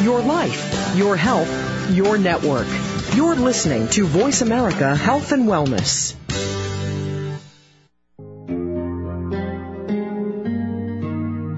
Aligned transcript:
your 0.00 0.20
life, 0.20 0.96
your 0.96 1.16
health, 1.16 1.90
your 1.90 2.16
network. 2.16 2.66
You're 3.14 3.36
listening 3.36 3.88
to 3.88 4.06
Voice 4.06 4.40
America 4.40 4.96
Health 4.96 5.32
and 5.32 5.46
Wellness. 5.46 6.14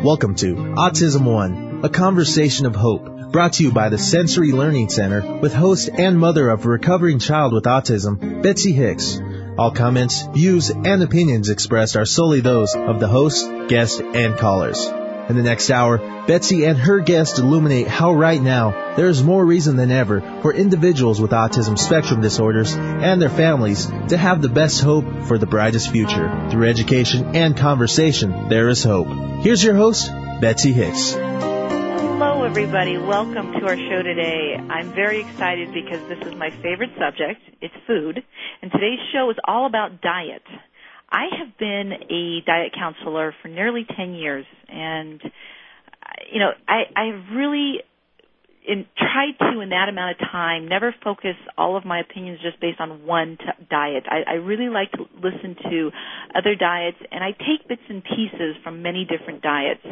Welcome 0.02 0.34
to 0.36 0.54
Autism 0.54 1.24
One, 1.24 1.84
a 1.84 1.88
conversation 1.88 2.66
of 2.66 2.74
hope, 2.74 3.30
brought 3.30 3.52
to 3.54 3.62
you 3.62 3.70
by 3.70 3.88
the 3.88 3.98
Sensory 3.98 4.50
Learning 4.50 4.88
Center 4.88 5.38
with 5.38 5.54
host 5.54 5.88
and 5.88 6.18
mother 6.18 6.50
of 6.50 6.64
a 6.64 6.68
recovering 6.68 7.20
child 7.20 7.52
with 7.52 7.64
autism, 7.64 8.42
Betsy 8.42 8.72
Hicks. 8.72 9.20
All 9.56 9.70
comments, 9.70 10.26
views, 10.34 10.70
and 10.70 11.02
opinions 11.02 11.50
expressed 11.50 11.94
are 11.94 12.06
solely 12.06 12.40
those 12.40 12.74
of 12.74 12.98
the 12.98 13.06
host, 13.06 13.48
guest, 13.68 14.00
and 14.00 14.36
callers. 14.36 14.90
In 15.28 15.36
the 15.36 15.42
next 15.42 15.70
hour, 15.70 15.98
Betsy 16.26 16.64
and 16.64 16.76
her 16.76 16.98
guest 16.98 17.38
illuminate 17.38 17.86
how 17.86 18.12
right 18.12 18.42
now 18.42 18.94
there 18.96 19.06
is 19.06 19.22
more 19.22 19.44
reason 19.44 19.76
than 19.76 19.92
ever 19.92 20.20
for 20.42 20.52
individuals 20.52 21.20
with 21.20 21.30
autism 21.30 21.78
spectrum 21.78 22.20
disorders 22.20 22.74
and 22.74 23.22
their 23.22 23.28
families 23.28 23.86
to 24.08 24.16
have 24.16 24.42
the 24.42 24.48
best 24.48 24.82
hope 24.82 25.04
for 25.28 25.38
the 25.38 25.46
brightest 25.46 25.92
future. 25.92 26.48
Through 26.50 26.68
education 26.68 27.36
and 27.36 27.56
conversation, 27.56 28.48
there 28.48 28.68
is 28.68 28.82
hope. 28.82 29.06
Here's 29.42 29.62
your 29.62 29.76
host, 29.76 30.10
Betsy 30.40 30.72
Hicks. 30.72 31.12
Hello, 31.12 32.42
everybody. 32.42 32.98
Welcome 32.98 33.52
to 33.52 33.64
our 33.64 33.76
show 33.76 34.02
today. 34.02 34.56
I'm 34.56 34.92
very 34.92 35.20
excited 35.20 35.72
because 35.72 36.00
this 36.08 36.18
is 36.26 36.34
my 36.34 36.50
favorite 36.50 36.90
subject. 36.98 37.40
It's 37.60 37.74
food. 37.86 38.22
And 38.60 38.72
today's 38.72 38.98
show 39.12 39.30
is 39.30 39.36
all 39.46 39.66
about 39.66 40.00
diet. 40.00 40.42
I 41.12 41.26
have 41.38 41.58
been 41.58 41.92
a 42.10 42.40
diet 42.46 42.72
counselor 42.74 43.34
for 43.42 43.48
nearly 43.48 43.84
10 43.96 44.14
years 44.14 44.46
and 44.68 45.20
you 46.32 46.40
know, 46.40 46.50
I 46.68 46.82
I 46.96 47.02
really 47.34 47.80
in, 48.66 48.86
tried 48.96 49.32
to 49.52 49.60
in 49.60 49.70
that 49.70 49.88
amount 49.88 50.12
of 50.20 50.28
time 50.30 50.68
never 50.68 50.94
focus 51.02 51.34
all 51.58 51.76
of 51.76 51.84
my 51.84 52.00
opinions 52.00 52.38
just 52.42 52.60
based 52.60 52.80
on 52.80 53.04
one 53.04 53.36
t- 53.38 53.44
diet. 53.70 54.04
I, 54.08 54.22
I 54.30 54.34
really 54.34 54.68
like 54.68 54.92
to 54.92 55.04
listen 55.16 55.56
to 55.70 55.90
other 56.34 56.54
diets 56.54 56.98
and 57.10 57.22
I 57.24 57.32
take 57.32 57.68
bits 57.68 57.82
and 57.88 58.02
pieces 58.04 58.56
from 58.62 58.82
many 58.82 59.04
different 59.04 59.42
diets. 59.42 59.84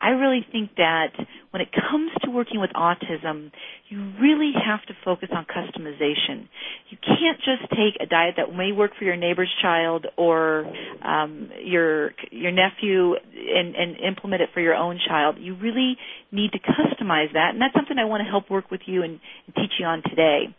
I 0.00 0.10
really 0.10 0.46
think 0.50 0.70
that 0.76 1.12
when 1.50 1.60
it 1.60 1.68
comes 1.72 2.10
to 2.24 2.30
working 2.30 2.60
with 2.60 2.70
autism, 2.74 3.50
you 3.88 4.12
really 4.20 4.52
have 4.54 4.84
to 4.86 4.94
focus 5.04 5.28
on 5.32 5.44
customization. 5.44 6.48
You 6.90 6.98
can't 7.02 7.38
just 7.38 7.70
take 7.70 8.00
a 8.00 8.06
diet 8.06 8.34
that 8.36 8.54
may 8.54 8.72
work 8.72 8.92
for 8.98 9.04
your 9.04 9.16
neighbor's 9.16 9.50
child 9.60 10.06
or 10.16 10.70
um, 11.04 11.50
your 11.62 12.12
your 12.30 12.52
nephew 12.52 13.14
and, 13.14 13.74
and 13.74 13.96
implement 13.96 14.42
it 14.42 14.50
for 14.54 14.60
your 14.60 14.74
own 14.74 14.98
child. 15.06 15.36
You 15.38 15.56
really 15.56 15.96
need 16.30 16.52
to 16.52 16.58
customize 16.58 17.32
that, 17.32 17.50
and 17.52 17.60
that's 17.60 17.74
something 17.74 17.98
I 17.98 18.04
want 18.04 18.22
to 18.22 18.30
help 18.30 18.50
work 18.50 18.70
with 18.70 18.82
you 18.86 19.02
and, 19.02 19.20
and 19.46 19.54
teach 19.56 19.72
you 19.78 19.86
on 19.86 20.02
today. 20.08 20.54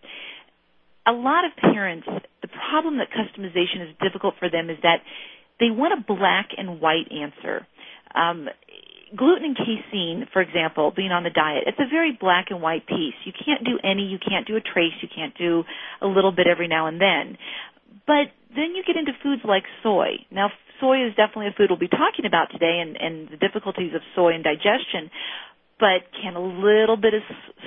A 1.07 1.11
lot 1.11 1.45
of 1.45 1.51
parents, 1.57 2.07
the 2.41 2.49
problem 2.69 2.97
that 2.99 3.07
customization 3.09 3.89
is 3.89 3.95
difficult 4.03 4.35
for 4.39 4.49
them 4.49 4.69
is 4.69 4.77
that 4.83 4.97
they 5.59 5.69
want 5.69 5.93
a 5.93 6.03
black 6.13 6.49
and 6.57 6.81
white 6.81 7.11
answer. 7.11 7.65
Um, 8.13 8.49
gluten 9.15 9.43
and 9.43 9.57
casein, 9.57 10.27
for 10.31 10.41
example, 10.41 10.91
being 10.95 11.11
on 11.11 11.23
the 11.23 11.29
diet, 11.29 11.63
it's 11.67 11.79
a 11.79 11.89
very 11.89 12.17
black 12.17 12.47
and 12.49 12.61
white 12.61 12.87
piece. 12.87 13.15
You 13.25 13.33
can't 13.33 13.63
do 13.63 13.79
any, 13.83 14.03
you 14.03 14.17
can't 14.17 14.47
do 14.47 14.55
a 14.55 14.61
trace, 14.61 14.95
you 15.01 15.09
can't 15.13 15.37
do 15.37 15.63
a 16.01 16.07
little 16.07 16.31
bit 16.31 16.47
every 16.47 16.67
now 16.67 16.87
and 16.87 16.99
then. 16.99 17.37
But 18.07 18.31
then 18.55 18.75
you 18.75 18.83
get 18.85 18.95
into 18.95 19.11
foods 19.23 19.41
like 19.45 19.63
soy. 19.83 20.25
Now, 20.31 20.49
soy 20.79 21.05
is 21.05 21.15
definitely 21.15 21.47
a 21.47 21.55
food 21.57 21.69
we'll 21.69 21.79
be 21.79 21.87
talking 21.87 22.25
about 22.25 22.51
today 22.51 22.79
and, 22.81 22.95
and 22.95 23.29
the 23.29 23.37
difficulties 23.37 23.93
of 23.93 24.01
soy 24.15 24.33
and 24.33 24.43
digestion. 24.43 25.11
But 25.79 26.07
can 26.21 26.35
a 26.35 26.41
little 26.41 26.97
bit 26.97 27.13
of 27.13 27.23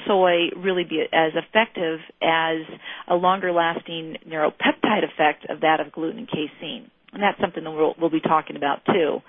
soy 0.07 0.55
really 0.57 0.85
be 0.85 1.03
as 1.13 1.33
effective 1.35 1.99
as 2.23 2.63
a 3.09 3.15
longer 3.15 3.53
lasting 3.53 4.19
neuropeptide 4.29 5.03
effect 5.03 5.47
of 5.51 5.61
that 5.61 5.81
of 5.81 5.93
gluten 5.93 6.19
and 6.19 6.29
casein? 6.29 6.91
And 7.13 7.23
that's 7.23 7.41
something 7.41 7.63
that 7.63 7.71
we'll, 7.71 7.95
we'll 8.01 8.11
be 8.11 8.21
talking 8.21 8.57
about 8.57 8.85
too 8.87 9.21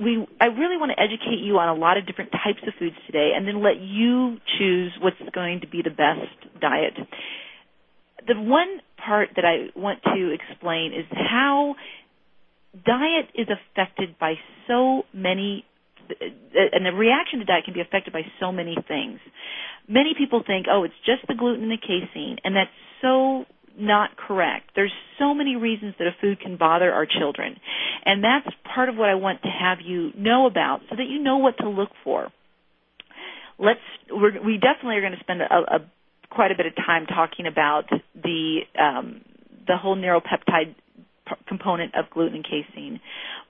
we 0.00 0.26
I 0.40 0.46
really 0.46 0.76
want 0.76 0.92
to 0.96 1.00
educate 1.00 1.40
you 1.42 1.58
on 1.58 1.68
a 1.68 1.74
lot 1.74 1.96
of 1.96 2.06
different 2.06 2.32
types 2.32 2.60
of 2.66 2.74
foods 2.78 2.96
today 3.06 3.32
and 3.34 3.46
then 3.46 3.62
let 3.62 3.80
you 3.80 4.36
choose 4.58 4.92
what's 5.00 5.16
going 5.34 5.60
to 5.60 5.68
be 5.68 5.82
the 5.82 5.90
best 5.90 6.60
diet. 6.60 6.94
The 8.26 8.34
one 8.34 8.80
part 8.96 9.30
that 9.36 9.44
I 9.44 9.78
want 9.78 10.02
to 10.02 10.34
explain 10.34 10.92
is 10.92 11.06
how 11.10 11.74
diet 12.84 13.30
is 13.34 13.48
affected 13.48 14.18
by 14.18 14.34
so 14.66 15.04
many 15.12 15.64
and 16.54 16.86
the 16.86 16.92
reaction 16.92 17.38
to 17.40 17.44
diet 17.44 17.64
can 17.64 17.74
be 17.74 17.80
affected 17.80 18.12
by 18.12 18.22
so 18.40 18.52
many 18.52 18.76
things. 18.88 19.20
Many 19.88 20.14
people 20.16 20.42
think, 20.42 20.66
"Oh, 20.70 20.84
it's 20.84 20.98
just 21.04 21.26
the 21.26 21.34
gluten 21.34 21.64
and 21.64 21.72
the 21.72 21.76
casein," 21.76 22.38
and 22.44 22.56
that's 22.56 22.70
so 23.00 23.46
not 23.78 24.16
correct. 24.16 24.70
There's 24.74 24.92
so 25.18 25.34
many 25.34 25.56
reasons 25.56 25.94
that 25.98 26.06
a 26.06 26.16
food 26.20 26.40
can 26.40 26.56
bother 26.56 26.92
our 26.92 27.06
children. 27.06 27.56
And 28.04 28.22
that's 28.22 28.54
part 28.74 28.88
of 28.88 28.96
what 28.96 29.08
I 29.08 29.14
want 29.14 29.42
to 29.42 29.48
have 29.48 29.78
you 29.84 30.10
know 30.16 30.46
about 30.46 30.80
so 30.90 30.96
that 30.96 31.06
you 31.08 31.22
know 31.22 31.38
what 31.38 31.56
to 31.58 31.68
look 31.68 31.90
for. 32.04 32.28
Let's 33.58 33.80
we're, 34.10 34.42
we 34.42 34.54
definitely 34.58 34.96
are 34.96 35.00
going 35.00 35.14
to 35.14 35.20
spend 35.20 35.42
a, 35.42 35.44
a 35.44 35.78
quite 36.30 36.52
a 36.52 36.56
bit 36.56 36.66
of 36.66 36.76
time 36.76 37.06
talking 37.06 37.46
about 37.46 37.84
the 38.14 38.60
um, 38.78 39.22
the 39.66 39.76
whole 39.76 39.96
neuropeptide 39.96 40.74
component 41.46 41.94
of 41.94 42.08
gluten 42.10 42.36
and 42.36 42.44
casein. 42.44 43.00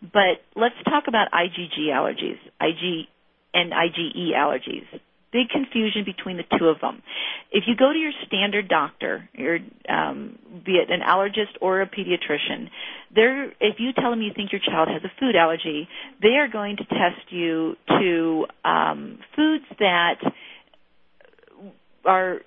But 0.01 0.41
let's 0.57 0.75
talk 0.85 1.05
about 1.09 1.29
IgG 1.33 1.89
allergies, 1.93 2.39
IG 2.61 3.07
and 3.55 3.73
IgE 3.73 4.33
allergies 4.35 5.01
big 5.33 5.49
confusion 5.51 6.05
between 6.05 6.37
the 6.37 6.45
two 6.59 6.67
of 6.69 6.81
them. 6.81 7.03
If 7.51 7.65
you 7.67 7.77
go 7.77 7.93
to 7.93 7.99
your 7.99 8.13
standard 8.27 8.69
doctor, 8.69 9.29
your 9.35 9.59
um, 9.89 10.39
be 10.65 10.73
it 10.73 10.91
an 10.91 11.01
allergist 11.01 11.61
or 11.61 11.81
a 11.83 11.87
pediatrician, 11.87 12.71
they're 13.15 13.47
if 13.61 13.79
you 13.79 13.93
tell 13.93 14.11
them 14.11 14.23
you 14.23 14.33
think 14.35 14.53
your 14.53 14.61
child 14.61 14.89
has 14.89 15.03
a 15.05 15.13
food 15.21 15.37
allergy, 15.37 15.89
they 16.23 16.37
are 16.37 16.49
going 16.49 16.77
to 16.77 16.85
test 16.85 17.31
you 17.31 17.77
to 17.89 18.47
um, 18.65 19.19
foods 19.37 19.65
that 19.79 20.17
are 22.05 22.41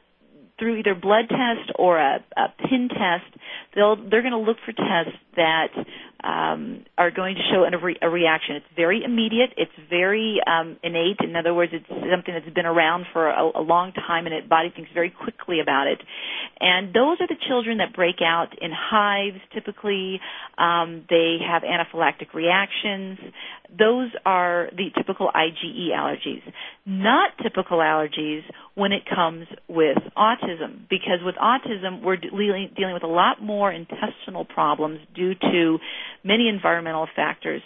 through 0.61 0.77
either 0.77 0.93
blood 0.93 1.27
test 1.27 1.71
or 1.75 1.97
a, 1.97 2.23
a 2.37 2.67
pin 2.69 2.87
test. 2.89 3.41
They'll 3.75 3.95
they're 3.95 4.21
going 4.21 4.33
to 4.33 4.37
look 4.37 4.57
for 4.63 4.71
tests 4.71 5.19
that 5.35 5.69
um, 6.23 6.85
are 6.97 7.11
going 7.11 7.35
to 7.35 7.41
show 7.51 7.63
a, 7.63 7.83
re- 7.83 7.97
a 8.01 8.09
reaction. 8.09 8.55
It's 8.57 8.65
very 8.75 9.03
immediate. 9.03 9.51
It's 9.57 9.71
very 9.89 10.39
um, 10.45 10.77
innate. 10.83 11.17
In 11.21 11.35
other 11.35 11.53
words, 11.53 11.71
it's 11.73 11.87
something 11.87 12.33
that's 12.33 12.53
been 12.53 12.65
around 12.65 13.05
for 13.13 13.27
a, 13.29 13.51
a 13.55 13.61
long 13.61 13.91
time, 13.93 14.27
and 14.27 14.35
the 14.43 14.47
body 14.47 14.71
thinks 14.75 14.91
very 14.93 15.09
quickly 15.09 15.59
about 15.59 15.87
it. 15.87 15.99
And 16.59 16.93
those 16.93 17.17
are 17.21 17.27
the 17.27 17.37
children 17.47 17.79
that 17.79 17.95
break 17.95 18.17
out 18.23 18.49
in 18.61 18.71
hives. 18.71 19.39
Typically, 19.53 20.19
um, 20.57 21.05
they 21.09 21.37
have 21.45 21.63
anaphylactic 21.63 22.33
reactions. 22.33 23.17
Those 23.77 24.11
are 24.25 24.69
the 24.75 24.89
typical 24.95 25.31
IgE 25.33 25.89
allergies. 25.89 26.41
Not 26.85 27.31
typical 27.41 27.79
allergies 27.79 28.41
when 28.75 28.91
it 28.91 29.03
comes 29.13 29.47
with 29.67 29.97
autism, 30.17 30.87
because 30.89 31.19
with 31.23 31.35
autism, 31.35 32.03
we're 32.03 32.17
dealing, 32.17 32.69
dealing 32.75 32.93
with 32.93 33.03
a 33.03 33.07
lot 33.07 33.41
more 33.41 33.71
intestinal 33.71 34.45
problems 34.45 34.99
due 35.15 35.33
to 35.35 35.77
many 36.23 36.47
environmental 36.47 37.07
factors. 37.15 37.61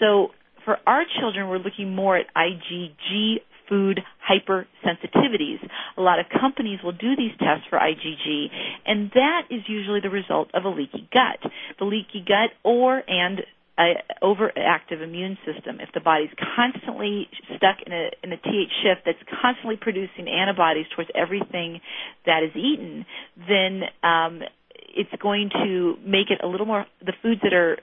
So 0.00 0.28
for 0.64 0.78
our 0.86 1.02
children, 1.18 1.48
we're 1.48 1.58
looking 1.58 1.94
more 1.94 2.16
at 2.16 2.26
IgG 2.36 3.36
food 3.68 4.00
hypersensitivities. 4.28 5.58
A 5.96 6.00
lot 6.00 6.18
of 6.18 6.26
companies 6.40 6.80
will 6.82 6.92
do 6.92 7.16
these 7.16 7.32
tests 7.38 7.64
for 7.68 7.78
IgG, 7.78 8.46
and 8.86 9.10
that 9.14 9.42
is 9.50 9.60
usually 9.68 10.00
the 10.00 10.10
result 10.10 10.48
of 10.54 10.64
a 10.64 10.68
leaky 10.68 11.08
gut. 11.12 11.50
The 11.78 11.84
leaky 11.84 12.24
gut 12.26 12.50
or 12.64 13.02
and 13.08 13.40
a 13.78 13.94
overactive 14.22 15.02
immune 15.02 15.38
system. 15.46 15.78
If 15.80 15.90
the 15.94 16.00
body's 16.00 16.30
constantly 16.56 17.28
stuck 17.56 17.76
in 17.86 17.92
a 17.92 18.10
in 18.24 18.32
a 18.32 18.36
TH 18.36 18.72
shift 18.82 19.02
that's 19.06 19.22
constantly 19.40 19.76
producing 19.80 20.28
antibodies 20.28 20.86
towards 20.94 21.10
everything 21.14 21.80
that 22.26 22.42
is 22.42 22.50
eaten, 22.56 23.06
then 23.36 23.82
um, 24.02 24.40
it's 24.74 25.10
going 25.22 25.50
to 25.50 25.96
make 26.04 26.30
it 26.30 26.40
a 26.42 26.46
little 26.48 26.66
more 26.66 26.86
the 27.00 27.12
foods 27.22 27.40
that 27.42 27.52
are 27.52 27.78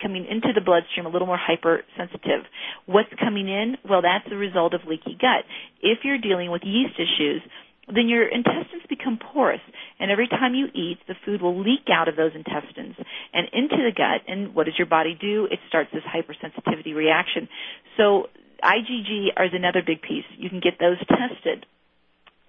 coming 0.00 0.26
into 0.26 0.48
the 0.54 0.60
bloodstream 0.60 1.06
a 1.06 1.08
little 1.08 1.26
more 1.26 1.38
hypersensitive. 1.38 2.42
What's 2.86 3.12
coming 3.18 3.48
in? 3.48 3.76
Well, 3.88 4.02
that's 4.02 4.28
the 4.28 4.36
result 4.36 4.74
of 4.74 4.82
leaky 4.86 5.16
gut. 5.20 5.44
If 5.80 5.98
you're 6.04 6.18
dealing 6.18 6.50
with 6.50 6.62
yeast 6.64 6.94
issues, 6.98 7.42
then 7.88 8.08
your 8.08 8.26
intestines 8.26 8.82
become 8.88 9.18
porous, 9.18 9.60
and 9.98 10.10
every 10.10 10.28
time 10.28 10.54
you 10.54 10.66
eat, 10.66 10.98
the 11.08 11.14
food 11.24 11.42
will 11.42 11.58
leak 11.58 11.90
out 11.92 12.08
of 12.08 12.16
those 12.16 12.30
intestines 12.34 12.94
and 13.32 13.48
into 13.52 13.76
the 13.76 13.90
gut. 13.94 14.22
And 14.28 14.54
what 14.54 14.66
does 14.66 14.74
your 14.78 14.86
body 14.86 15.16
do? 15.20 15.48
It 15.50 15.58
starts 15.68 15.90
this 15.92 16.02
hypersensitivity 16.02 16.94
reaction. 16.94 17.48
So 17.96 18.28
IgG 18.62 19.28
is 19.28 19.52
another 19.52 19.82
big 19.84 20.00
piece. 20.00 20.24
You 20.38 20.48
can 20.48 20.60
get 20.60 20.78
those 20.78 20.98
tested. 20.98 21.66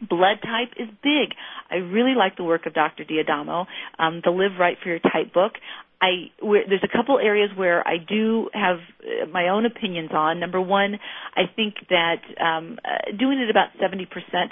Blood 0.07 0.37
type 0.43 0.73
is 0.77 0.89
big. 1.01 1.33
I 1.71 1.75
really 1.75 2.13
like 2.15 2.35
the 2.35 2.43
work 2.43 2.65
of 2.65 2.73
Dr. 2.73 3.03
D'Adamo, 3.03 3.65
um, 3.97 4.21
the 4.23 4.31
Live 4.31 4.59
Right 4.59 4.77
for 4.81 4.89
Your 4.89 4.99
Type 4.99 5.33
book. 5.33 5.53
I 6.03 6.31
where, 6.43 6.63
there's 6.67 6.83
a 6.83 6.91
couple 6.97 7.17
areas 7.17 7.49
where 7.55 7.87
I 7.87 7.95
do 7.97 8.49
have 8.53 8.77
uh, 8.99 9.25
my 9.31 9.47
own 9.47 9.65
opinions 9.65 10.09
on. 10.13 10.37
Number 10.37 10.59
one, 10.59 10.99
I 11.33 11.43
think 11.55 11.75
that 11.89 12.19
um, 12.43 12.77
uh, 12.83 13.15
doing 13.17 13.39
it 13.39 13.49
about 13.49 13.69
70% 13.81 14.03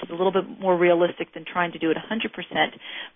is 0.02 0.08
a 0.08 0.14
little 0.14 0.32
bit 0.32 0.44
more 0.58 0.78
realistic 0.78 1.34
than 1.34 1.44
trying 1.44 1.72
to 1.72 1.78
do 1.78 1.90
it 1.90 1.98
100%. 1.98 2.30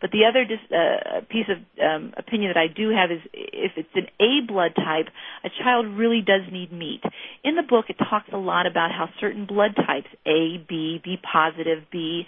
But 0.03 0.11
the 0.11 0.27
other 0.29 0.45
dis- 0.45 0.71
uh, 0.71 1.21
piece 1.31 1.47
of 1.49 1.59
um, 1.83 2.13
opinion 2.19 2.53
that 2.55 2.61
I 2.61 2.67
do 2.69 2.91
have 2.91 3.11
is 3.11 3.21
if 3.33 3.73
it's 3.77 3.89
an 3.95 4.09
A 4.21 4.47
blood 4.47 4.73
type, 4.77 5.07
a 5.43 5.49
child 5.65 5.87
really 5.97 6.21
does 6.21 6.43
need 6.53 6.71
meat. 6.73 7.01
In 7.43 7.57
the 7.57 7.63
book, 7.63 7.87
it 7.89 7.97
talks 8.11 8.29
a 8.35 8.39
lot 8.39 8.67
about 8.67 8.91
how 8.93 9.09
certain 9.19 9.47
blood 9.47 9.75
types, 9.77 10.09
A, 10.27 10.63
B, 10.69 11.01
B 11.03 11.17
positive, 11.33 11.85
B, 11.91 12.25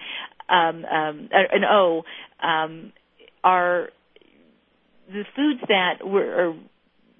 um, 0.48 0.86
um, 0.86 1.28
an 1.32 1.64
O, 1.70 2.02
um, 2.42 2.92
are 3.44 3.90
the 5.08 5.24
foods 5.34 5.60
that 5.68 6.06
were, 6.06 6.50
are 6.50 6.54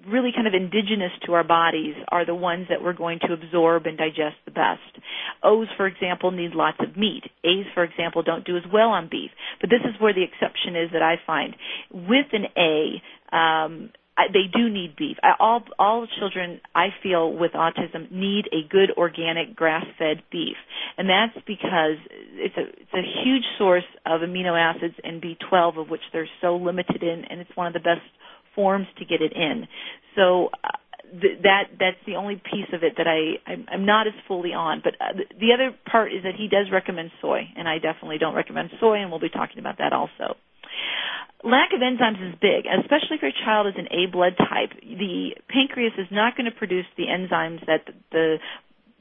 really 0.07 0.31
kind 0.33 0.47
of 0.47 0.53
indigenous 0.53 1.11
to 1.25 1.33
our 1.33 1.43
bodies 1.43 1.95
are 2.09 2.25
the 2.25 2.35
ones 2.35 2.67
that 2.69 2.81
we're 2.81 2.93
going 2.93 3.19
to 3.19 3.33
absorb 3.33 3.85
and 3.85 3.97
digest 3.97 4.37
the 4.45 4.51
best. 4.51 5.03
O's, 5.43 5.67
for 5.75 5.87
example, 5.87 6.31
need 6.31 6.51
lots 6.53 6.77
of 6.79 6.95
meat. 6.95 7.23
A's, 7.43 7.65
for 7.73 7.83
example, 7.83 8.23
don't 8.23 8.45
do 8.45 8.55
as 8.55 8.63
well 8.71 8.89
on 8.89 9.09
beef. 9.09 9.31
But 9.59 9.69
this 9.69 9.81
is 9.83 9.99
where 9.99 10.13
the 10.13 10.23
exception 10.23 10.75
is 10.75 10.91
that 10.93 11.01
I 11.01 11.15
find. 11.25 11.55
With 11.91 12.27
an 12.31 12.45
A, 12.55 13.35
um, 13.35 13.91
they 14.31 14.47
do 14.51 14.69
need 14.69 14.95
beef. 14.95 15.17
All 15.39 15.63
all 15.77 16.07
children 16.19 16.61
I 16.75 16.87
feel 17.01 17.31
with 17.33 17.51
autism 17.53 18.11
need 18.11 18.45
a 18.51 18.67
good 18.69 18.91
organic 18.97 19.55
grass-fed 19.55 20.23
beef, 20.31 20.57
and 20.97 21.09
that's 21.09 21.45
because 21.45 21.97
it's 22.33 22.57
a 22.57 22.61
it's 22.61 22.93
a 22.93 23.23
huge 23.23 23.43
source 23.57 23.85
of 24.05 24.21
amino 24.21 24.57
acids 24.57 24.95
and 25.03 25.21
B12 25.21 25.79
of 25.81 25.89
which 25.89 26.01
they're 26.11 26.29
so 26.41 26.55
limited 26.57 27.03
in, 27.03 27.25
and 27.29 27.39
it's 27.39 27.55
one 27.55 27.67
of 27.67 27.73
the 27.73 27.79
best 27.79 28.01
forms 28.55 28.87
to 28.97 29.05
get 29.05 29.21
it 29.21 29.33
in. 29.33 29.67
So. 30.15 30.49
Uh, 30.63 30.69
th- 31.21 31.41
that 31.41 31.63
that's 31.79 31.97
the 32.05 32.15
only 32.15 32.35
piece 32.35 32.69
of 32.73 32.83
it 32.83 32.93
that 32.97 33.07
I 33.07 33.51
I'm, 33.51 33.65
I'm 33.71 33.85
not 33.85 34.05
as 34.05 34.13
fully 34.27 34.53
on. 34.53 34.81
But 34.83 34.93
uh, 35.01 35.17
the 35.39 35.53
other 35.53 35.75
part 35.89 36.13
is 36.13 36.23
that 36.23 36.35
he 36.37 36.47
does 36.47 36.67
recommend 36.71 37.11
soy, 37.21 37.41
and 37.57 37.67
I 37.67 37.79
definitely 37.79 38.19
don't 38.19 38.35
recommend 38.35 38.69
soy, 38.79 39.01
and 39.01 39.09
we'll 39.09 39.19
be 39.19 39.29
talking 39.29 39.59
about 39.59 39.79
that 39.79 39.91
also 39.91 40.37
lack 41.43 41.71
of 41.73 41.79
enzymes 41.79 42.19
is 42.29 42.35
big, 42.41 42.65
especially 42.65 43.15
if 43.17 43.21
your 43.21 43.31
child 43.45 43.67
is 43.67 43.75
an 43.77 43.87
A 43.91 44.11
blood 44.11 44.35
type. 44.37 44.71
The 44.81 45.35
pancreas 45.47 45.93
is 45.97 46.07
not 46.11 46.35
going 46.35 46.45
to 46.45 46.57
produce 46.57 46.85
the 46.97 47.05
enzymes 47.05 47.65
that 47.65 47.87
the 48.11 48.37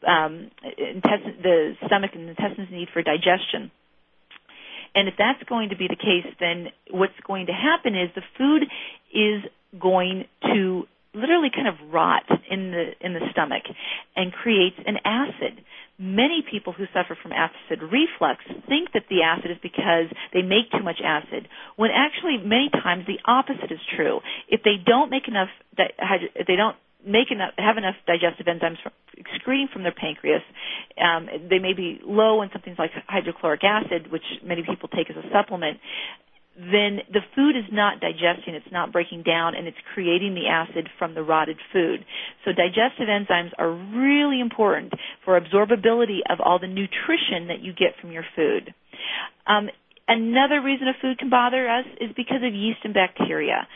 um, 0.07 0.51
intestine, 0.79 1.43
the 1.43 1.75
stomach 1.87 2.13
and 2.15 2.29
intestines 2.29 2.69
need 2.71 2.89
for 2.93 3.03
digestion. 3.03 3.71
And 4.95 5.09
if 5.09 5.15
that's 5.19 5.43
going 5.49 5.71
to 5.71 5.77
be 5.77 5.87
the 5.89 5.97
case, 5.97 6.33
then 6.41 6.69
what's 6.91 7.19
going 7.27 7.47
to 7.47 7.53
happen 7.53 7.95
is 7.95 8.11
the 8.15 8.23
food 8.37 8.65
is 9.13 9.43
going 9.79 10.25
to 10.45 10.87
literally 11.15 11.51
kind 11.55 11.69
of 11.69 11.75
rot 11.93 12.25
in 12.51 12.71
the 12.71 12.93
in 13.01 13.13
the 13.13 13.21
stomach 13.33 13.63
and 14.17 14.33
creates 14.33 14.77
an 14.87 14.97
acid 15.05 15.65
many 15.99 16.45
people 16.49 16.73
who 16.73 16.85
suffer 16.95 17.19
from 17.21 17.33
acid 17.33 17.83
reflux 17.83 18.45
think 18.69 18.93
that 18.95 19.05
the 19.11 19.23
acid 19.23 19.51
is 19.51 19.59
because 19.63 20.07
they 20.33 20.43
make 20.43 20.71
too 20.71 20.83
much 20.83 21.01
acid, 21.05 21.49
when 21.77 21.91
actually 21.91 22.39
many 22.39 22.71
times 22.71 23.05
the 23.07 23.19
opposite 23.27 23.71
is 23.71 23.81
true. 23.97 24.21
If 24.49 24.63
they 24.63 24.77
don't 24.85 25.11
make 25.11 25.27
enough, 25.27 25.49
if 25.77 26.47
they 26.47 26.57
don't 26.57 26.77
make 27.05 27.31
enough, 27.31 27.51
have 27.59 27.77
enough 27.79 27.97
digestive 28.07 28.47
enzymes 28.47 28.81
from, 28.83 28.93
excreting 29.17 29.69
from 29.73 29.83
their 29.83 29.95
pancreas, 29.95 30.43
um, 31.03 31.27
they 31.51 31.59
may 31.59 31.73
be 31.73 32.01
low 32.05 32.43
in 32.43 32.51
something 32.53 32.75
like 32.79 32.91
hydrochloric 33.07 33.63
acid, 33.65 34.11
which 34.11 34.25
many 34.45 34.63
people 34.63 34.89
take 34.89 35.11
as 35.11 35.17
a 35.17 35.27
supplement 35.33 35.79
then 36.59 36.99
the 37.13 37.23
food 37.37 37.57
is 37.57 37.71
not 37.71 38.01
digesting, 38.01 38.55
it's 38.55 38.73
not 38.73 38.93
breaking 38.93 39.23
down, 39.23 39.55
and 39.55 39.69
it's 39.69 39.79
creating 39.95 40.35
the 40.35 40.49
acid 40.51 40.89
from 40.99 41.15
the 41.15 41.23
rotted 41.23 41.57
food. 41.73 42.05
So 42.45 42.51
digestive 42.51 43.07
enzymes 43.07 43.53
are 43.59 43.71
really 43.71 44.41
important 44.41 44.93
for 45.25 45.41
absorbability 45.41 46.19
of 46.29 46.41
all 46.41 46.59
the 46.59 46.67
nutrition 46.67 47.47
that 47.47 47.61
you 47.63 47.73
get 47.73 47.95
from 48.01 48.11
your 48.11 48.25
food. 48.35 48.75
Um, 49.47 49.69
another 50.09 50.61
reason 50.61 50.89
a 50.89 51.01
food 51.01 51.19
can 51.19 51.31
bother 51.31 51.69
us 51.69 51.87
is 52.01 52.11
because 52.17 52.43
of 52.45 52.53
yeast 52.53 52.81
and 52.83 52.93
bacteria. 52.93 53.69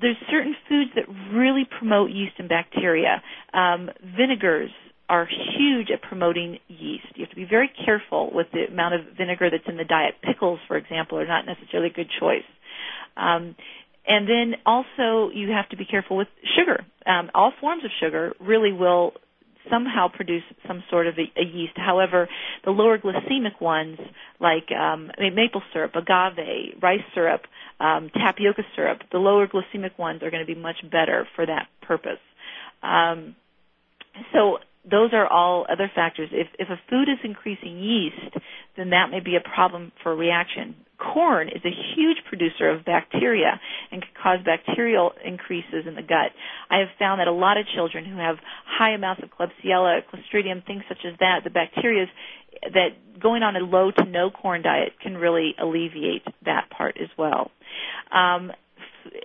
There's 0.00 0.16
certain 0.30 0.56
foods 0.66 0.92
that 0.94 1.04
really 1.34 1.68
promote 1.78 2.10
yeast 2.10 2.36
and 2.38 2.48
bacteria. 2.48 3.22
Um, 3.52 3.90
vinegars, 4.16 4.70
are 5.10 5.26
huge 5.26 5.90
at 5.90 6.00
promoting 6.02 6.58
yeast. 6.68 7.04
You 7.16 7.24
have 7.24 7.30
to 7.30 7.36
be 7.36 7.44
very 7.44 7.68
careful 7.84 8.30
with 8.32 8.46
the 8.52 8.66
amount 8.70 8.94
of 8.94 9.00
vinegar 9.18 9.50
that's 9.50 9.66
in 9.66 9.76
the 9.76 9.84
diet. 9.84 10.14
Pickles, 10.22 10.60
for 10.68 10.76
example, 10.76 11.18
are 11.18 11.26
not 11.26 11.46
necessarily 11.46 11.90
a 11.90 11.92
good 11.92 12.08
choice. 12.20 12.46
Um, 13.16 13.56
and 14.06 14.28
then 14.28 14.54
also 14.64 15.30
you 15.34 15.50
have 15.50 15.68
to 15.70 15.76
be 15.76 15.84
careful 15.84 16.16
with 16.16 16.28
sugar. 16.56 16.84
Um, 17.04 17.28
all 17.34 17.52
forms 17.60 17.84
of 17.84 17.90
sugar 17.98 18.34
really 18.40 18.72
will 18.72 19.14
somehow 19.68 20.06
produce 20.08 20.44
some 20.66 20.84
sort 20.90 21.08
of 21.08 21.14
a, 21.18 21.40
a 21.40 21.44
yeast. 21.44 21.74
However, 21.76 22.28
the 22.64 22.70
lower 22.70 22.96
glycemic 22.96 23.60
ones, 23.60 23.98
like 24.38 24.70
um, 24.70 25.10
maple 25.18 25.62
syrup, 25.72 25.92
agave, 25.96 26.80
rice 26.80 27.02
syrup, 27.14 27.42
um, 27.80 28.10
tapioca 28.14 28.62
syrup, 28.76 29.00
the 29.10 29.18
lower 29.18 29.48
glycemic 29.48 29.98
ones 29.98 30.22
are 30.22 30.30
going 30.30 30.46
to 30.46 30.54
be 30.54 30.58
much 30.58 30.76
better 30.88 31.26
for 31.34 31.44
that 31.44 31.66
purpose. 31.82 32.20
Um, 32.82 33.34
so 34.32 34.58
those 34.90 35.10
are 35.12 35.26
all 35.26 35.66
other 35.70 35.90
factors. 35.94 36.28
If, 36.32 36.48
if 36.58 36.68
a 36.68 36.80
food 36.88 37.08
is 37.08 37.18
increasing 37.24 37.78
yeast, 37.78 38.36
then 38.76 38.90
that 38.90 39.10
may 39.10 39.20
be 39.20 39.36
a 39.36 39.40
problem 39.54 39.92
for 40.02 40.12
a 40.12 40.16
reaction. 40.16 40.74
Corn 40.98 41.48
is 41.48 41.62
a 41.64 41.72
huge 41.96 42.18
producer 42.28 42.68
of 42.68 42.84
bacteria 42.84 43.58
and 43.90 44.02
can 44.02 44.10
cause 44.22 44.38
bacterial 44.44 45.12
increases 45.24 45.86
in 45.86 45.94
the 45.94 46.02
gut. 46.02 46.32
I 46.68 46.78
have 46.78 46.88
found 46.98 47.20
that 47.20 47.26
a 47.26 47.32
lot 47.32 47.56
of 47.56 47.64
children 47.74 48.04
who 48.04 48.18
have 48.18 48.36
high 48.66 48.90
amounts 48.90 49.22
of 49.22 49.30
Klebsiella, 49.30 50.00
Clostridium, 50.12 50.64
things 50.66 50.82
such 50.88 51.04
as 51.06 51.14
that, 51.20 51.40
the 51.44 51.50
bacteria 51.50 52.06
that 52.62 53.20
going 53.20 53.42
on 53.42 53.56
a 53.56 53.60
low 53.60 53.90
to 53.90 54.04
no 54.04 54.30
corn 54.30 54.62
diet 54.62 54.92
can 55.02 55.16
really 55.16 55.54
alleviate 55.60 56.22
that 56.44 56.68
part 56.70 56.96
as 57.00 57.08
well. 57.16 57.50
Um, 58.12 58.52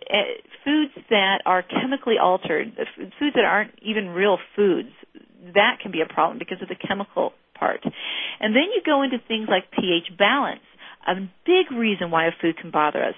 eh, 0.10 0.40
foods 0.64 0.94
that 1.10 1.42
are 1.46 1.64
chemically 1.64 2.16
altered, 2.22 2.74
foods 3.20 3.36
that 3.36 3.46
aren't 3.46 3.72
even 3.82 4.10
real 4.10 4.38
foods, 4.56 4.90
that 5.53 5.77
can 5.81 5.92
be 5.92 6.01
a 6.01 6.12
problem 6.12 6.39
because 6.39 6.62
of 6.62 6.68
the 6.68 6.75
chemical 6.75 7.33
part. 7.57 7.81
And 8.39 8.56
then 8.56 8.71
you 8.74 8.81
go 8.86 9.03
into 9.03 9.18
things 9.27 9.47
like 9.50 9.71
pH 9.71 10.18
balance, 10.18 10.65
a 11.07 11.15
big 11.45 11.71
reason 11.71 12.12
why 12.12 12.27
a 12.27 12.31
food 12.42 12.57
can 12.57 12.71
bother 12.71 13.03
us. 13.03 13.15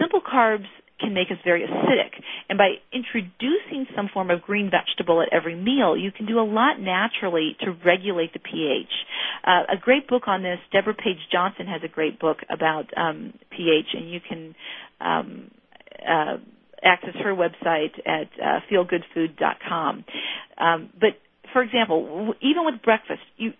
Simple 0.00 0.20
carbs 0.20 0.66
can 1.00 1.12
make 1.12 1.30
us 1.30 1.38
very 1.44 1.62
acidic. 1.62 2.22
And 2.48 2.56
by 2.56 2.74
introducing 2.92 3.86
some 3.96 4.08
form 4.12 4.30
of 4.30 4.42
green 4.42 4.70
vegetable 4.70 5.20
at 5.22 5.28
every 5.32 5.56
meal, 5.56 5.96
you 5.96 6.12
can 6.12 6.26
do 6.26 6.38
a 6.38 6.46
lot 6.46 6.80
naturally 6.80 7.56
to 7.60 7.72
regulate 7.84 8.32
the 8.32 8.38
pH. 8.38 8.90
Uh, 9.44 9.62
a 9.72 9.76
great 9.80 10.08
book 10.08 10.28
on 10.28 10.42
this, 10.42 10.58
Deborah 10.72 10.94
Page 10.94 11.18
Johnson 11.32 11.66
has 11.66 11.82
a 11.84 11.88
great 11.88 12.20
book 12.20 12.38
about 12.48 12.86
um, 12.96 13.34
pH, 13.50 13.86
and 13.94 14.10
you 14.10 14.20
can 14.26 14.54
um, 15.00 15.50
uh, 16.08 16.36
access 16.82 17.14
her 17.22 17.34
website 17.34 17.98
at 18.06 18.28
uh, 18.40 18.60
feelgoodfood.com. 18.70 20.04
Um, 20.58 20.90
but 20.98 21.18
for 21.54 21.62
example, 21.62 22.34
even 22.42 22.66
with 22.66 22.82
breakfast, 22.82 23.22
you 23.36 23.52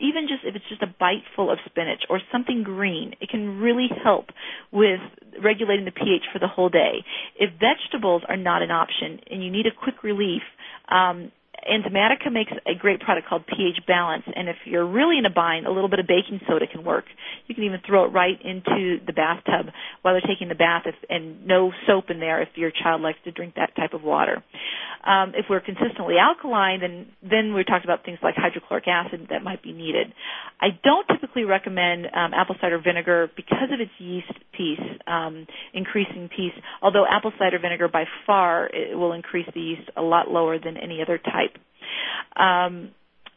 even 0.00 0.28
just 0.28 0.44
if 0.44 0.54
it's 0.54 0.64
just 0.68 0.80
a 0.80 0.86
bite 0.86 1.24
full 1.34 1.50
of 1.50 1.58
spinach 1.66 2.04
or 2.08 2.20
something 2.30 2.62
green, 2.62 3.14
it 3.20 3.28
can 3.28 3.58
really 3.58 3.88
help 4.02 4.26
with 4.70 5.00
regulating 5.42 5.84
the 5.84 5.90
pH 5.90 6.22
for 6.32 6.38
the 6.38 6.46
whole 6.46 6.68
day. 6.68 7.04
If 7.38 7.50
vegetables 7.58 8.22
are 8.28 8.36
not 8.36 8.62
an 8.62 8.70
option 8.70 9.18
and 9.28 9.44
you 9.44 9.50
need 9.50 9.66
a 9.66 9.72
quick 9.76 10.04
relief, 10.04 10.42
um, 10.88 11.32
Enzymatica 11.68 12.32
makes 12.32 12.52
a 12.66 12.74
great 12.78 13.00
product 13.00 13.28
called 13.28 13.46
pH 13.46 13.86
Balance, 13.86 14.24
and 14.34 14.48
if 14.48 14.56
you're 14.64 14.86
really 14.86 15.18
in 15.18 15.26
a 15.26 15.30
bind, 15.30 15.66
a 15.66 15.70
little 15.70 15.88
bit 15.88 15.98
of 15.98 16.06
baking 16.06 16.40
soda 16.48 16.66
can 16.66 16.84
work. 16.84 17.04
You 17.46 17.54
can 17.54 17.64
even 17.64 17.80
throw 17.86 18.04
it 18.04 18.08
right 18.08 18.38
into 18.42 18.98
the 19.04 19.12
bathtub 19.12 19.72
while 20.02 20.14
they're 20.14 20.20
taking 20.26 20.48
the 20.48 20.54
bath, 20.54 20.82
if, 20.86 20.94
and 21.08 21.46
no 21.46 21.72
soap 21.86 22.10
in 22.10 22.20
there 22.20 22.42
if 22.42 22.48
your 22.56 22.70
child 22.70 23.00
likes 23.00 23.18
to 23.24 23.30
drink 23.30 23.54
that 23.56 23.74
type 23.76 23.94
of 23.94 24.02
water. 24.02 24.42
Um, 25.04 25.32
if 25.34 25.46
we're 25.50 25.60
consistently 25.60 26.14
alkaline, 26.18 26.80
then 26.80 27.06
then 27.22 27.54
we're 27.54 27.64
talking 27.64 27.84
about 27.84 28.04
things 28.04 28.18
like 28.22 28.36
hydrochloric 28.36 28.86
acid 28.86 29.26
that 29.30 29.42
might 29.42 29.62
be 29.62 29.72
needed. 29.72 30.12
I 30.60 30.68
don't 30.84 31.06
typically 31.08 31.44
recommend 31.44 32.06
um, 32.06 32.32
apple 32.32 32.54
cider 32.60 32.78
vinegar 32.78 33.28
because 33.34 33.70
of 33.72 33.80
its 33.80 33.90
yeast 33.98 34.32
piece, 34.56 34.78
um, 35.08 35.46
increasing 35.74 36.28
piece. 36.28 36.54
Although 36.80 37.04
apple 37.04 37.32
cider 37.36 37.58
vinegar 37.58 37.88
by 37.88 38.04
far 38.26 38.70
will 38.92 39.12
increase 39.12 39.48
the 39.54 39.60
yeast 39.60 39.90
a 39.96 40.02
lot 40.02 40.30
lower 40.30 40.58
than 40.58 40.76
any 40.76 41.02
other 41.02 41.18
type. 41.18 41.51
Um, 42.36 42.90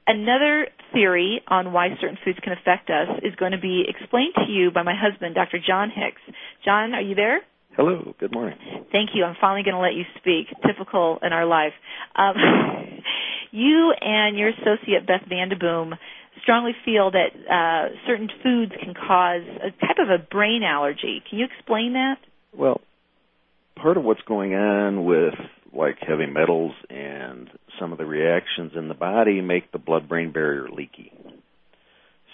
another 0.07 0.67
theory 0.93 1.41
on 1.47 1.73
why 1.73 1.89
certain 1.99 2.17
foods 2.23 2.39
can 2.41 2.53
affect 2.53 2.89
us 2.89 3.19
is 3.23 3.35
going 3.35 3.51
to 3.51 3.59
be 3.59 3.83
explained 3.87 4.33
to 4.35 4.51
you 4.51 4.71
by 4.71 4.83
my 4.83 4.95
husband, 4.95 5.35
Dr. 5.35 5.59
John 5.65 5.89
Hicks. 5.89 6.21
John, 6.63 6.93
are 6.93 7.01
you 7.01 7.15
there? 7.15 7.41
Hello. 7.75 8.15
Good 8.19 8.31
morning. 8.31 8.57
Thank 8.91 9.09
you. 9.13 9.25
I'm 9.25 9.35
finally 9.41 9.63
going 9.63 9.75
to 9.75 9.81
let 9.81 9.93
you 9.93 10.03
speak. 10.17 10.47
Typical 10.65 11.19
in 11.21 11.33
our 11.33 11.45
life. 11.45 11.73
Um, 12.15 12.35
you 13.51 13.93
and 13.99 14.37
your 14.37 14.49
associate 14.49 15.05
Beth 15.05 15.27
Vandeboom 15.29 15.97
strongly 16.41 16.71
feel 16.85 17.11
that 17.11 17.29
uh, 17.49 17.95
certain 18.07 18.29
foods 18.43 18.71
can 18.81 18.93
cause 18.93 19.41
a 19.41 19.71
type 19.85 19.97
of 19.99 20.09
a 20.09 20.19
brain 20.19 20.63
allergy. 20.63 21.21
Can 21.29 21.39
you 21.39 21.45
explain 21.45 21.93
that? 21.93 22.15
Well, 22.53 22.79
part 23.75 23.97
of 23.97 24.03
what's 24.03 24.21
going 24.21 24.53
on 24.53 25.03
with 25.03 25.33
like 25.75 25.97
heavy 25.99 26.25
metals 26.25 26.73
and 26.89 27.49
some 27.79 27.91
of 27.91 27.97
the 27.97 28.05
reactions 28.05 28.71
in 28.75 28.87
the 28.87 28.93
body 28.93 29.41
make 29.41 29.71
the 29.71 29.77
blood 29.77 30.07
brain 30.07 30.31
barrier 30.31 30.67
leaky. 30.69 31.11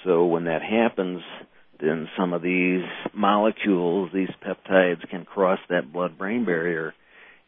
So 0.03 0.25
when 0.25 0.45
that 0.45 0.61
happens, 0.61 1.21
then 1.79 2.07
some 2.17 2.33
of 2.33 2.41
these 2.41 2.83
molecules, 3.13 4.11
these 4.13 4.29
peptides, 4.45 5.07
can 5.09 5.25
cross 5.25 5.59
that 5.69 5.91
blood 5.91 6.17
brain 6.17 6.45
barrier 6.45 6.93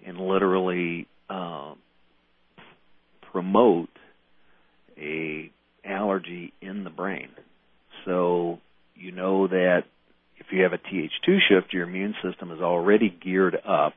and 0.05 0.17
literally 0.17 1.07
uh, 1.29 1.73
promote 3.31 3.89
a 4.97 5.51
allergy 5.85 6.53
in 6.62 6.83
the 6.83 6.89
brain. 6.89 7.29
So 8.05 8.59
you 8.95 9.12
know 9.12 9.47
that 9.47 9.83
if 10.38 10.47
you 10.51 10.63
have 10.63 10.73
a 10.73 10.77
Th2 10.77 11.38
shift, 11.50 11.73
your 11.73 11.88
immune 11.88 12.15
system 12.23 12.51
is 12.51 12.59
already 12.59 13.09
geared 13.09 13.55
up. 13.55 13.93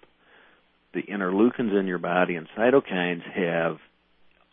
The 0.96 1.02
interleukins 1.02 1.78
in 1.78 1.86
your 1.86 1.98
body 1.98 2.36
and 2.36 2.48
cytokines 2.56 3.20
have 3.34 3.76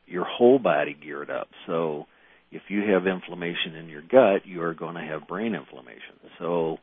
your 0.05 0.25
whole 0.25 0.59
body 0.59 0.93
geared 0.93 1.29
up. 1.29 1.47
So 1.65 2.05
if 2.51 2.63
you 2.67 2.81
have 2.91 3.07
inflammation 3.07 3.75
in 3.75 3.88
your 3.88 4.01
gut, 4.01 4.45
you 4.45 4.62
are 4.62 4.73
going 4.73 4.95
to 4.95 5.01
have 5.01 5.25
brain 5.25 5.55
inflammation. 5.55 6.19
So 6.39 6.79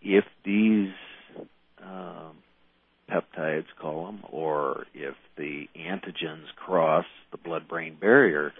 if 0.00 0.24
these 0.46 0.94
um, 1.84 2.38
peptides, 3.06 3.66
call 3.78 4.06
them, 4.06 4.22
or 4.30 4.86
if 4.94 5.14
the 5.36 5.66
antigens 5.78 6.46
cross 6.56 7.04
the 7.32 7.36
blood-brain 7.36 7.98
barrier, 8.00 8.54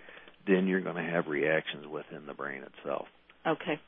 then 0.46 0.66
you're 0.66 0.82
going 0.82 0.96
to 0.96 1.10
have 1.10 1.28
reactions 1.28 1.86
within 1.86 2.26
the 2.26 2.34
brain 2.34 2.62
itself. 2.62 3.06
Okay. 3.46 3.80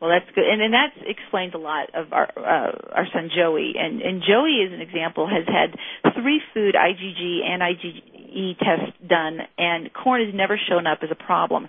Well, 0.00 0.10
that's 0.10 0.28
good, 0.34 0.42
and, 0.42 0.60
and 0.60 0.74
that 0.74 0.90
explains 1.06 1.54
a 1.54 1.58
lot 1.58 1.94
of 1.94 2.12
our 2.12 2.26
uh, 2.36 2.72
our 2.90 3.06
son 3.12 3.30
Joey. 3.30 3.74
And, 3.78 4.02
and 4.02 4.20
Joey, 4.20 4.66
as 4.66 4.72
an 4.72 4.80
example, 4.80 5.28
has 5.28 5.46
had 5.46 5.78
three 6.20 6.40
food 6.52 6.74
IgG 6.74 7.46
and 7.46 7.62
IgE 7.62 8.58
tests 8.58 8.98
done, 9.06 9.38
and 9.58 9.92
corn 9.94 10.24
has 10.24 10.34
never 10.34 10.58
shown 10.68 10.88
up 10.88 10.98
as 11.02 11.10
a 11.12 11.14
problem. 11.14 11.68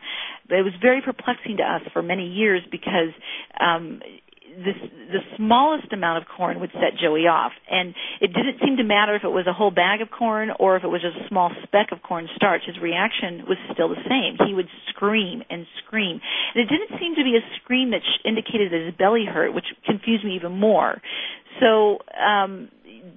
But 0.50 0.58
it 0.58 0.64
was 0.64 0.74
very 0.82 1.02
perplexing 1.04 1.58
to 1.58 1.64
us 1.64 1.82
for 1.94 2.02
many 2.02 2.28
years 2.28 2.64
because 2.72 3.14
um, 3.60 4.02
this, 4.58 4.78
the 5.12 5.22
smallest 5.38 5.92
amount 5.92 6.22
of 6.22 6.30
corn 6.30 6.60
would 6.60 6.72
set 6.74 7.00
Joey 7.02 7.28
off. 7.28 7.52
And 7.70 7.96
it 8.22 8.28
didn't 8.28 8.60
seem 8.64 8.78
to 8.78 8.84
matter 8.84 9.16
if 9.16 9.24
it 9.24 9.34
was 9.34 9.48
a 9.48 9.54
whole 9.54 9.72
bag 9.72 10.02
of 10.02 10.10
corn 10.12 10.50
or 10.60 10.78
if 10.78 10.84
it 10.84 10.88
was 10.88 11.02
just 11.02 11.18
a 11.18 11.28
small 11.28 11.52
speck 11.64 11.92
of 11.92 12.02
corn 12.02 12.28
starch. 12.36 12.62
His 12.66 12.78
reaction 12.82 13.46
was 13.48 13.58
still 13.74 13.90
the 13.90 14.02
same. 14.08 14.38
He 14.48 14.54
would 14.54 14.68
scream 14.90 15.44
and 15.50 15.66
scream. 15.86 16.22
And 16.54 16.62
it 16.62 16.70
didn't 16.70 17.00
seem 17.00 17.16
to 17.16 17.24
be 17.24 17.38
a 17.38 17.44
scream 17.62 17.92
that 17.92 18.02
indicated 18.26 18.72
that 18.72 18.86
his 18.86 18.96
belly 18.96 19.26
hurt, 19.26 19.54
which 19.54 19.66
confused 19.86 20.24
me 20.24 20.36
even 20.36 20.58
more. 20.60 21.02
So, 21.60 22.00
um, 22.18 22.70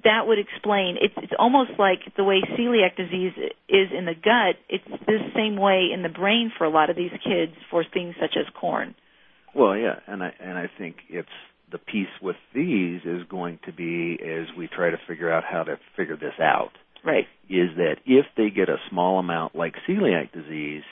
that 0.04 0.26
would 0.26 0.38
explain 0.38 0.96
it's 1.00 1.14
it's 1.18 1.32
almost 1.38 1.70
like 1.78 2.00
the 2.16 2.24
way 2.24 2.42
celiac 2.58 2.96
disease 2.96 3.32
is 3.68 3.88
in 3.96 4.04
the 4.04 4.14
gut 4.14 4.56
it's 4.68 4.84
the 5.06 5.18
same 5.34 5.56
way 5.56 5.90
in 5.94 6.02
the 6.02 6.08
brain 6.08 6.50
for 6.58 6.64
a 6.64 6.70
lot 6.70 6.90
of 6.90 6.96
these 6.96 7.12
kids 7.22 7.52
for 7.70 7.84
things 7.84 8.14
such 8.20 8.36
as 8.36 8.46
corn 8.58 8.94
well, 9.56 9.76
yeah, 9.76 10.00
and 10.06 10.22
I 10.22 10.32
and 10.40 10.58
I 10.58 10.70
think 10.78 10.96
it's 11.08 11.28
the 11.72 11.78
piece 11.78 12.06
with 12.22 12.36
these 12.54 13.00
is 13.04 13.22
going 13.28 13.58
to 13.66 13.72
be 13.72 14.18
as 14.22 14.46
we 14.56 14.68
try 14.68 14.90
to 14.90 14.98
figure 15.08 15.30
out 15.30 15.44
how 15.44 15.64
to 15.64 15.78
figure 15.96 16.16
this 16.16 16.38
out. 16.40 16.70
Right. 17.04 17.26
Is 17.48 17.70
that 17.76 17.96
if 18.04 18.26
they 18.36 18.50
get 18.50 18.68
a 18.68 18.76
small 18.90 19.18
amount 19.18 19.54
like 19.54 19.74
celiac 19.88 20.32
disease, 20.32 20.82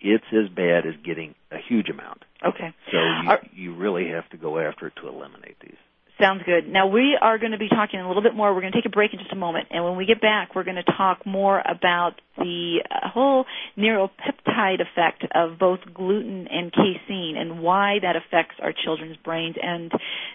it's 0.00 0.24
as 0.32 0.48
bad 0.54 0.86
as 0.86 0.94
getting 1.04 1.34
a 1.50 1.56
huge 1.68 1.88
amount. 1.88 2.22
Okay. 2.46 2.74
So 2.90 2.98
you, 2.98 3.28
Are, 3.30 3.40
you 3.52 3.74
really 3.74 4.08
have 4.08 4.28
to 4.30 4.36
go 4.36 4.58
after 4.58 4.88
it 4.88 4.94
to 5.00 5.08
eliminate 5.08 5.56
these. 5.60 5.76
Sounds 6.20 6.42
good. 6.46 6.68
Now 6.68 6.86
we 6.86 7.18
are 7.20 7.38
going 7.38 7.52
to 7.52 7.58
be 7.58 7.68
talking 7.68 7.98
a 7.98 8.06
little 8.06 8.22
bit 8.22 8.36
more. 8.36 8.54
We're 8.54 8.60
going 8.60 8.72
to 8.72 8.78
take 8.78 8.86
a 8.86 8.94
break 8.94 9.12
in 9.12 9.18
just 9.18 9.32
a 9.32 9.36
moment, 9.36 9.68
and 9.70 9.84
when 9.84 9.96
we 9.96 10.06
get 10.06 10.20
back, 10.20 10.54
we're 10.54 10.62
going 10.62 10.76
to 10.76 10.84
talk 10.96 11.26
more 11.26 11.60
about 11.60 12.20
the 12.36 12.84
uh, 12.88 13.08
whole 13.08 13.46
neuropeptide 13.76 14.80
effect 14.80 15.24
of 15.34 15.58
both 15.58 15.80
gluten 15.92 16.46
and 16.48 16.72
casein 16.72 17.34
and 17.36 17.60
why 17.60 17.98
that 18.00 18.14
affects 18.14 18.54
our 18.62 18.72
children's 18.84 19.16
brains 19.18 19.56
and 19.60 19.90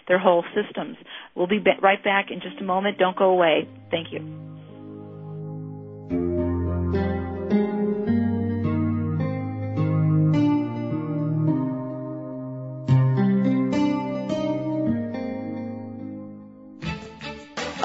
their 0.06 0.18
whole 0.18 0.44
systems. 0.54 0.96
We'll 1.34 1.46
be 1.46 1.60
right 1.82 2.02
back 2.04 2.30
in 2.30 2.40
just 2.40 2.60
a 2.60 2.64
moment. 2.64 2.98
Don't 2.98 3.16
go 3.16 3.30
away. 3.30 3.66
Thank 3.90 4.08
you. 4.12 4.50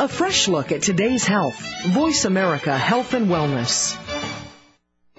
A 0.06 0.08
fresh 0.08 0.48
look 0.48 0.72
at 0.72 0.84
today's 0.84 1.26
health. 1.26 1.60
Voice 1.88 2.26
America 2.26 2.78
Health 2.78 3.16
and 3.16 3.26
Wellness. 3.26 3.98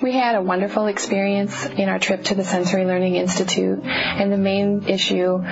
We 0.00 0.12
had 0.12 0.36
a 0.36 0.42
wonderful 0.42 0.86
experience 0.86 1.66
in 1.66 1.88
our 1.88 1.98
trip 1.98 2.22
to 2.26 2.36
the 2.36 2.44
Sensory 2.44 2.84
Learning 2.84 3.16
Institute, 3.16 3.80
and 3.82 4.32
the 4.32 4.36
main 4.36 4.84
issue 4.86 5.42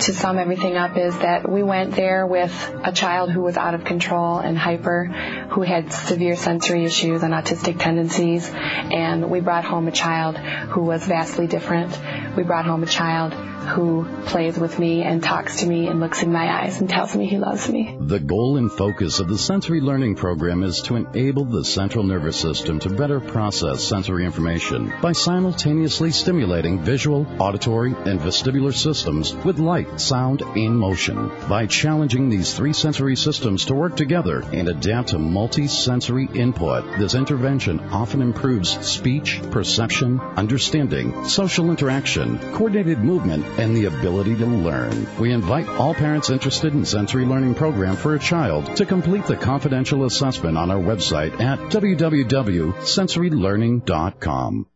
to 0.00 0.14
sum 0.14 0.38
everything 0.38 0.76
up 0.76 0.96
is 0.96 1.16
that 1.18 1.48
we 1.48 1.62
went 1.62 1.94
there 1.94 2.26
with 2.26 2.52
a 2.82 2.92
child 2.92 3.30
who 3.30 3.40
was 3.40 3.56
out 3.56 3.74
of 3.74 3.84
control 3.84 4.38
and 4.38 4.58
hyper, 4.58 5.06
who 5.50 5.62
had 5.62 5.92
severe 5.92 6.36
sensory 6.36 6.84
issues 6.84 7.22
and 7.22 7.32
autistic 7.32 7.78
tendencies, 7.78 8.50
and 8.52 9.30
we 9.30 9.40
brought 9.40 9.64
home 9.64 9.88
a 9.88 9.92
child 9.92 10.36
who 10.36 10.82
was 10.82 11.06
vastly 11.06 11.46
different. 11.46 11.98
We 12.36 12.42
brought 12.42 12.66
home 12.66 12.82
a 12.82 12.86
child 12.86 13.34
who 13.64 14.06
plays 14.26 14.58
with 14.58 14.78
me 14.78 15.02
and 15.02 15.22
talks 15.22 15.60
to 15.60 15.66
me 15.66 15.86
and 15.88 16.00
looks 16.00 16.22
in 16.22 16.30
my 16.30 16.62
eyes 16.62 16.80
and 16.80 16.88
tells 16.88 17.16
me 17.16 17.26
he 17.26 17.38
loves 17.38 17.68
me. 17.68 17.96
The 17.98 18.20
goal 18.20 18.56
and 18.58 18.70
focus 18.70 19.20
of 19.20 19.28
the 19.28 19.38
sensory 19.38 19.80
learning 19.80 20.16
program 20.16 20.62
is 20.62 20.82
to 20.82 20.96
enable 20.96 21.44
the 21.44 21.64
central 21.64 22.04
nervous 22.04 22.36
system 22.36 22.78
to 22.80 22.90
better 22.90 23.20
process 23.20 23.82
sensory 23.82 24.24
information 24.24 24.92
by 25.00 25.12
simultaneously 25.12 26.10
stimulating 26.10 26.82
visual, 26.82 27.26
auditory, 27.38 27.94
and 27.94 28.20
vestibular 28.20 28.74
systems 28.74 29.34
with 29.34 29.58
light, 29.58 29.83
sound, 29.96 30.42
and 30.42 30.78
motion. 30.78 31.30
By 31.48 31.66
challenging 31.66 32.28
these 32.28 32.54
three 32.54 32.72
sensory 32.72 33.16
systems 33.16 33.64
to 33.66 33.74
work 33.74 33.96
together 33.96 34.44
and 34.52 34.68
adapt 34.68 35.08
to 35.08 35.18
multi-sensory 35.18 36.28
input, 36.34 36.84
this 36.98 37.14
intervention 37.14 37.80
often 37.90 38.22
improves 38.22 38.70
speech, 38.86 39.40
perception, 39.50 40.20
understanding, 40.20 41.28
social 41.28 41.70
interaction, 41.70 42.38
coordinated 42.52 42.98
movement, 42.98 43.44
and 43.58 43.76
the 43.76 43.86
ability 43.86 44.36
to 44.36 44.46
learn. 44.46 45.06
We 45.18 45.32
invite 45.32 45.68
all 45.68 45.94
parents 45.94 46.30
interested 46.30 46.74
in 46.74 46.84
sensory 46.84 47.24
learning 47.24 47.54
program 47.54 47.96
for 47.96 48.14
a 48.14 48.18
child 48.18 48.76
to 48.76 48.86
complete 48.86 49.24
the 49.26 49.36
confidential 49.36 50.04
assessment 50.04 50.58
on 50.58 50.70
our 50.70 50.80
website 50.80 51.40
at 51.40 51.58
www.sensorylearning.com. 51.70 54.66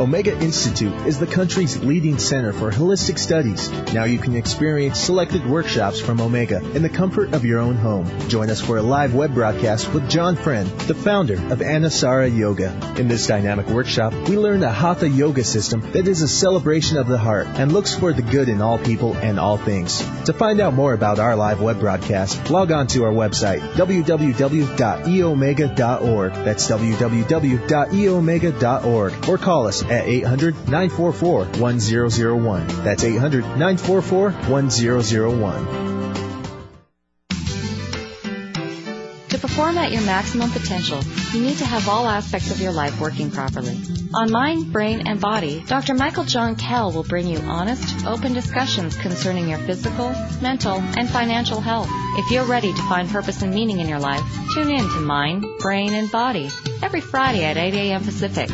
Omega 0.00 0.32
Institute 0.40 0.94
is 1.06 1.18
the 1.18 1.26
country's 1.26 1.76
leading 1.84 2.18
center 2.18 2.54
for 2.54 2.70
holistic 2.70 3.18
studies. 3.18 3.70
Now 3.92 4.04
you 4.04 4.18
can 4.18 4.34
experience 4.34 4.98
selected 4.98 5.44
workshops 5.44 6.00
from 6.00 6.22
Omega 6.22 6.64
in 6.74 6.80
the 6.80 6.88
comfort 6.88 7.34
of 7.34 7.44
your 7.44 7.58
own 7.58 7.74
home. 7.74 8.06
Join 8.30 8.48
us 8.48 8.62
for 8.62 8.78
a 8.78 8.82
live 8.82 9.14
web 9.14 9.34
broadcast 9.34 9.92
with 9.92 10.08
John 10.08 10.36
Friend, 10.36 10.66
the 10.66 10.94
founder 10.94 11.34
of 11.34 11.58
Anusara 11.58 12.34
Yoga. 12.34 12.74
In 12.96 13.08
this 13.08 13.26
dynamic 13.26 13.66
workshop, 13.66 14.14
we 14.26 14.38
learn 14.38 14.60
the 14.60 14.70
Hatha 14.70 15.06
Yoga 15.06 15.44
system 15.44 15.82
that 15.92 16.08
is 16.08 16.22
a 16.22 16.28
celebration 16.28 16.96
of 16.96 17.06
the 17.06 17.18
heart 17.18 17.48
and 17.48 17.70
looks 17.70 17.94
for 17.94 18.14
the 18.14 18.22
good 18.22 18.48
in 18.48 18.62
all 18.62 18.78
people 18.78 19.14
and 19.18 19.38
all 19.38 19.58
things. 19.58 19.98
To 20.24 20.32
find 20.32 20.62
out 20.62 20.72
more 20.72 20.94
about 20.94 21.18
our 21.18 21.36
live 21.36 21.60
web 21.60 21.78
broadcast, 21.78 22.48
log 22.48 22.72
on 22.72 22.86
to 22.86 23.04
our 23.04 23.12
website, 23.12 23.60
www.eomega.org. 23.74 26.32
That's 26.32 26.70
www.eomega.org 26.70 29.28
or 29.28 29.36
call 29.40 29.66
us 29.66 29.82
at 29.84 30.06
800 30.06 30.54
944 30.68 31.44
1001. 31.44 32.66
That's 32.84 33.04
800 33.04 33.42
944 33.42 34.30
1001. 34.30 35.90
To 39.28 39.38
perform 39.38 39.78
at 39.78 39.92
your 39.92 40.02
maximum 40.02 40.50
potential, 40.50 41.00
you 41.32 41.40
need 41.40 41.56
to 41.58 41.64
have 41.64 41.88
all 41.88 42.06
aspects 42.06 42.50
of 42.50 42.60
your 42.60 42.72
life 42.72 43.00
working 43.00 43.30
properly. 43.30 43.80
On 44.12 44.30
Mind, 44.30 44.72
Brain, 44.72 45.06
and 45.06 45.20
Body, 45.20 45.62
Dr. 45.68 45.94
Michael 45.94 46.24
John 46.24 46.56
Kell 46.56 46.90
will 46.90 47.04
bring 47.04 47.28
you 47.28 47.38
honest, 47.38 48.04
open 48.06 48.32
discussions 48.32 48.96
concerning 48.96 49.48
your 49.48 49.60
physical, 49.60 50.12
mental, 50.42 50.78
and 50.78 51.08
financial 51.08 51.60
health. 51.60 51.88
If 52.16 52.32
you're 52.32 52.44
ready 52.44 52.72
to 52.72 52.82
find 52.82 53.08
purpose 53.08 53.42
and 53.42 53.54
meaning 53.54 53.78
in 53.78 53.88
your 53.88 54.00
life, 54.00 54.22
tune 54.52 54.70
in 54.70 54.82
to 54.82 55.00
Mind, 55.00 55.46
Brain, 55.60 55.94
and 55.94 56.10
Body 56.10 56.50
every 56.82 57.00
Friday 57.00 57.44
at 57.44 57.56
8 57.56 57.72
a.m. 57.74 58.02
Pacific 58.02 58.50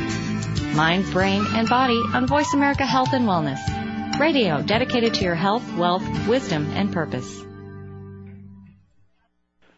mind, 0.77 1.11
brain, 1.11 1.45
and 1.55 1.69
body 1.69 2.01
on 2.13 2.27
Voice 2.27 2.53
America 2.53 2.85
Health 2.85 3.13
and 3.13 3.27
Wellness. 3.27 4.21
Radio 4.21 4.63
dedicated 4.63 5.15
to 5.15 5.25
your 5.25 5.35
health, 5.35 5.65
wealth, 5.75 6.05
wisdom, 6.29 6.71
and 6.73 6.93
purpose. 6.93 7.43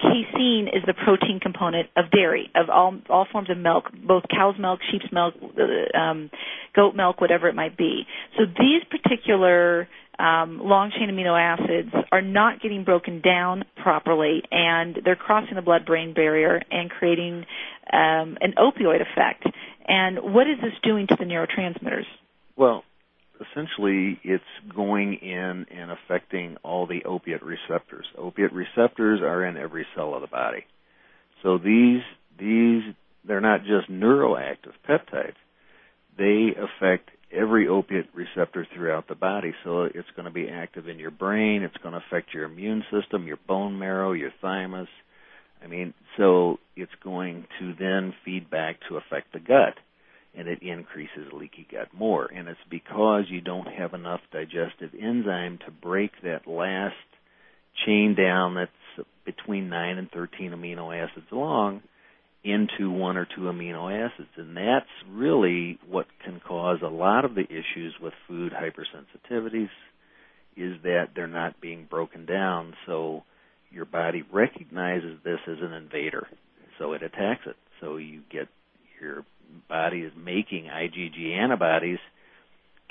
Casein 0.00 0.68
is 0.68 0.82
the 0.86 0.94
protein 0.94 1.40
component 1.40 1.88
of 1.96 2.10
dairy, 2.10 2.50
of 2.54 2.70
all 2.70 2.98
all 3.10 3.26
forms 3.30 3.50
of 3.50 3.58
milk, 3.58 3.90
both 4.06 4.22
cow's 4.30 4.54
milk, 4.58 4.78
sheep's 4.90 5.12
milk, 5.12 5.34
uh, 5.42 5.98
um, 5.98 6.30
goat 6.74 6.94
milk, 6.94 7.20
whatever 7.20 7.48
it 7.48 7.54
might 7.54 7.76
be. 7.76 8.06
So 8.36 8.44
these 8.46 8.82
particular 8.90 9.88
um, 10.18 10.60
long 10.62 10.92
chain 10.96 11.08
amino 11.10 11.36
acids 11.38 11.92
are 12.12 12.22
not 12.22 12.60
getting 12.60 12.84
broken 12.84 13.20
down 13.20 13.64
properly, 13.82 14.42
and 14.50 14.98
they're 15.04 15.16
crossing 15.16 15.54
the 15.54 15.62
blood-brain 15.62 16.14
barrier 16.14 16.60
and 16.70 16.90
creating 16.90 17.44
um, 17.92 18.36
an 18.40 18.54
opioid 18.56 19.00
effect. 19.00 19.44
And 19.86 20.32
what 20.34 20.46
is 20.46 20.58
this 20.60 20.74
doing 20.82 21.06
to 21.08 21.16
the 21.18 21.24
neurotransmitters? 21.24 22.06
Well, 22.56 22.84
essentially, 23.40 24.20
it's 24.24 24.44
going 24.74 25.14
in 25.14 25.66
and 25.70 25.90
affecting 25.90 26.56
all 26.62 26.86
the 26.86 27.04
opiate 27.04 27.42
receptors. 27.42 28.06
Opiate 28.16 28.52
receptors 28.52 29.20
are 29.20 29.44
in 29.44 29.56
every 29.56 29.86
cell 29.94 30.14
of 30.14 30.20
the 30.20 30.26
body. 30.26 30.64
So 31.42 31.58
these 31.58 32.02
these 32.38 32.82
they're 33.26 33.40
not 33.40 33.60
just 33.60 33.90
neuroactive 33.90 34.72
peptides. 34.88 35.34
They 36.16 36.50
affect 36.56 37.10
every 37.32 37.68
opiate 37.68 38.08
receptor 38.14 38.66
throughout 38.74 39.06
the 39.08 39.14
body. 39.14 39.54
So 39.64 39.82
it's 39.82 40.08
going 40.16 40.24
to 40.24 40.32
be 40.32 40.48
active 40.48 40.88
in 40.88 40.98
your 40.98 41.10
brain. 41.10 41.62
It's 41.62 41.76
going 41.82 41.92
to 41.92 42.02
affect 42.08 42.32
your 42.32 42.44
immune 42.44 42.84
system, 42.90 43.26
your 43.26 43.38
bone 43.46 43.78
marrow, 43.78 44.12
your 44.12 44.32
thymus. 44.40 44.88
I 45.62 45.66
mean, 45.66 45.92
so 46.16 46.58
it's 46.76 46.92
going 47.02 47.46
to 47.58 47.74
then 47.78 48.14
feed 48.24 48.48
back 48.50 48.76
to 48.88 48.96
affect 48.96 49.32
the 49.32 49.40
gut, 49.40 49.74
and 50.38 50.46
it 50.46 50.62
increases 50.62 51.32
leaky 51.32 51.66
gut 51.70 51.88
more. 51.92 52.26
And 52.26 52.48
it's 52.48 52.60
because 52.70 53.24
you 53.28 53.40
don't 53.40 53.66
have 53.66 53.92
enough 53.92 54.20
digestive 54.32 54.90
enzyme 54.94 55.58
to 55.66 55.72
break 55.72 56.12
that 56.22 56.46
last 56.46 56.94
chain 57.84 58.14
down 58.16 58.54
that's 58.54 59.06
between 59.26 59.68
9 59.68 59.98
and 59.98 60.10
13 60.10 60.52
amino 60.52 60.96
acids 60.96 61.26
long 61.32 61.82
into 62.44 62.88
one 62.90 63.16
or 63.16 63.26
two 63.26 63.42
amino 63.42 63.92
acids. 63.92 64.28
And 64.36 64.56
that's 64.56 64.86
really 65.10 65.80
what 65.88 66.06
can 66.24 66.40
cause 66.46 66.78
a 66.82 66.88
lot 66.88 67.24
of 67.24 67.34
the 67.34 67.44
issues 67.44 67.94
with 68.00 68.14
food 68.28 68.52
hypersensitivities 68.52 69.70
is 70.56 70.76
that 70.84 71.08
they're 71.16 71.26
not 71.26 71.60
being 71.60 71.86
broken 71.90 72.26
down. 72.26 72.74
So 72.86 73.24
your 73.70 73.86
body 73.86 74.22
recognizes 74.32 75.18
this 75.24 75.40
as 75.48 75.58
an 75.60 75.72
invader. 75.72 76.28
So 76.78 76.92
it 76.92 77.02
attacks 77.02 77.42
it. 77.46 77.56
So 77.80 77.96
you 77.96 78.22
get 78.30 78.46
your 79.00 79.24
body 79.68 80.00
is 80.00 80.12
making 80.16 80.64
IgG 80.64 81.36
antibodies 81.36 81.98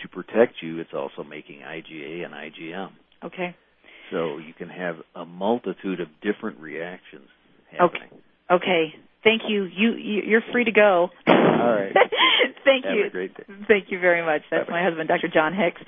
to 0.01 0.07
protect 0.07 0.55
you. 0.61 0.79
It's 0.79 0.93
also 0.93 1.23
making 1.23 1.59
IgA 1.59 2.25
and 2.25 2.33
IgM. 2.33 2.91
Okay. 3.23 3.55
So 4.11 4.37
you 4.37 4.53
can 4.53 4.69
have 4.69 4.97
a 5.15 5.25
multitude 5.25 5.99
of 5.99 6.07
different 6.21 6.59
reactions 6.59 7.27
happening. 7.71 8.09
Okay. 8.13 8.21
Okay. 8.51 8.93
Thank 9.23 9.43
you. 9.47 9.65
You 9.65 9.93
you're 9.93 10.43
free 10.51 10.65
to 10.65 10.71
go. 10.71 11.09
All 11.27 11.35
right. 11.73 11.93
Thank 12.63 12.85
Have 12.85 12.95
you. 12.95 13.05
A 13.07 13.09
great 13.09 13.35
day. 13.35 13.43
Thank 13.67 13.91
you 13.91 13.99
very 13.99 14.23
much. 14.25 14.41
That's 14.51 14.67
Bye-bye. 14.67 14.79
my 14.79 14.83
husband, 14.83 15.07
Dr. 15.07 15.27
John 15.33 15.53
Hicks. 15.53 15.81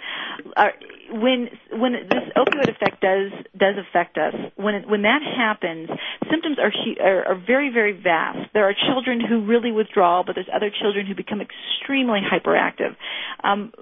Uh, 0.56 0.68
when 1.12 1.50
when 1.72 1.94
this 1.94 2.24
opioid 2.38 2.70
effect 2.70 3.02
does 3.02 3.32
does 3.58 3.76
affect 3.78 4.18
us, 4.18 4.34
when 4.56 4.76
it, 4.76 4.89
when 4.89 5.02
that 5.04 5.20
happens, 5.22 5.89
symptoms 6.32 6.58
are, 6.58 6.72
are 7.06 7.28
are 7.34 7.36
very 7.46 7.70
very 7.74 7.94
vast. 8.02 8.50
There 8.54 8.68
are 8.68 8.74
children 8.74 9.20
who 9.22 9.46
really 9.46 9.72
withdraw, 9.72 10.24
but 10.26 10.36
there's 10.36 10.50
other 10.54 10.72
children 10.72 11.06
who 11.06 11.15
become 11.15 11.42
extremely 11.42 12.20
hyperactive. 12.24 12.96
Um, 13.44 13.74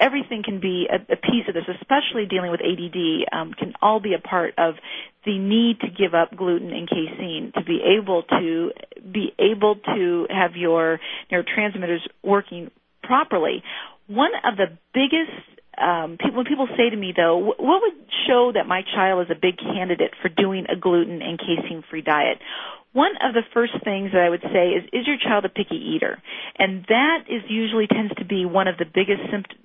everything 0.00 0.42
can 0.44 0.60
be 0.60 0.86
a, 0.90 1.16
piece 1.16 1.46
of 1.48 1.54
this, 1.54 1.64
especially 1.80 2.26
dealing 2.26 2.50
with 2.50 2.60
ADD, 2.60 3.28
um, 3.32 3.52
can 3.52 3.74
all 3.80 4.00
be 4.00 4.14
a 4.14 4.18
part 4.18 4.54
of 4.58 4.74
the 5.24 5.38
need 5.38 5.80
to 5.80 5.88
give 5.88 6.14
up 6.14 6.36
gluten 6.36 6.72
and 6.72 6.88
casein 6.88 7.52
to 7.54 7.64
be 7.64 7.80
able 7.98 8.22
to 8.24 8.70
be 9.12 9.32
able 9.38 9.76
to 9.76 10.26
have 10.30 10.56
your 10.56 10.98
neurotransmitters 11.30 12.00
working 12.22 12.70
properly. 13.02 13.62
One 14.06 14.32
of 14.44 14.56
the 14.56 14.76
biggest 14.92 15.30
um, 15.80 16.18
people, 16.18 16.36
when 16.38 16.46
people 16.46 16.68
say 16.76 16.90
to 16.90 16.96
me 16.96 17.12
though, 17.16 17.38
what 17.38 17.58
would 17.58 17.94
show 18.26 18.52
that 18.54 18.66
my 18.66 18.82
child 18.94 19.26
is 19.26 19.30
a 19.30 19.38
big 19.40 19.58
candidate 19.58 20.12
for 20.20 20.28
doing 20.28 20.66
a 20.68 20.76
gluten 20.76 21.22
and 21.22 21.38
casein 21.38 21.82
free 21.88 22.02
diet? 22.02 22.38
One 22.92 23.12
of 23.22 23.32
the 23.34 23.42
first 23.54 23.72
things 23.84 24.12
that 24.12 24.20
I 24.20 24.28
would 24.28 24.42
say 24.42 24.76
is, 24.76 24.84
is 24.92 25.06
your 25.06 25.16
child 25.16 25.44
a 25.44 25.48
picky 25.48 25.76
eater? 25.96 26.20
And 26.58 26.84
that 26.88 27.24
is 27.28 27.42
usually 27.48 27.86
tends 27.86 28.14
to 28.16 28.24
be 28.24 28.44
one 28.44 28.68
of 28.68 28.76
the 28.76 28.84
biggest 28.84 29.22
symptoms 29.30 29.58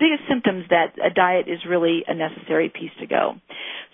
biggest 0.00 0.22
symptoms 0.28 0.64
that 0.70 0.96
a 0.96 1.10
diet 1.12 1.46
is 1.46 1.58
really 1.68 2.02
a 2.08 2.14
necessary 2.14 2.70
piece 2.70 2.90
to 2.98 3.06
go. 3.06 3.34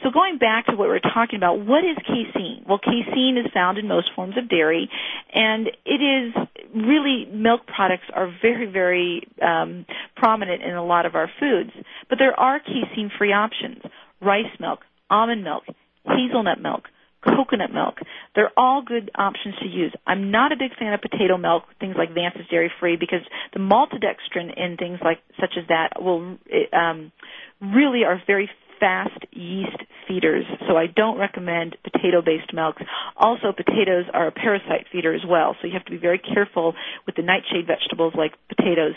So 0.05 0.11
going 0.11 0.38
back 0.38 0.66
to 0.66 0.72
what 0.72 0.87
we 0.87 0.94
we're 0.94 1.00
talking 1.00 1.37
about, 1.37 1.66
what 1.66 1.83
is 1.85 1.96
casein? 2.07 2.64
Well, 2.66 2.79
casein 2.79 3.37
is 3.44 3.50
found 3.52 3.76
in 3.76 3.88
most 3.88 4.11
forms 4.14 4.38
of 4.38 4.48
dairy, 4.48 4.88
and 5.35 5.66
it 5.85 6.00
is 6.00 6.33
really 6.72 7.26
milk 7.33 7.66
products 7.66 8.05
are 8.14 8.33
very, 8.40 8.66
very 8.66 9.26
um, 9.42 9.85
prominent 10.14 10.62
in 10.62 10.74
a 10.74 10.85
lot 10.85 11.07
of 11.07 11.16
our 11.16 11.29
foods. 11.40 11.70
But 12.09 12.18
there 12.18 12.38
are 12.38 12.61
casein-free 12.61 13.33
options: 13.33 13.83
rice 14.20 14.55
milk, 14.61 14.81
almond 15.11 15.42
milk, 15.42 15.64
hazelnut 16.05 16.61
milk, 16.61 16.85
coconut 17.26 17.72
milk. 17.72 17.96
They're 18.34 18.52
all 18.56 18.82
good 18.86 19.10
options 19.16 19.54
to 19.60 19.68
use. 19.68 19.92
I'm 20.06 20.30
not 20.30 20.52
a 20.52 20.56
big 20.56 20.76
fan 20.78 20.92
of 20.92 21.00
potato 21.00 21.36
milk, 21.36 21.64
things 21.80 21.96
like 21.98 22.14
Vance's 22.14 22.46
Dairy 22.50 22.70
Free, 22.80 22.96
because 22.96 23.22
the 23.52 23.60
maltodextrin 23.60 24.56
in 24.56 24.76
things 24.76 24.98
like 25.04 25.18
such 25.40 25.54
as 25.58 25.64
that 25.68 26.02
will 26.02 26.38
um, 26.72 27.12
really 27.60 28.04
are 28.04 28.20
very 28.26 28.48
fast 28.80 29.18
yeast 29.32 29.76
feeders. 30.06 30.44
So 30.68 30.76
I 30.76 30.86
don't 30.86 31.18
recommend 31.18 31.76
potato-based 31.82 32.52
milks. 32.52 32.82
Also, 33.16 33.52
potatoes 33.56 34.04
are 34.12 34.28
a 34.28 34.32
parasite 34.32 34.86
feeder 34.92 35.14
as 35.14 35.22
well, 35.26 35.56
so 35.60 35.66
you 35.66 35.72
have 35.74 35.84
to 35.86 35.90
be 35.90 35.98
very 35.98 36.18
careful 36.18 36.74
with 37.06 37.16
the 37.16 37.22
nightshade 37.22 37.66
vegetables 37.66 38.14
like 38.16 38.32
potatoes 38.54 38.94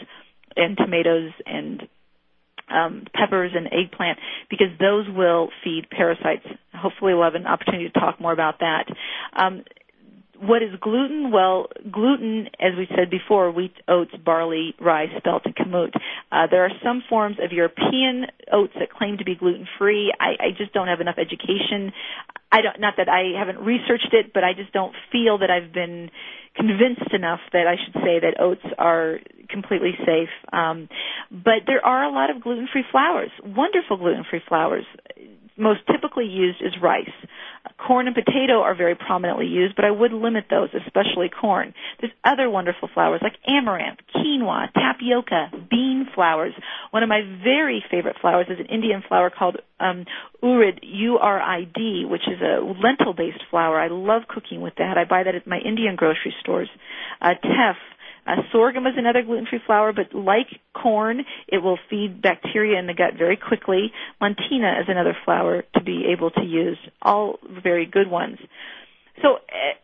and 0.56 0.78
tomatoes 0.78 1.32
and 1.46 1.88
um, 2.70 3.06
peppers 3.14 3.52
and 3.56 3.68
eggplant 3.68 4.18
because 4.50 4.68
those 4.80 5.06
will 5.10 5.50
feed 5.64 5.90
parasites. 5.90 6.46
Hopefully, 6.74 7.14
we'll 7.14 7.24
have 7.24 7.36
an 7.36 7.48
opportunity 7.48 7.90
to 7.90 8.00
talk 8.00 8.20
more 8.22 8.32
about 8.34 8.60
that. 8.60 8.86
Um, 9.36 9.64
what 10.42 10.64
is 10.64 10.70
gluten? 10.80 11.32
Well, 11.32 11.68
gluten, 11.92 12.48
as 12.60 12.72
we 12.78 12.88
said 12.96 13.10
before, 13.10 13.52
wheat, 13.52 13.74
oats, 13.88 14.12
barley, 14.24 14.74
rye, 14.80 15.08
spelt, 15.18 15.44
and 15.46 15.56
kamut. 15.56 15.92
Uh, 16.32 16.48
there 16.50 16.64
are 16.64 16.72
some 16.84 17.04
forms 17.10 17.38
of 17.44 17.52
European 17.52 18.26
oats 18.52 18.74
that 18.80 18.90
claim 18.92 19.18
to 19.18 19.26
be 19.26 19.36
gluten 19.36 19.68
free. 19.78 20.14
I, 20.18 20.46
I 20.46 20.50
just 20.58 20.74
don't 20.74 20.88
have 20.88 21.02
enough 21.02 21.18
education. 21.18 21.92
I 22.52 22.62
don't, 22.62 22.80
not 22.80 22.94
that 22.98 23.10
I 23.10 23.38
haven't 23.38 23.60
researched 23.60 24.14
it, 24.14 24.34
but 24.34 24.44
I 24.44 24.54
just 24.54 24.72
don't 24.72 24.94
feel 25.12 25.40
that 25.40 25.50
I've 25.52 25.74
been 25.74 26.10
convinced 26.60 27.14
enough 27.14 27.40
that 27.54 27.66
I 27.68 27.76
should 27.80 27.94
say 28.04 28.20
that 28.20 28.40
oats 28.40 28.66
are 28.78 29.20
completely 29.50 29.94
safe. 30.06 30.30
Um, 30.52 30.90
but 31.32 31.64
there 31.66 31.84
are 31.86 32.04
a 32.04 32.12
lot 32.12 32.30
of 32.30 32.42
gluten-free 32.42 32.86
flours, 32.92 33.32
wonderful 33.44 33.98
gluten-free 33.98 34.44
flours. 34.48 34.84
Most 35.58 35.80
typically 35.92 36.26
used 36.26 36.62
is 36.62 36.74
rice. 36.82 37.16
Corn 37.78 38.08
and 38.08 38.16
potato 38.16 38.62
are 38.62 38.76
very 38.76 38.96
prominently 38.96 39.48
used, 39.48 39.76
but 39.76 39.86
I 39.86 39.92
would 39.92 40.12
limit 40.12 40.46
those, 40.50 40.70
especially 40.74 41.30
corn. 41.30 41.74
There's 42.00 42.12
other 42.24 42.50
wonderful 42.50 42.90
flours 42.94 43.22
like 43.22 43.36
amaranth, 43.48 44.00
quinoa, 44.16 44.72
tapioca, 44.74 45.52
bean 45.70 46.08
flours. 46.14 46.54
One 46.92 47.04
of 47.04 47.10
my 47.10 47.22
very 47.44 47.84
favorite 47.90 48.18
flours 48.22 48.48
is 48.50 48.60
an 48.60 48.68
Indian 48.68 49.04
flour 49.08 49.30
called 49.30 49.58
um, 49.80 50.06
urid, 50.44 50.80
U-R-I-D, 50.84 52.06
which 52.10 52.28
is 52.28 52.42
a 52.42 52.62
lentil-based 52.62 53.44
flour. 53.50 53.80
I 53.80 53.88
love 53.90 54.24
cooking 54.28 54.62
with 54.62 54.76
that. 54.78 54.98
I 54.98 55.06
buy 55.06 55.24
that 55.24 55.36
at 55.36 55.48
my 55.48 55.60
Indian 55.60 55.96
grocery 55.96 56.34
stores. 56.42 56.70
Uh, 57.22 57.34
teff, 57.42 57.78
uh, 58.30 58.42
sorghum 58.52 58.86
is 58.88 58.94
another 58.98 59.22
gluten-free 59.24 59.62
flour, 59.66 59.94
but 59.94 60.14
like 60.14 60.48
corn, 60.74 61.26
it 61.48 61.58
will 61.60 61.78
feed 61.90 62.22
bacteria 62.22 62.80
in 62.80 62.88
the 62.88 62.94
gut 62.94 63.16
very 63.18 63.38
quickly. 63.38 63.92
Montina 64.22 64.80
is 64.82 64.86
another 64.88 65.16
flour 65.26 65.64
to 65.76 65.84
be 65.84 66.06
able 66.16 66.32
to 66.32 66.44
use. 66.44 66.78
All 67.02 67.40
very 67.64 67.86
good 67.86 68.10
ones. 68.10 68.38
So, 69.22 69.36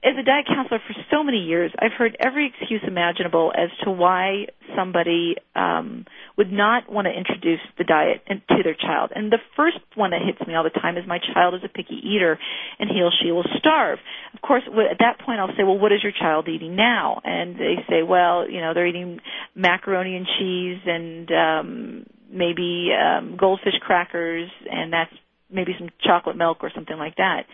as 0.03 0.13
a 0.17 0.23
diet 0.23 0.45
counselor 0.47 0.79
for 0.87 0.93
so 1.11 1.21
many 1.23 1.39
years, 1.39 1.71
I've 1.77 1.91
heard 1.91 2.15
every 2.19 2.47
excuse 2.57 2.81
imaginable 2.87 3.51
as 3.57 3.69
to 3.83 3.91
why 3.91 4.45
somebody 4.77 5.35
um, 5.55 6.05
would 6.37 6.51
not 6.51 6.91
want 6.91 7.07
to 7.07 7.11
introduce 7.11 7.61
the 7.77 7.83
diet 7.83 8.21
to 8.27 8.63
their 8.63 8.75
child. 8.75 9.11
And 9.15 9.31
the 9.31 9.39
first 9.55 9.79
one 9.95 10.11
that 10.11 10.21
hits 10.21 10.45
me 10.47 10.55
all 10.55 10.63
the 10.63 10.69
time 10.69 10.97
is 10.97 11.03
my 11.07 11.19
child 11.33 11.53
is 11.55 11.61
a 11.63 11.69
picky 11.69 11.95
eater, 11.95 12.37
and 12.79 12.89
he 12.89 13.01
or 13.01 13.11
she 13.21 13.31
will 13.31 13.45
starve. 13.57 13.99
Of 14.33 14.41
course, 14.41 14.63
at 14.67 14.99
that 14.99 15.19
point, 15.25 15.39
I'll 15.39 15.55
say, 15.55 15.63
"Well, 15.63 15.79
what 15.79 15.91
is 15.91 16.03
your 16.03 16.11
child 16.11 16.47
eating 16.47 16.75
now?" 16.75 17.21
And 17.23 17.55
they 17.55 17.75
say, 17.89 18.03
"Well, 18.03 18.49
you 18.49 18.61
know, 18.61 18.73
they're 18.73 18.87
eating 18.87 19.21
macaroni 19.55 20.15
and 20.17 20.27
cheese 20.37 20.81
and 20.85 21.31
um, 21.31 22.05
maybe 22.29 22.91
um, 22.93 23.37
goldfish 23.37 23.79
crackers, 23.79 24.49
and 24.69 24.91
that's 24.91 25.13
maybe 25.49 25.73
some 25.79 25.89
chocolate 26.03 26.35
milk 26.35 26.59
or 26.63 26.71
something 26.73 26.97
like 26.97 27.15
that." 27.15 27.45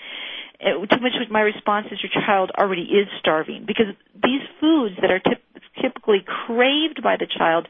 Uh, 0.61 0.85
to 0.85 0.97
which 1.01 1.13
my 1.31 1.41
response 1.41 1.87
is 1.91 1.99
your 2.03 2.11
child 2.23 2.51
already 2.57 2.83
is 2.83 3.07
starving 3.19 3.65
because 3.65 3.87
these 4.13 4.41
foods 4.59 4.95
that 5.01 5.09
are 5.09 5.19
tip- 5.19 5.41
typically 5.81 6.23
craved 6.45 7.01
by 7.01 7.17
the 7.17 7.25
child 7.25 7.67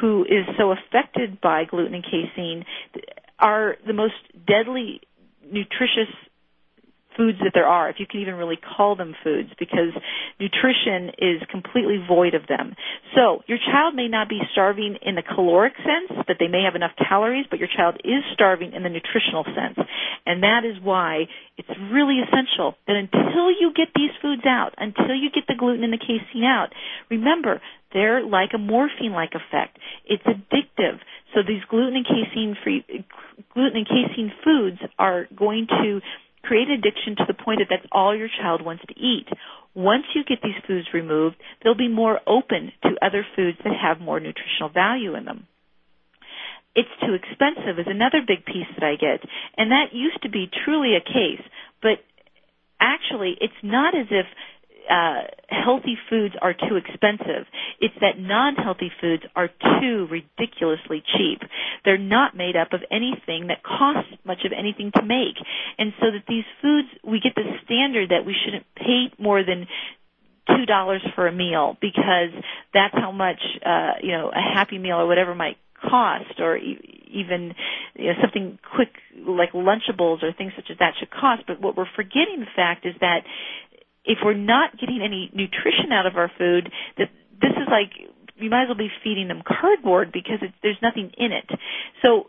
who 0.00 0.24
is 0.24 0.46
so 0.58 0.72
affected 0.72 1.40
by 1.40 1.64
gluten 1.64 1.94
and 1.94 2.04
casein 2.04 2.64
are 3.38 3.76
the 3.86 3.92
most 3.92 4.14
deadly 4.46 5.00
nutritious 5.44 6.12
foods 7.20 7.36
that 7.44 7.52
there 7.52 7.68
are, 7.68 7.90
if 7.90 8.00
you 8.00 8.06
can 8.08 8.20
even 8.20 8.40
really 8.40 8.56
call 8.56 8.96
them 8.96 9.14
foods, 9.22 9.50
because 9.58 9.92
nutrition 10.40 11.12
is 11.20 11.44
completely 11.52 12.00
void 12.00 12.32
of 12.32 12.48
them. 12.48 12.72
So 13.14 13.44
your 13.44 13.58
child 13.60 13.94
may 13.94 14.08
not 14.08 14.30
be 14.30 14.40
starving 14.52 14.96
in 15.04 15.16
the 15.16 15.22
caloric 15.22 15.76
sense, 15.76 16.24
that 16.28 16.40
they 16.40 16.48
may 16.48 16.64
have 16.64 16.76
enough 16.76 16.96
calories, 16.96 17.44
but 17.50 17.58
your 17.58 17.68
child 17.68 18.00
is 18.00 18.24
starving 18.32 18.72
in 18.72 18.82
the 18.82 18.88
nutritional 18.88 19.44
sense. 19.44 19.76
And 20.24 20.42
that 20.42 20.64
is 20.64 20.80
why 20.80 21.28
it's 21.58 21.68
really 21.92 22.24
essential 22.24 22.72
that 22.86 22.96
until 22.96 23.52
you 23.52 23.72
get 23.76 23.92
these 23.94 24.16
foods 24.22 24.46
out, 24.46 24.72
until 24.78 25.12
you 25.12 25.28
get 25.28 25.44
the 25.46 25.60
gluten 25.60 25.84
and 25.84 25.92
the 25.92 26.00
casein 26.00 26.44
out, 26.44 26.72
remember, 27.10 27.60
they're 27.92 28.24
like 28.24 28.50
a 28.54 28.58
morphine-like 28.58 29.36
effect. 29.36 29.76
It's 30.06 30.24
addictive. 30.24 31.04
So 31.34 31.40
these 31.46 31.60
gluten 31.68 31.96
and 31.96 32.06
casein 32.06 32.56
free, 32.64 32.84
gluten 33.52 33.76
and 33.76 33.86
casein 33.86 34.32
foods 34.42 34.78
are 34.98 35.28
going 35.36 35.66
to 35.68 36.00
create 36.42 36.68
an 36.68 36.74
addiction 36.74 37.16
to 37.16 37.24
the 37.26 37.34
point 37.34 37.60
that 37.60 37.68
that's 37.70 37.88
all 37.92 38.16
your 38.16 38.28
child 38.40 38.64
wants 38.64 38.82
to 38.88 38.98
eat. 38.98 39.26
Once 39.74 40.04
you 40.14 40.24
get 40.24 40.38
these 40.42 40.58
foods 40.66 40.88
removed, 40.92 41.36
they'll 41.62 41.76
be 41.76 41.88
more 41.88 42.20
open 42.26 42.72
to 42.82 43.04
other 43.04 43.24
foods 43.36 43.58
that 43.64 43.74
have 43.80 44.00
more 44.00 44.20
nutritional 44.20 44.70
value 44.72 45.14
in 45.14 45.24
them. 45.24 45.46
It's 46.74 46.88
too 47.00 47.14
expensive 47.14 47.78
is 47.78 47.86
another 47.88 48.22
big 48.26 48.44
piece 48.44 48.70
that 48.78 48.86
I 48.86 48.94
get. 48.94 49.20
And 49.56 49.70
that 49.72 49.92
used 49.92 50.22
to 50.22 50.30
be 50.30 50.50
truly 50.64 50.94
a 50.96 51.00
case, 51.00 51.44
but 51.82 51.98
actually 52.80 53.36
it's 53.40 53.60
not 53.62 53.94
as 53.94 54.06
if 54.10 54.26
uh, 54.88 55.22
healthy 55.48 55.96
foods 56.08 56.34
are 56.40 56.54
too 56.54 56.76
expensive. 56.76 57.46
It's 57.80 57.94
that 58.00 58.18
non-healthy 58.18 58.90
foods 59.00 59.22
are 59.36 59.48
too 59.80 60.06
ridiculously 60.10 61.02
cheap. 61.16 61.40
They're 61.84 61.98
not 61.98 62.36
made 62.36 62.56
up 62.56 62.72
of 62.72 62.80
anything 62.90 63.48
that 63.48 63.62
costs 63.62 64.10
much 64.24 64.44
of 64.44 64.52
anything 64.56 64.92
to 64.96 65.02
make. 65.02 65.36
And 65.78 65.92
so 66.00 66.06
that 66.10 66.24
these 66.28 66.44
foods, 66.62 66.88
we 67.04 67.20
get 67.20 67.34
the 67.34 67.44
standard 67.64 68.10
that 68.10 68.24
we 68.26 68.34
shouldn't 68.44 68.66
pay 68.76 69.12
more 69.18 69.44
than 69.44 69.66
two 70.56 70.66
dollars 70.66 71.02
for 71.14 71.26
a 71.28 71.32
meal 71.32 71.76
because 71.80 72.32
that's 72.74 72.94
how 72.94 73.12
much 73.12 73.40
uh 73.64 73.92
you 74.02 74.10
know 74.10 74.30
a 74.30 74.54
happy 74.54 74.78
meal 74.78 74.96
or 74.96 75.06
whatever 75.06 75.34
might 75.34 75.56
cost 75.80 76.40
or 76.40 76.56
e- 76.56 77.06
even 77.12 77.54
you 77.94 78.06
know, 78.06 78.12
something 78.20 78.58
quick 78.74 78.88
like 79.26 79.52
lunchables 79.52 80.22
or 80.22 80.32
things 80.36 80.52
such 80.56 80.66
as 80.70 80.78
that 80.78 80.94
should 80.98 81.10
cost 81.10 81.42
but 81.46 81.60
what 81.60 81.76
we're 81.76 81.88
forgetting 81.94 82.40
the 82.40 82.50
fact 82.56 82.84
is 82.86 82.94
that 83.00 83.20
if 84.10 84.18
we're 84.24 84.34
not 84.34 84.76
getting 84.76 85.00
any 85.04 85.30
nutrition 85.32 85.92
out 85.92 86.04
of 86.04 86.16
our 86.16 86.30
food, 86.36 86.68
that 86.98 87.10
this 87.40 87.54
is 87.54 87.68
like 87.70 87.94
you 88.34 88.50
might 88.50 88.64
as 88.64 88.68
well 88.68 88.76
be 88.76 88.90
feeding 89.04 89.28
them 89.28 89.42
cardboard 89.46 90.10
because 90.10 90.42
it, 90.42 90.50
there's 90.64 90.82
nothing 90.82 91.12
in 91.16 91.30
it. 91.30 91.46
So 92.02 92.26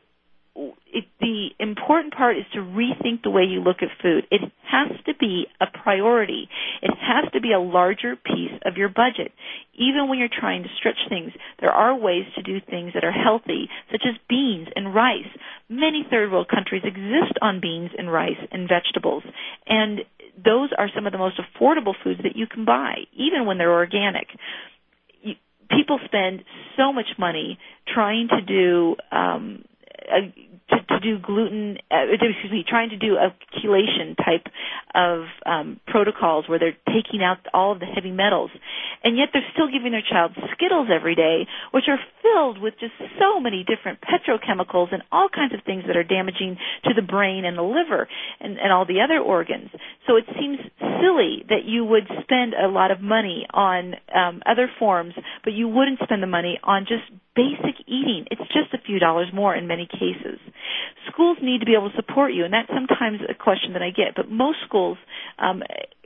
it, 0.93 1.05
the 1.19 1.49
important 1.59 2.13
part 2.13 2.37
is 2.37 2.43
to 2.53 2.59
rethink 2.59 3.23
the 3.23 3.31
way 3.31 3.43
you 3.43 3.61
look 3.61 3.77
at 3.81 3.89
food. 4.01 4.27
It 4.29 4.41
has 4.69 4.91
to 5.07 5.15
be 5.19 5.47
a 5.59 5.65
priority. 5.65 6.49
It 6.83 6.91
has 6.99 7.31
to 7.33 7.41
be 7.41 7.51
a 7.51 7.59
larger 7.59 8.15
piece 8.15 8.53
of 8.63 8.77
your 8.77 8.89
budget. 8.89 9.31
Even 9.73 10.07
when 10.07 10.19
you're 10.19 10.29
trying 10.29 10.63
to 10.63 10.69
stretch 10.77 10.99
things, 11.09 11.31
there 11.59 11.71
are 11.71 11.97
ways 11.97 12.25
to 12.35 12.43
do 12.43 12.59
things 12.59 12.91
that 12.93 13.03
are 13.03 13.11
healthy, 13.11 13.69
such 13.91 14.03
as 14.05 14.19
beans 14.29 14.67
and 14.75 14.93
rice. 14.93 15.31
Many 15.67 16.05
third 16.09 16.31
world 16.31 16.49
countries 16.49 16.83
exist 16.85 17.39
on 17.41 17.61
beans 17.61 17.91
and 17.97 18.11
rice 18.11 18.41
and 18.51 18.69
vegetables. 18.69 19.23
And 19.65 20.01
those 20.37 20.69
are 20.77 20.89
some 20.93 21.05
of 21.05 21.11
the 21.11 21.17
most 21.17 21.39
affordable 21.39 21.93
foods 22.03 22.21
that 22.23 22.35
you 22.35 22.47
can 22.47 22.65
buy, 22.65 22.95
even 23.13 23.45
when 23.45 23.57
they're 23.57 23.73
organic. 23.73 24.27
You, 25.21 25.35
people 25.69 25.99
spend 26.05 26.43
so 26.77 26.93
much 26.93 27.07
money 27.17 27.59
trying 27.93 28.29
to 28.29 28.41
do 28.41 28.95
um, 29.11 29.63
a, 30.09 30.33
do 31.01 31.19
gluten, 31.19 31.77
uh, 31.89 32.05
excuse 32.13 32.51
me, 32.51 32.63
trying 32.67 32.89
to 32.89 32.97
do 32.97 33.15
a 33.15 33.33
chelation 33.59 34.15
type 34.15 34.47
of 34.93 35.25
um, 35.45 35.79
protocols 35.87 36.47
where 36.47 36.59
they're 36.59 36.77
taking 36.87 37.23
out 37.23 37.37
all 37.53 37.71
of 37.73 37.79
the 37.79 37.85
heavy 37.85 38.11
metals, 38.11 38.51
and 39.03 39.17
yet 39.17 39.29
they're 39.33 39.47
still 39.53 39.67
giving 39.71 39.91
their 39.91 40.03
child 40.07 40.31
Skittles 40.53 40.87
every 40.93 41.15
day, 41.15 41.47
which 41.71 41.85
are 41.87 41.99
filled 42.21 42.61
with 42.61 42.75
just 42.79 42.93
so 43.19 43.39
many 43.39 43.65
different 43.65 43.99
petrochemicals 44.01 44.93
and 44.93 45.03
all 45.11 45.29
kinds 45.33 45.53
of 45.53 45.59
things 45.65 45.83
that 45.87 45.97
are 45.97 46.03
damaging 46.03 46.57
to 46.85 46.93
the 46.93 47.01
brain 47.01 47.45
and 47.45 47.57
the 47.57 47.63
liver 47.63 48.07
and, 48.39 48.57
and 48.57 48.71
all 48.71 48.85
the 48.85 49.01
other 49.01 49.19
organs. 49.19 49.69
So 50.07 50.17
it 50.17 50.25
seems 50.39 50.59
silly 50.79 51.43
that 51.49 51.65
you 51.65 51.83
would 51.85 52.07
spend 52.21 52.53
a 52.53 52.67
lot 52.67 52.91
of 52.91 53.01
money 53.01 53.45
on 53.53 53.95
um, 54.13 54.41
other 54.45 54.69
forms, 54.79 55.13
but 55.43 55.53
you 55.53 55.67
wouldn't 55.67 55.99
spend 56.03 56.21
the 56.21 56.27
money 56.27 56.59
on 56.63 56.85
just 56.87 57.03
basic 57.35 57.79
eating. 57.87 58.25
It's 58.29 58.41
just 58.53 58.73
a 58.73 58.85
few 58.85 58.99
dollars 58.99 59.27
more 59.33 59.55
in 59.55 59.67
many 59.67 59.87
cases. 59.87 60.39
Schools 61.09 61.37
need 61.41 61.59
to 61.59 61.65
be 61.65 61.73
able 61.73 61.89
to 61.89 61.95
support 61.95 62.33
you, 62.33 62.45
and 62.45 62.53
that's 62.53 62.69
sometimes 62.69 63.19
a 63.27 63.33
question 63.33 63.73
that 63.73 63.81
I 63.81 63.89
get. 63.89 64.15
But 64.15 64.29
most 64.29 64.57
schools 64.65 64.97
um, 65.39 65.63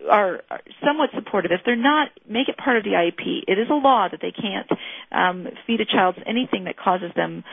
are, 0.10 0.42
are 0.50 0.62
somewhat 0.86 1.10
supportive. 1.14 1.52
If 1.52 1.62
they're 1.66 1.76
not, 1.76 2.10
make 2.28 2.50
it 2.50 2.58
part 2.58 2.78
of 2.78 2.84
the 2.84 2.92
IEP. 2.92 3.44
It 3.48 3.60
is 3.60 3.68
a 3.70 3.74
law 3.74 4.08
that 4.10 4.22
they 4.22 4.32
can't 4.32 4.70
um, 5.12 5.48
feed 5.68 5.82
a 5.82 5.86
child 5.86 6.16
anything 6.26 6.66
that 6.66 6.78
causes 6.78 7.12
them 7.16 7.44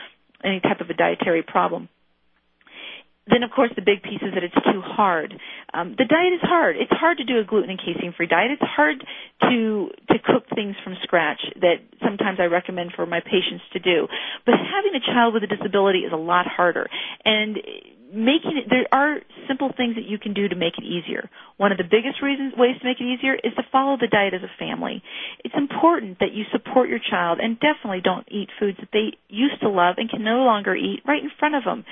any 0.44 0.60
type 0.60 0.80
of 0.80 0.90
a 0.90 0.94
dietary 0.94 1.42
problem 1.42 1.88
then 3.26 3.42
of 3.42 3.50
course 3.50 3.70
the 3.76 3.82
big 3.82 4.02
piece 4.02 4.22
is 4.22 4.34
that 4.34 4.42
it's 4.42 4.54
too 4.54 4.82
hard. 4.82 5.34
Um, 5.72 5.94
the 5.96 6.04
diet 6.04 6.34
is 6.34 6.42
hard. 6.42 6.76
It's 6.76 6.90
hard 6.90 7.18
to 7.18 7.24
do 7.24 7.38
a 7.38 7.44
gluten 7.44 7.70
and 7.70 7.78
casein 7.78 8.14
free 8.16 8.26
diet. 8.26 8.50
It's 8.50 8.62
hard 8.62 9.04
to 9.42 9.90
to 10.10 10.16
cook 10.18 10.44
things 10.54 10.74
from 10.82 10.96
scratch 11.02 11.40
that 11.60 11.82
sometimes 12.02 12.38
I 12.40 12.50
recommend 12.50 12.92
for 12.96 13.06
my 13.06 13.20
patients 13.20 13.64
to 13.72 13.78
do. 13.78 14.08
But 14.44 14.54
having 14.58 14.98
a 14.98 15.04
child 15.14 15.34
with 15.34 15.44
a 15.44 15.50
disability 15.50 16.00
is 16.00 16.12
a 16.12 16.18
lot 16.18 16.46
harder. 16.46 16.88
And 17.24 17.58
making 18.12 18.60
it 18.60 18.68
there 18.68 18.86
are 18.92 19.20
simple 19.48 19.72
things 19.74 19.94
that 19.96 20.04
you 20.04 20.18
can 20.18 20.34
do 20.34 20.48
to 20.48 20.56
make 20.56 20.74
it 20.76 20.84
easier. 20.84 21.30
One 21.56 21.72
of 21.72 21.78
the 21.78 21.88
biggest 21.88 22.20
reasons 22.20 22.52
ways 22.56 22.76
to 22.80 22.84
make 22.84 23.00
it 23.00 23.06
easier 23.06 23.34
is 23.34 23.54
to 23.56 23.62
follow 23.72 23.96
the 23.96 24.06
diet 24.06 24.34
as 24.34 24.42
a 24.42 24.52
family. 24.58 25.02
It's 25.44 25.54
important 25.56 26.18
that 26.18 26.34
you 26.34 26.44
support 26.52 26.90
your 26.90 27.00
child 27.00 27.38
and 27.40 27.58
definitely 27.58 28.02
don't 28.02 28.26
eat 28.30 28.50
foods 28.60 28.78
that 28.80 28.92
they 28.92 29.16
used 29.28 29.60
to 29.62 29.70
love 29.70 29.96
and 29.96 30.10
can 30.10 30.22
no 30.22 30.44
longer 30.44 30.76
eat 30.76 31.00
right 31.06 31.22
in 31.22 31.30
front 31.38 31.54
of 31.54 31.64
them 31.64 31.84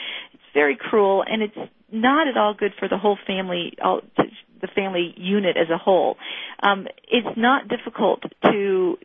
very 0.55 0.77
cruel, 0.79 1.25
and 1.27 1.43
it's 1.43 1.71
not 1.93 2.29
at 2.29 2.37
all 2.37 2.55
good 2.55 2.73
for 2.79 2.89
the 2.89 2.99
whole 2.99 3.19
family, 3.27 3.75
all, 3.83 4.01
the 4.17 4.69
family 4.75 5.15
unit 5.17 5.57
as 5.57 5.71
a 5.71 5.79
whole. 5.79 6.17
Um, 6.63 6.87
it's 7.09 7.37
not 7.37 7.69
difficult 7.69 8.23
to 8.45 8.97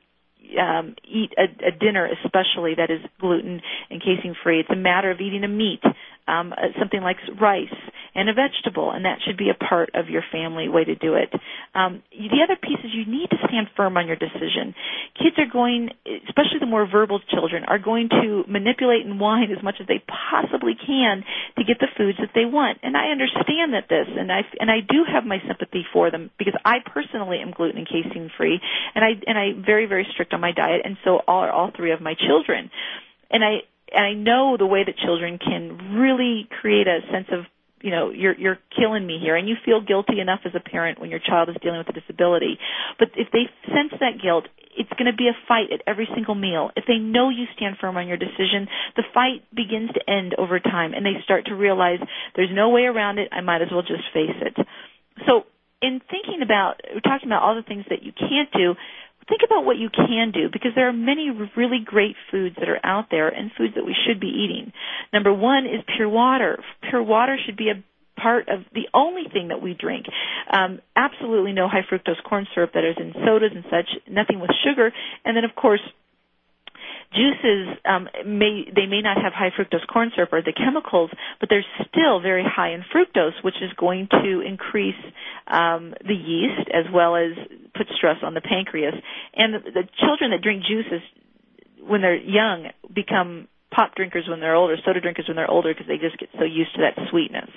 um, 0.60 0.96
eat 1.08 1.32
a, 1.38 1.68
a 1.68 1.72
dinner, 1.72 2.08
especially 2.24 2.76
that 2.76 2.92
is 2.92 3.02
gluten 3.20 3.62
and 3.90 4.02
casein 4.02 4.36
free. 4.44 4.60
It's 4.60 4.70
a 4.70 4.76
matter 4.76 5.12
of 5.12 5.20
eating 5.20 5.44
a 5.44 5.48
meat, 5.48 5.82
um, 6.28 6.54
uh, 6.54 6.74
something 6.80 7.02
like 7.02 7.18
rice, 7.40 7.74
and 8.16 8.30
a 8.30 8.34
vegetable, 8.34 8.92
and 8.92 9.06
that 9.06 9.20
should 9.26 9.38
be 9.38 9.52
a 9.52 9.54
part 9.54 9.92
of 9.94 10.10
your 10.10 10.24
family 10.32 10.70
way 10.70 10.86
to 10.86 10.96
do 10.96 11.16
it. 11.16 11.30
Um, 11.76 12.02
the 12.12 12.40
other 12.44 12.56
piece 12.56 12.80
is 12.80 12.92
you 12.96 13.06
need 13.06 13.30
to 13.30 13.38
stand 13.48 13.68
firm 13.76 13.98
on 13.98 14.08
your 14.08 14.16
decision. 14.16 14.74
Kids 15.20 15.36
are 15.38 15.52
going, 15.52 15.90
especially 16.28 16.60
the 16.60 16.66
more 16.66 16.88
verbal 16.88 17.20
children, 17.30 17.66
are 17.68 17.78
going 17.78 18.08
to 18.10 18.44
manipulate 18.48 19.06
and 19.06 19.20
whine 19.20 19.52
as 19.52 19.62
much 19.62 19.76
as 19.82 19.88
they 19.88 20.02
possibly 20.08 20.74
can 20.80 21.24
to 21.58 21.64
get 21.64 21.78
the 21.80 21.92
foods 21.98 22.18
that 22.20 22.32
they 22.34 22.46
want. 22.46 22.80
And 22.84 22.96
I 22.96 23.12
understand 23.12 23.76
that 23.76 23.90
this, 23.90 24.08
and 24.08 24.32
I 24.32 24.42
and 24.60 24.72
I 24.72 24.80
do 24.80 25.04
have 25.04 25.26
my 25.26 25.40
sympathy 25.46 25.86
for 25.92 26.10
them 26.10 26.32
because 26.40 26.56
I 26.64 26.80
personally 26.86 27.40
am 27.44 27.52
gluten 27.52 27.78
and 27.78 27.88
casein 27.88 28.32
free, 28.38 28.60
and 28.96 29.04
I 29.04 29.20
and 29.28 29.38
I'm 29.38 29.64
very 29.66 29.86
very 29.86 30.08
strict 30.14 30.34
on 30.34 30.40
my 30.40 30.54
diet, 30.54 30.82
and 30.86 30.98
so 31.04 31.20
are 31.28 31.52
all 31.52 31.72
three 31.76 31.92
of 31.92 32.00
my 32.00 32.16
children. 32.16 32.72
And 33.30 33.44
I 33.44 33.68
and 33.96 34.06
I 34.06 34.14
know 34.14 34.58
the 34.58 34.66
way 34.66 34.84
that 34.84 34.98
children 34.98 35.40
can 35.40 35.96
really 35.96 36.48
create 36.62 36.88
a 36.88 37.00
sense 37.12 37.28
of 37.32 37.46
you 37.82 37.92
know 37.92 38.10
you're 38.10 38.36
you're 38.38 38.60
killing 38.76 39.06
me 39.06 39.20
here. 39.22 39.36
And 39.36 39.48
you 39.48 39.56
feel 39.64 39.82
guilty 39.82 40.20
enough 40.20 40.42
as 40.46 40.54
a 40.56 40.60
parent 40.60 41.00
when 41.00 41.10
your 41.10 41.20
child 41.20 41.50
is 41.50 41.56
dealing 41.62 41.80
with 41.80 41.90
a 41.90 42.00
disability. 42.00 42.58
But 43.00 43.10
if 43.16 43.30
they 43.32 43.46
sense 43.68 43.94
that 44.00 44.22
guilt 44.22 44.46
it's 44.78 44.92
going 45.00 45.08
to 45.08 45.16
be 45.16 45.32
a 45.32 45.38
fight 45.48 45.72
at 45.72 45.80
every 45.88 46.06
single 46.14 46.36
meal. 46.36 46.70
If 46.76 46.84
they 46.86 46.98
know 46.98 47.30
you 47.30 47.46
stand 47.56 47.78
firm 47.80 47.96
on 47.96 48.08
your 48.08 48.18
decision 48.18 48.68
the 48.96 49.04
fight 49.14 49.48
begins 49.56 49.92
to 49.94 50.02
end 50.10 50.36
over 50.38 50.60
time 50.60 50.94
and 50.94 51.06
they 51.06 51.16
start 51.24 51.46
to 51.46 51.56
realize 51.56 52.00
there's 52.36 52.52
no 52.52 52.70
way 52.70 52.84
around 52.84 53.20
it. 53.20 53.30
I 53.32 53.42
might 53.42 53.62
as 53.62 53.70
well 53.72 53.84
just 53.84 54.04
face 54.14 54.36
it. 54.42 54.56
So 55.26 55.48
in 55.82 56.02
thinking 56.10 56.42
about 56.44 56.82
we're 56.94 57.00
talking 57.00 57.30
about 57.30 57.44
all 57.44 57.56
the 57.56 57.64
things 57.64 57.86
that 57.90 58.04
you 58.04 58.12
can't 58.12 58.52
do 58.52 58.76
think 59.28 59.42
about 59.46 59.66
what 59.66 59.78
you 59.78 59.90
can 59.90 60.32
do 60.32 60.50
because 60.52 60.72
there 60.76 60.88
are 60.88 60.94
many 60.94 61.30
really 61.56 61.80
great 61.84 62.16
foods 62.32 62.56
that 62.60 62.70
are 62.70 62.80
out 62.84 63.06
there 63.10 63.28
and 63.28 63.52
foods 63.58 63.76
that 63.76 63.86
we 63.86 63.96
should 64.06 64.20
be 64.20 64.28
eating. 64.28 64.72
Number 65.12 65.34
one 65.34 65.66
is 65.66 65.82
pure 65.96 66.10
water. 66.10 66.60
Pure 66.90 67.04
water 67.04 67.38
should 67.46 67.58
be 67.58 67.70
a 67.70 67.84
part 68.20 68.48
of 68.48 68.62
the 68.74 68.88
only 68.94 69.24
thing 69.32 69.50
that 69.50 69.62
we 69.62 69.74
drink. 69.74 70.06
Um, 70.52 70.80
absolutely 70.96 71.52
no 71.54 71.68
high 71.68 71.86
fructose 71.90 72.24
corn 72.28 72.48
syrup 72.54 72.72
that 72.74 72.84
is 72.84 72.96
in 72.98 73.14
sodas 73.26 73.52
and 73.54 73.66
such. 73.70 73.90
Nothing 74.10 74.40
with 74.40 74.52
sugar. 74.64 74.92
And 75.26 75.36
then 75.36 75.44
of 75.44 75.56
course 75.56 75.82
juices 77.16 77.78
um, 77.86 78.08
may 78.26 78.66
they 78.76 78.86
may 78.86 79.02
not 79.02 79.18
have 79.22 79.34
high 79.34 79.50
fructose 79.58 79.86
corn 79.88 80.12
syrup 80.16 80.34
or 80.34 80.42
the 80.42 80.54
chemicals, 80.54 81.10
but 81.40 81.50
they're 81.50 81.66
still 81.88 82.20
very 82.22 82.44
high 82.44 82.72
in 82.74 82.84
fructose, 82.94 83.42
which 83.44 83.56
is 83.62 83.72
going 83.78 84.08
to 84.12 84.42
increase 84.42 85.00
um, 85.48 85.94
the 86.06 86.14
yeast 86.14 86.70
as 86.74 86.86
well 86.94 87.16
as 87.16 87.32
put 87.76 87.88
stress 87.96 88.18
on 88.24 88.34
the 88.34 88.42
pancreas. 88.42 88.94
And 89.36 89.54
the, 89.56 89.60
the 89.72 89.84
children 90.00 90.32
that 90.32 90.42
drink 90.42 90.64
juices 90.68 91.02
when 91.82 92.02
they're 92.02 92.16
young 92.18 92.70
become 92.94 93.48
pop 93.72 93.96
drinkers 93.96 94.26
when 94.28 94.40
they're 94.40 94.56
older, 94.56 94.76
soda 94.86 95.02
drinkers 95.02 95.26
when 95.28 95.36
they're 95.36 95.50
older 95.50 95.74
because 95.74 95.88
they 95.88 95.98
just 95.98 96.18
get 96.18 96.30
so 96.38 96.46
used 96.46 96.74
to 96.76 96.82
that 96.82 97.10
sweetness. 97.10 97.50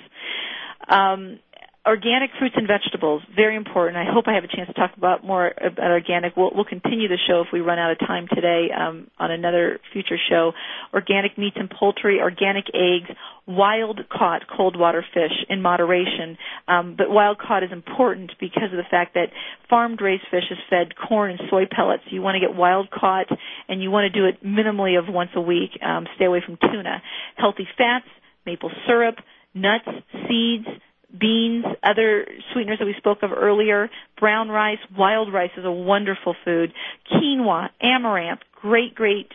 Um, 0.87 1.39
organic 1.85 2.31
fruits 2.37 2.55
and 2.57 2.67
vegetables, 2.67 3.21
very 3.35 3.55
important. 3.55 3.97
I 3.97 4.05
hope 4.11 4.25
I 4.27 4.33
have 4.33 4.43
a 4.43 4.47
chance 4.47 4.67
to 4.67 4.73
talk 4.73 4.91
about 4.97 5.25
more 5.25 5.53
about 5.59 5.91
organic. 5.91 6.35
We'll, 6.35 6.51
we'll 6.53 6.65
continue 6.65 7.07
the 7.07 7.17
show 7.27 7.41
if 7.41 7.47
we 7.53 7.61
run 7.61 7.79
out 7.79 7.91
of 7.91 7.99
time 7.99 8.27
today 8.27 8.67
um, 8.77 9.09
on 9.17 9.31
another 9.31 9.79
future 9.93 10.17
show. 10.29 10.51
Organic 10.93 11.37
meats 11.37 11.55
and 11.57 11.69
poultry, 11.69 12.19
organic 12.19 12.65
eggs, 12.73 13.09
wild 13.47 14.01
caught 14.11 14.41
cold 14.55 14.77
water 14.77 15.03
fish 15.13 15.31
in 15.47 15.61
moderation. 15.61 16.37
Um, 16.67 16.95
but 16.97 17.09
wild 17.09 17.39
caught 17.39 17.63
is 17.63 17.71
important 17.71 18.31
because 18.39 18.71
of 18.71 18.77
the 18.77 18.89
fact 18.91 19.13
that 19.13 19.27
farmed 19.69 20.01
raised 20.01 20.23
fish 20.29 20.51
is 20.51 20.57
fed 20.69 20.93
corn 20.95 21.31
and 21.31 21.39
soy 21.49 21.63
pellets. 21.71 22.03
You 22.11 22.21
want 22.21 22.35
to 22.35 22.45
get 22.45 22.55
wild 22.55 22.91
caught 22.91 23.27
and 23.67 23.81
you 23.81 23.89
want 23.89 24.11
to 24.11 24.19
do 24.19 24.25
it 24.27 24.43
minimally 24.43 24.99
of 24.99 25.05
once 25.11 25.31
a 25.35 25.41
week. 25.41 25.71
Um, 25.81 26.07
stay 26.15 26.25
away 26.25 26.43
from 26.45 26.57
tuna. 26.57 27.01
Healthy 27.37 27.67
fats, 27.77 28.05
maple 28.45 28.71
syrup, 28.85 29.15
nuts, 29.53 29.87
seeds, 30.27 30.67
beans, 31.17 31.65
other 31.83 32.27
sweeteners 32.53 32.79
that 32.79 32.85
we 32.85 32.95
spoke 32.97 33.19
of 33.23 33.31
earlier, 33.31 33.89
brown 34.19 34.49
rice, 34.49 34.79
wild 34.97 35.33
rice 35.33 35.51
is 35.57 35.65
a 35.65 35.71
wonderful 35.71 36.35
food, 36.45 36.71
quinoa, 37.11 37.69
amaranth, 37.81 38.41
great, 38.61 38.95
great 38.95 39.31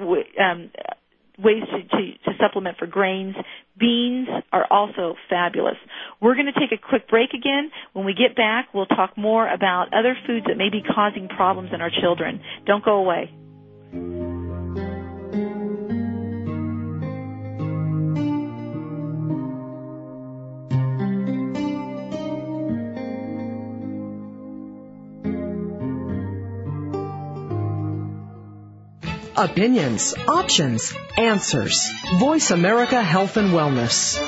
um, 0.00 0.70
ways 1.38 1.62
to, 1.70 1.96
to, 1.96 2.12
to 2.24 2.38
supplement 2.40 2.78
for 2.78 2.86
grains. 2.86 3.34
Beans 3.78 4.28
are 4.52 4.66
also 4.70 5.14
fabulous. 5.30 5.76
We're 6.20 6.34
going 6.34 6.50
to 6.52 6.58
take 6.58 6.72
a 6.72 6.88
quick 6.88 7.08
break 7.08 7.30
again. 7.32 7.70
When 7.92 8.04
we 8.04 8.14
get 8.14 8.36
back, 8.36 8.68
we'll 8.74 8.86
talk 8.86 9.16
more 9.16 9.48
about 9.48 9.94
other 9.94 10.16
foods 10.26 10.46
that 10.48 10.56
may 10.56 10.70
be 10.70 10.82
causing 10.82 11.28
problems 11.28 11.70
in 11.72 11.80
our 11.80 11.90
children. 12.00 12.40
Don't 12.66 12.84
go 12.84 12.96
away. 12.96 14.31
Opinions, 29.36 30.14
options, 30.28 30.94
answers. 31.16 31.90
Voice 32.18 32.50
America 32.50 33.02
Health 33.02 33.38
and 33.38 33.50
Wellness. 33.50 34.20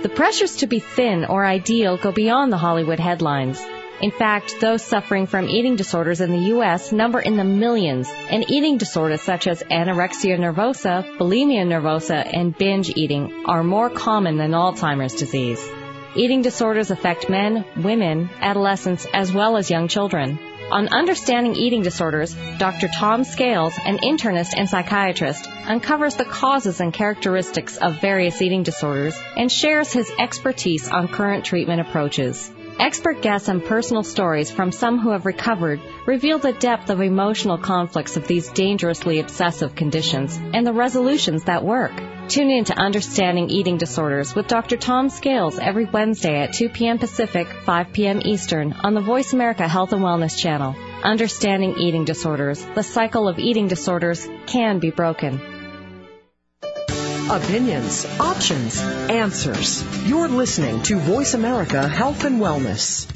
The 0.00 0.08
pressures 0.08 0.58
to 0.58 0.68
be 0.68 0.78
thin 0.78 1.24
or 1.24 1.44
ideal 1.44 1.96
go 1.96 2.12
beyond 2.12 2.52
the 2.52 2.56
Hollywood 2.56 3.00
headlines. 3.00 3.60
In 4.00 4.12
fact, 4.12 4.60
those 4.60 4.84
suffering 4.84 5.26
from 5.26 5.48
eating 5.48 5.74
disorders 5.74 6.20
in 6.20 6.30
the 6.30 6.46
U.S. 6.54 6.92
number 6.92 7.18
in 7.18 7.36
the 7.36 7.42
millions, 7.42 8.08
and 8.30 8.48
eating 8.48 8.78
disorders 8.78 9.22
such 9.22 9.48
as 9.48 9.60
anorexia 9.64 10.38
nervosa, 10.38 11.18
bulimia 11.18 11.66
nervosa, 11.66 12.24
and 12.32 12.56
binge 12.56 12.96
eating 12.96 13.42
are 13.46 13.64
more 13.64 13.90
common 13.90 14.36
than 14.36 14.52
Alzheimer's 14.52 15.16
disease. 15.16 15.68
Eating 16.14 16.42
disorders 16.42 16.90
affect 16.90 17.28
men, 17.28 17.64
women, 17.76 18.30
adolescents, 18.40 19.06
as 19.12 19.32
well 19.32 19.56
as 19.56 19.70
young 19.70 19.88
children. 19.88 20.38
On 20.70 20.88
Understanding 20.88 21.54
Eating 21.54 21.82
Disorders, 21.82 22.34
Dr. 22.58 22.88
Tom 22.88 23.24
Scales, 23.24 23.78
an 23.84 23.98
internist 23.98 24.54
and 24.56 24.68
psychiatrist, 24.68 25.48
uncovers 25.66 26.16
the 26.16 26.24
causes 26.24 26.80
and 26.80 26.92
characteristics 26.92 27.76
of 27.76 28.00
various 28.00 28.40
eating 28.42 28.62
disorders 28.62 29.18
and 29.36 29.50
shares 29.50 29.92
his 29.92 30.10
expertise 30.18 30.88
on 30.88 31.08
current 31.08 31.44
treatment 31.44 31.80
approaches. 31.80 32.50
Expert 32.78 33.22
guests 33.22 33.48
and 33.48 33.64
personal 33.64 34.02
stories 34.02 34.50
from 34.50 34.72
some 34.72 34.98
who 34.98 35.10
have 35.10 35.26
recovered 35.26 35.80
reveal 36.06 36.38
the 36.38 36.52
depth 36.52 36.90
of 36.90 37.00
emotional 37.00 37.58
conflicts 37.58 38.16
of 38.16 38.26
these 38.28 38.48
dangerously 38.50 39.20
obsessive 39.20 39.74
conditions 39.74 40.38
and 40.54 40.66
the 40.66 40.72
resolutions 40.72 41.44
that 41.44 41.64
work. 41.64 41.92
Tune 42.28 42.50
in 42.50 42.64
to 42.66 42.78
Understanding 42.78 43.48
Eating 43.48 43.78
Disorders 43.78 44.34
with 44.34 44.48
Dr. 44.48 44.76
Tom 44.76 45.08
Scales 45.08 45.58
every 45.58 45.86
Wednesday 45.86 46.42
at 46.42 46.52
2 46.52 46.68
p.m. 46.68 46.98
Pacific, 46.98 47.48
5 47.48 47.92
p.m. 47.94 48.20
Eastern 48.22 48.74
on 48.74 48.92
the 48.92 49.00
Voice 49.00 49.32
America 49.32 49.66
Health 49.66 49.94
and 49.94 50.02
Wellness 50.02 50.36
channel. 50.36 50.76
Understanding 51.02 51.78
Eating 51.78 52.04
Disorders, 52.04 52.62
the 52.74 52.82
cycle 52.82 53.28
of 53.28 53.38
eating 53.38 53.66
disorders 53.66 54.28
can 54.44 54.78
be 54.78 54.90
broken. 54.90 55.40
Opinions, 57.30 58.04
options, 58.20 58.78
answers. 58.78 59.82
You're 60.06 60.28
listening 60.28 60.82
to 60.82 60.98
Voice 60.98 61.32
America 61.32 61.88
Health 61.88 62.24
and 62.24 62.42
Wellness. 62.42 63.08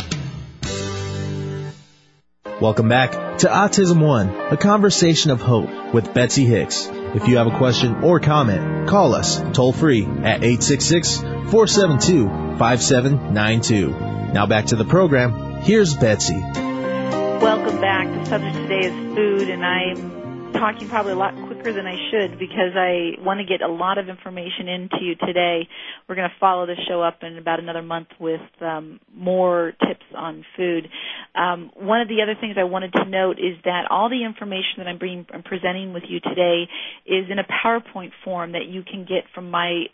Welcome 2.62 2.88
back 2.88 3.38
to 3.40 3.48
Autism 3.48 4.00
One, 4.00 4.30
a 4.30 4.56
conversation 4.56 5.32
of 5.32 5.42
hope 5.42 5.92
with 5.92 6.14
Betsy 6.14 6.46
Hicks. 6.46 6.88
If 7.14 7.28
you 7.28 7.36
have 7.36 7.46
a 7.46 7.58
question 7.58 8.02
or 8.02 8.20
comment, 8.20 8.88
call 8.88 9.14
us 9.14 9.38
toll 9.52 9.72
free 9.72 10.04
at 10.04 10.42
866 10.42 11.18
472 11.18 12.26
5792. 12.58 13.90
Now 14.32 14.46
back 14.46 14.66
to 14.66 14.76
the 14.76 14.86
program. 14.86 15.60
Here's 15.60 15.94
Betsy. 15.94 16.40
Welcome 16.40 17.82
back. 17.82 18.08
The 18.08 18.24
subject 18.24 18.54
today 18.54 18.86
is 18.86 19.14
food, 19.14 19.50
and 19.50 19.62
I'm 19.62 20.52
talking 20.54 20.88
probably 20.88 21.12
a 21.12 21.16
lot 21.16 21.34
quicker 21.34 21.51
than 21.70 21.86
I 21.86 21.94
should 22.10 22.38
because 22.38 22.72
I 22.74 23.12
want 23.20 23.40
to 23.40 23.44
get 23.44 23.60
a 23.62 23.70
lot 23.70 23.98
of 23.98 24.08
information 24.08 24.68
into 24.68 24.96
you 25.02 25.14
today. 25.14 25.68
We're 26.08 26.14
going 26.14 26.28
to 26.28 26.34
follow 26.40 26.64
the 26.66 26.76
show 26.88 27.02
up 27.02 27.18
in 27.22 27.36
about 27.36 27.60
another 27.60 27.82
month 27.82 28.08
with 28.18 28.40
um, 28.60 28.98
more 29.14 29.72
tips 29.86 30.06
on 30.16 30.44
food. 30.56 30.88
Um, 31.34 31.70
one 31.76 32.00
of 32.00 32.08
the 32.08 32.22
other 32.22 32.34
things 32.40 32.56
I 32.58 32.64
wanted 32.64 32.94
to 32.94 33.04
note 33.04 33.38
is 33.38 33.58
that 33.64 33.86
all 33.90 34.08
the 34.08 34.24
information 34.24 34.78
that 34.78 34.88
I'm, 34.88 34.96
bringing, 34.98 35.26
I'm 35.32 35.42
presenting 35.42 35.92
with 35.92 36.04
you 36.08 36.20
today 36.20 36.68
is 37.06 37.26
in 37.30 37.38
a 37.38 37.44
PowerPoint 37.44 38.12
form 38.24 38.52
that 38.52 38.64
you 38.66 38.82
can 38.82 39.04
get 39.04 39.24
from 39.34 39.50
my 39.50 39.84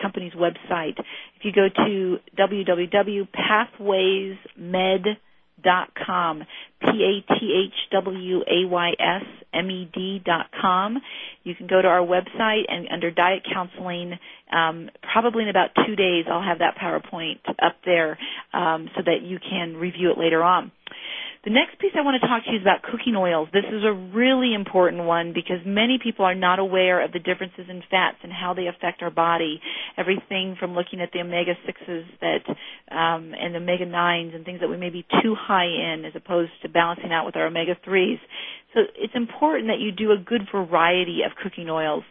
company's 0.00 0.34
website. 0.34 0.98
If 1.38 1.44
you 1.44 1.52
go 1.52 1.68
to 1.68 2.18
www.pathwaysmed.com, 2.38 5.16
dot 5.66 5.88
com, 6.06 6.44
p 6.80 6.86
a 6.86 7.14
t 7.34 7.38
h 7.66 7.74
w 7.90 8.42
a 8.46 8.58
y 8.68 8.90
s 8.98 9.26
m 9.52 9.68
e 9.70 9.90
d 9.92 10.22
dot 10.24 10.46
com. 10.62 10.98
You 11.42 11.54
can 11.54 11.66
go 11.66 11.82
to 11.82 11.88
our 11.88 12.04
website 12.14 12.64
and 12.68 12.86
under 12.92 13.10
diet 13.10 13.42
counseling, 13.52 14.12
um, 14.52 14.90
probably 15.12 15.42
in 15.42 15.48
about 15.48 15.70
two 15.84 15.96
days, 15.96 16.24
I'll 16.30 16.42
have 16.42 16.60
that 16.60 16.76
PowerPoint 16.76 17.40
up 17.68 17.76
there 17.84 18.18
um, 18.52 18.88
so 18.94 19.02
that 19.04 19.22
you 19.22 19.38
can 19.38 19.76
review 19.76 20.10
it 20.12 20.18
later 20.18 20.42
on. 20.42 20.70
The 21.46 21.52
next 21.52 21.78
piece 21.78 21.92
I 21.96 22.02
want 22.02 22.20
to 22.20 22.26
talk 22.26 22.42
to 22.42 22.50
you 22.50 22.56
is 22.58 22.62
about 22.62 22.82
cooking 22.82 23.14
oils. 23.14 23.46
This 23.52 23.70
is 23.70 23.84
a 23.84 23.92
really 23.92 24.52
important 24.52 25.04
one 25.04 25.32
because 25.32 25.62
many 25.64 25.96
people 26.02 26.24
are 26.24 26.34
not 26.34 26.58
aware 26.58 27.00
of 27.04 27.12
the 27.12 27.20
differences 27.20 27.66
in 27.70 27.84
fats 27.88 28.16
and 28.24 28.32
how 28.32 28.52
they 28.52 28.66
affect 28.66 29.00
our 29.00 29.12
body. 29.12 29.60
Everything 29.96 30.56
from 30.58 30.74
looking 30.74 31.00
at 31.00 31.12
the 31.12 31.20
omega 31.20 31.54
sixes 31.64 32.04
that 32.20 32.42
um, 32.90 33.30
and 33.38 33.54
the 33.54 33.58
omega 33.58 33.86
nines 33.86 34.32
and 34.34 34.44
things 34.44 34.58
that 34.58 34.68
we 34.68 34.76
may 34.76 34.90
be 34.90 35.06
too 35.22 35.36
high 35.38 35.70
in, 35.70 36.04
as 36.04 36.14
opposed 36.16 36.50
to 36.62 36.68
balancing 36.68 37.12
out 37.12 37.24
with 37.24 37.36
our 37.36 37.46
omega 37.46 37.76
threes. 37.84 38.18
So 38.74 38.80
it's 38.96 39.14
important 39.14 39.68
that 39.68 39.78
you 39.78 39.92
do 39.92 40.10
a 40.10 40.18
good 40.18 40.48
variety 40.52 41.20
of 41.24 41.30
cooking 41.40 41.70
oils. 41.70 42.02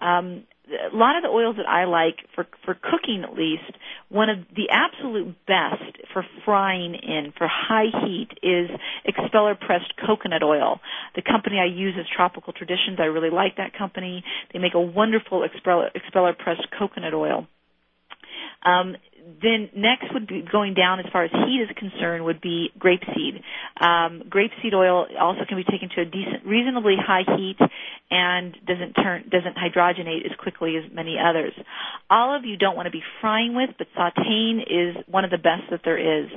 Um, 0.00 0.44
a 0.68 0.96
lot 0.96 1.16
of 1.16 1.22
the 1.22 1.28
oils 1.28 1.56
that 1.56 1.68
I 1.68 1.84
like 1.84 2.16
for 2.34 2.46
for 2.64 2.74
cooking 2.74 3.22
at 3.24 3.34
least, 3.34 3.70
one 4.08 4.30
of 4.30 4.38
the 4.54 4.70
absolute 4.70 5.34
best 5.46 5.98
for 6.12 6.24
frying 6.44 6.94
in 6.94 7.32
for 7.36 7.46
high 7.48 7.90
heat 8.04 8.28
is 8.42 8.70
expeller 9.04 9.54
pressed 9.54 9.92
coconut 10.06 10.42
oil. 10.42 10.80
The 11.16 11.22
company 11.22 11.58
I 11.58 11.66
use 11.66 11.94
is 11.98 12.06
Tropical 12.14 12.52
Traditions. 12.52 12.98
I 12.98 13.04
really 13.04 13.30
like 13.30 13.56
that 13.56 13.76
company. 13.76 14.24
They 14.52 14.58
make 14.58 14.74
a 14.74 14.80
wonderful 14.80 15.44
expeller, 15.44 15.90
expeller 15.94 16.32
pressed 16.32 16.66
coconut 16.78 17.14
oil. 17.14 17.46
Um, 18.64 18.96
then 19.42 19.70
next 19.74 20.12
would 20.12 20.26
be 20.26 20.44
going 20.50 20.74
down 20.74 21.00
as 21.00 21.06
far 21.10 21.24
as 21.24 21.30
heat 21.30 21.64
is 21.64 21.70
concerned 21.76 22.24
would 22.24 22.40
be 22.40 22.70
grapeseed. 22.78 23.40
Um, 23.80 24.24
grapeseed 24.28 24.74
oil 24.74 25.06
also 25.18 25.40
can 25.48 25.56
be 25.56 25.64
taken 25.64 25.88
to 25.96 26.02
a 26.02 26.04
decent, 26.04 26.44
reasonably 26.44 26.96
high 27.00 27.24
heat 27.36 27.56
and 28.10 28.54
doesn't 28.66 28.92
turn, 28.94 29.24
doesn't 29.30 29.56
hydrogenate 29.56 30.26
as 30.26 30.36
quickly 30.38 30.76
as 30.76 30.84
many 30.92 31.16
others. 31.18 31.52
Olive 32.10 32.44
you 32.44 32.56
don't 32.56 32.76
want 32.76 32.86
to 32.86 32.92
be 32.92 33.02
frying 33.20 33.54
with, 33.54 33.70
but 33.78 33.86
sautéing 33.96 34.60
is 34.60 34.96
one 35.08 35.24
of 35.24 35.30
the 35.30 35.38
best 35.38 35.62
that 35.70 35.80
there 35.84 35.98
is. 36.22 36.28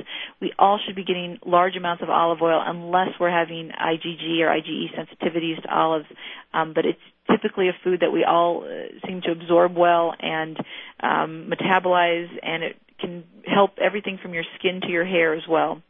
We 0.41 0.53
all 0.57 0.79
should 0.85 0.95
be 0.95 1.03
getting 1.03 1.39
large 1.45 1.75
amounts 1.75 2.03
of 2.03 2.09
olive 2.09 2.41
oil 2.41 2.61
unless 2.65 3.09
we're 3.19 3.31
having 3.31 3.69
IgG 3.69 4.39
or 4.41 4.47
IgE 4.47 4.95
sensitivities 4.95 5.61
to 5.61 5.73
olives. 5.73 6.05
Um, 6.53 6.73
but 6.73 6.85
it's 6.85 6.99
typically 7.31 7.69
a 7.69 7.73
food 7.83 8.01
that 8.01 8.11
we 8.11 8.23
all 8.23 8.63
uh, 8.63 9.07
seem 9.07 9.21
to 9.21 9.31
absorb 9.31 9.75
well 9.75 10.13
and 10.19 10.57
um, 11.01 11.51
metabolize, 11.51 12.27
and 12.41 12.63
it 12.63 12.75
can 12.99 13.23
help 13.45 13.71
everything 13.81 14.17
from 14.21 14.33
your 14.33 14.43
skin 14.57 14.81
to 14.81 14.87
your 14.89 15.05
hair 15.05 15.33
as 15.33 15.43
well. 15.47 15.81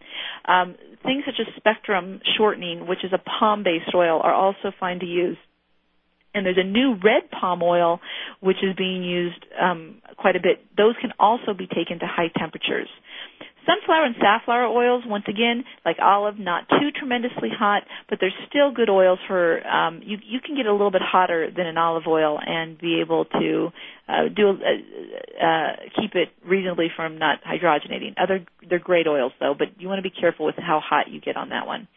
Um, 0.45 0.75
things 1.03 1.23
such 1.25 1.35
as 1.39 1.47
spectrum 1.55 2.19
shortening, 2.37 2.87
which 2.87 3.03
is 3.03 3.11
a 3.13 3.17
palm-based 3.17 3.93
oil, 3.95 4.19
are 4.21 4.33
also 4.33 4.71
fine 4.79 4.99
to 4.99 5.05
use. 5.05 5.37
And 6.33 6.45
there's 6.45 6.57
a 6.59 6.63
new 6.63 6.95
red 7.03 7.31
palm 7.31 7.63
oil 7.63 7.99
which 8.41 8.57
is 8.61 8.75
being 8.77 9.03
used 9.03 9.43
um, 9.59 10.01
quite 10.17 10.35
a 10.35 10.39
bit. 10.39 10.63
Those 10.77 10.95
can 11.01 11.11
also 11.19 11.53
be 11.57 11.65
taken 11.65 11.99
to 11.99 12.05
high 12.05 12.29
temperatures. 12.37 12.89
Sunflower 13.67 14.05
and 14.05 14.15
safflower 14.15 14.65
oils, 14.65 15.03
once 15.05 15.25
again, 15.27 15.65
like 15.85 15.97
olive, 16.01 16.39
not 16.39 16.69
too 16.69 16.89
tremendously 16.97 17.49
hot, 17.51 17.83
but 18.09 18.17
they're 18.21 18.33
still 18.47 18.71
good 18.71 18.89
oils 18.89 19.19
for. 19.27 19.65
Um, 19.67 20.01
you 20.05 20.17
you 20.25 20.39
can 20.39 20.55
get 20.55 20.65
a 20.65 20.71
little 20.71 20.91
bit 20.91 21.01
hotter 21.03 21.51
than 21.55 21.67
an 21.67 21.77
olive 21.77 22.07
oil 22.07 22.39
and 22.39 22.79
be 22.79 23.01
able 23.01 23.25
to 23.25 23.69
uh, 24.07 24.29
do 24.33 24.49
uh, 24.51 25.45
uh, 25.45 25.75
keep 25.99 26.15
it 26.15 26.29
reasonably 26.45 26.87
from 26.95 27.17
not 27.17 27.39
hydrogenating. 27.43 28.13
Other 28.17 28.45
they're 28.69 28.79
great 28.79 29.05
oils 29.05 29.33
though, 29.39 29.53
but 29.57 29.67
you 29.79 29.89
want 29.89 29.99
to 29.99 30.09
be 30.09 30.15
careful 30.17 30.45
with 30.45 30.55
how 30.55 30.79
hot 30.79 31.09
you 31.11 31.19
get 31.19 31.35
on 31.35 31.49
that 31.49 31.67
one. 31.67 31.89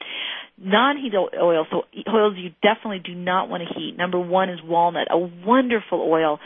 Non-heat 0.58 1.14
oils, 1.14 1.68
so 1.70 1.84
oils 2.12 2.34
you 2.36 2.50
definitely 2.62 2.98
do 2.98 3.14
not 3.14 3.48
want 3.48 3.62
to 3.66 3.78
heat. 3.78 3.96
Number 3.96 4.18
one 4.18 4.50
is 4.50 4.58
walnut, 4.62 5.06
a 5.10 5.18
wonderful 5.18 6.02
oil 6.02 6.38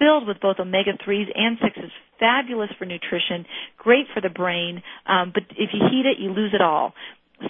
filled 0.00 0.26
with 0.26 0.40
both 0.40 0.56
omega 0.58 0.92
3s 1.06 1.28
and 1.34 1.58
6s, 1.58 1.90
fabulous 2.20 2.70
for 2.78 2.84
nutrition, 2.84 3.46
great 3.78 4.06
for 4.14 4.20
the 4.20 4.28
brain, 4.28 4.82
um, 5.06 5.32
but 5.34 5.42
if 5.50 5.70
you 5.72 5.80
heat 5.90 6.06
it, 6.06 6.22
you 6.22 6.30
lose 6.30 6.52
it 6.54 6.60
all. 6.60 6.92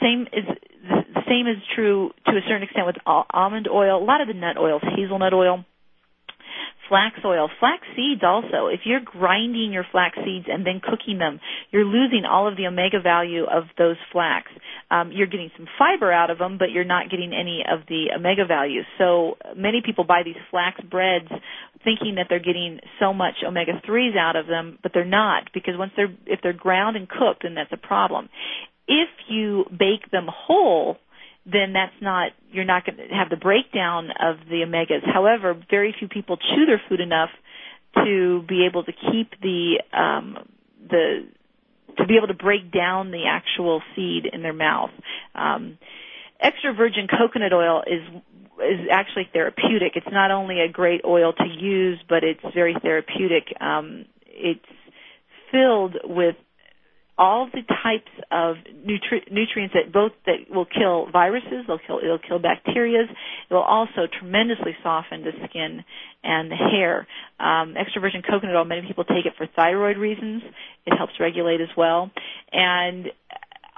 Same 0.00 0.22
is 0.32 0.44
the 0.88 1.22
same 1.28 1.46
is 1.46 1.56
true 1.74 2.10
to 2.26 2.32
a 2.32 2.40
certain 2.48 2.62
extent 2.62 2.86
with 2.86 2.96
almond 3.04 3.68
oil. 3.68 4.02
A 4.02 4.04
lot 4.04 4.20
of 4.20 4.28
the 4.28 4.34
nut 4.34 4.56
oils, 4.56 4.82
hazelnut 4.96 5.34
oil, 5.34 5.64
flax 6.90 7.20
oil, 7.24 7.48
flax 7.60 7.86
seeds 7.96 8.22
also. 8.22 8.66
If 8.66 8.80
you're 8.84 9.00
grinding 9.00 9.72
your 9.72 9.86
flax 9.90 10.18
seeds 10.22 10.46
and 10.50 10.66
then 10.66 10.82
cooking 10.82 11.18
them, 11.18 11.40
you're 11.70 11.86
losing 11.86 12.24
all 12.28 12.48
of 12.48 12.56
the 12.56 12.66
omega 12.66 13.00
value 13.00 13.44
of 13.44 13.64
those 13.78 13.96
flax. 14.12 14.50
Um, 14.90 15.12
you're 15.14 15.28
getting 15.28 15.50
some 15.56 15.68
fiber 15.78 16.12
out 16.12 16.30
of 16.30 16.38
them, 16.38 16.58
but 16.58 16.72
you're 16.72 16.84
not 16.84 17.08
getting 17.08 17.32
any 17.32 17.62
of 17.66 17.86
the 17.88 18.10
omega 18.18 18.44
value. 18.44 18.82
So 18.98 19.36
many 19.56 19.82
people 19.86 20.04
buy 20.04 20.22
these 20.24 20.40
flax 20.50 20.80
breads 20.82 21.28
thinking 21.84 22.16
that 22.16 22.26
they're 22.28 22.40
getting 22.40 22.80
so 22.98 23.14
much 23.14 23.36
omega 23.46 23.80
3s 23.88 24.18
out 24.18 24.36
of 24.36 24.46
them, 24.46 24.78
but 24.82 24.92
they're 24.92 25.04
not 25.04 25.44
because 25.54 25.74
once 25.78 25.92
they're 25.96 26.14
if 26.26 26.40
they're 26.42 26.52
ground 26.52 26.96
and 26.96 27.08
cooked, 27.08 27.44
then 27.44 27.54
that's 27.54 27.72
a 27.72 27.86
problem. 27.86 28.28
If 28.88 29.08
you 29.28 29.64
bake 29.70 30.10
them 30.10 30.26
whole, 30.28 30.98
then 31.46 31.72
that's 31.72 31.94
not 32.00 32.32
you're 32.50 32.64
not 32.64 32.84
going 32.84 32.96
to 32.96 33.14
have 33.14 33.30
the 33.30 33.36
breakdown 33.36 34.08
of 34.20 34.36
the 34.48 34.64
omegas. 34.66 35.04
However, 35.04 35.54
very 35.70 35.94
few 35.98 36.08
people 36.08 36.36
chew 36.36 36.66
their 36.66 36.80
food 36.88 37.00
enough 37.00 37.30
to 37.94 38.42
be 38.48 38.66
able 38.66 38.84
to 38.84 38.92
keep 38.92 39.32
the 39.40 39.82
um, 39.92 40.36
the 40.88 41.26
to 41.98 42.06
be 42.06 42.16
able 42.16 42.28
to 42.28 42.34
break 42.34 42.72
down 42.72 43.10
the 43.10 43.24
actual 43.28 43.82
seed 43.94 44.26
in 44.32 44.42
their 44.42 44.52
mouth. 44.52 44.90
Um, 45.34 45.78
extra 46.40 46.72
virgin 46.72 47.06
coconut 47.08 47.52
oil 47.52 47.82
is 47.86 48.02
is 48.60 48.86
actually 48.90 49.28
therapeutic. 49.32 49.92
It's 49.94 50.12
not 50.12 50.30
only 50.30 50.60
a 50.60 50.70
great 50.70 51.02
oil 51.04 51.32
to 51.32 51.46
use, 51.46 51.98
but 52.08 52.22
it's 52.24 52.40
very 52.54 52.76
therapeutic. 52.80 53.54
Um, 53.60 54.04
it's 54.26 54.60
filled 55.50 55.96
with 56.04 56.36
all 57.20 57.50
the 57.52 57.60
types 57.84 58.10
of 58.32 58.56
nutri- 58.86 59.30
nutrients 59.30 59.74
that 59.74 59.92
both 59.92 60.12
that 60.24 60.48
will 60.48 60.64
kill 60.64 61.06
viruses, 61.12 61.66
they'll 61.66 61.78
kill 61.86 62.00
it'll 62.02 62.18
kill 62.18 62.38
bacteria. 62.38 63.02
It 63.02 63.52
will 63.52 63.60
also 63.60 64.08
tremendously 64.18 64.74
soften 64.82 65.22
the 65.22 65.32
skin 65.48 65.84
and 66.24 66.50
the 66.50 66.56
hair. 66.56 67.06
Um, 67.38 67.76
extra 67.76 68.00
virgin 68.00 68.22
coconut 68.22 68.56
oil, 68.56 68.64
many 68.64 68.86
people 68.88 69.04
take 69.04 69.26
it 69.26 69.34
for 69.36 69.46
thyroid 69.54 69.98
reasons. 69.98 70.42
It 70.86 70.96
helps 70.96 71.12
regulate 71.20 71.60
as 71.60 71.68
well, 71.76 72.10
and 72.52 73.06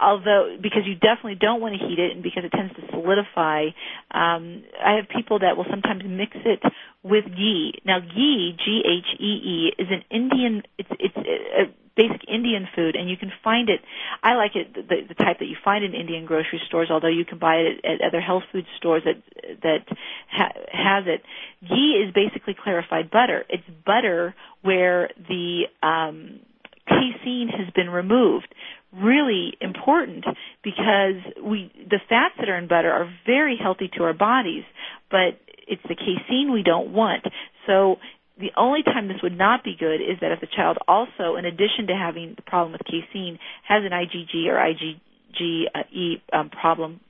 although 0.02 0.56
because 0.60 0.82
you 0.84 0.94
definitely 0.94 1.36
don't 1.36 1.60
want 1.60 1.78
to 1.78 1.86
heat 1.86 1.98
it 1.98 2.12
and 2.12 2.22
because 2.22 2.44
it 2.44 2.50
tends 2.50 2.74
to 2.74 2.82
solidify 2.90 3.66
um 4.10 4.64
i 4.84 4.96
have 4.96 5.08
people 5.08 5.38
that 5.38 5.56
will 5.56 5.66
sometimes 5.70 6.02
mix 6.04 6.36
it 6.44 6.60
with 7.02 7.24
ghee. 7.36 7.74
Now 7.84 7.98
ghee 8.00 8.56
g 8.58 8.82
h 8.84 9.20
e 9.20 9.32
e 9.44 9.72
is 9.78 9.88
an 9.90 10.02
indian 10.10 10.62
it's 10.78 10.90
it's 10.98 11.16
a 11.16 11.72
basic 11.94 12.22
indian 12.26 12.66
food 12.74 12.96
and 12.96 13.10
you 13.10 13.16
can 13.16 13.30
find 13.44 13.68
it 13.68 13.80
i 14.22 14.34
like 14.34 14.56
it 14.56 14.72
the, 14.74 14.96
the 15.08 15.14
type 15.14 15.38
that 15.40 15.46
you 15.46 15.56
find 15.62 15.84
in 15.84 15.92
indian 15.92 16.24
grocery 16.24 16.60
stores 16.66 16.88
although 16.90 17.08
you 17.08 17.24
can 17.24 17.38
buy 17.38 17.56
it 17.56 17.84
at, 17.84 18.00
at 18.00 18.08
other 18.08 18.20
health 18.20 18.44
food 18.50 18.64
stores 18.78 19.02
that 19.04 19.20
that 19.62 19.84
ha, 20.30 20.48
has 20.72 21.04
it. 21.06 21.22
Ghee 21.68 22.04
is 22.06 22.12
basically 22.14 22.54
clarified 22.60 23.10
butter. 23.10 23.44
It's 23.48 23.64
butter 23.84 24.34
where 24.62 25.10
the 25.28 25.64
um 25.82 26.40
casein 26.88 27.48
has 27.48 27.72
been 27.74 27.90
removed 27.90 28.48
really 28.92 29.54
important 29.60 30.24
because 30.62 31.22
we 31.42 31.72
the 31.88 31.98
fats 32.08 32.34
that 32.38 32.48
are 32.48 32.58
in 32.58 32.68
butter 32.68 32.92
are 32.92 33.10
very 33.26 33.56
healthy 33.60 33.90
to 33.96 34.04
our 34.04 34.12
bodies, 34.12 34.64
but 35.10 35.40
it's 35.66 35.82
the 35.88 35.94
casein 35.94 36.52
we 36.52 36.62
don't 36.62 36.92
want. 36.92 37.24
So 37.66 37.96
the 38.38 38.50
only 38.56 38.82
time 38.82 39.08
this 39.08 39.22
would 39.22 39.36
not 39.36 39.64
be 39.64 39.76
good 39.78 40.00
is 40.00 40.18
that 40.20 40.32
if 40.32 40.40
the 40.40 40.46
child 40.46 40.78
also, 40.88 41.36
in 41.36 41.44
addition 41.44 41.86
to 41.88 41.94
having 41.94 42.34
the 42.34 42.42
problem 42.42 42.72
with 42.72 42.82
casein, 42.84 43.38
has 43.66 43.84
an 43.84 43.92
IgG 43.92 44.46
or 44.48 44.56
IgE 44.56 46.20
um, 46.32 46.50
problem 46.50 47.00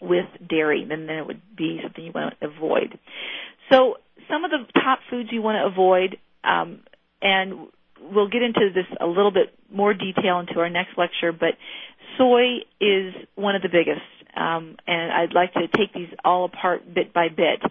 with 0.00 0.26
dairy, 0.48 0.84
then, 0.88 1.06
then 1.06 1.16
it 1.16 1.26
would 1.26 1.42
be 1.56 1.80
something 1.82 2.04
you 2.04 2.12
want 2.12 2.34
to 2.40 2.46
avoid. 2.48 2.98
So 3.70 3.96
some 4.30 4.44
of 4.44 4.50
the 4.50 4.64
top 4.80 5.00
foods 5.10 5.30
you 5.32 5.42
want 5.42 5.56
to 5.56 5.66
avoid, 5.66 6.18
um, 6.44 6.80
and 7.22 7.68
we'll 8.00 8.28
get 8.28 8.42
into 8.42 8.70
this 8.74 8.86
a 9.00 9.06
little 9.06 9.30
bit 9.30 9.54
more 9.70 9.94
detail 9.94 10.40
into 10.40 10.60
our 10.60 10.70
next 10.70 10.96
lecture, 10.96 11.32
but 11.32 11.54
soy 12.18 12.58
is 12.80 13.14
one 13.34 13.54
of 13.56 13.62
the 13.62 13.68
biggest. 13.68 14.02
Um, 14.36 14.76
and 14.86 15.12
I'd 15.12 15.32
like 15.32 15.54
to 15.54 15.66
take 15.66 15.94
these 15.94 16.10
all 16.22 16.44
apart 16.44 16.82
bit 16.92 17.14
by 17.14 17.28
bit, 17.28 17.62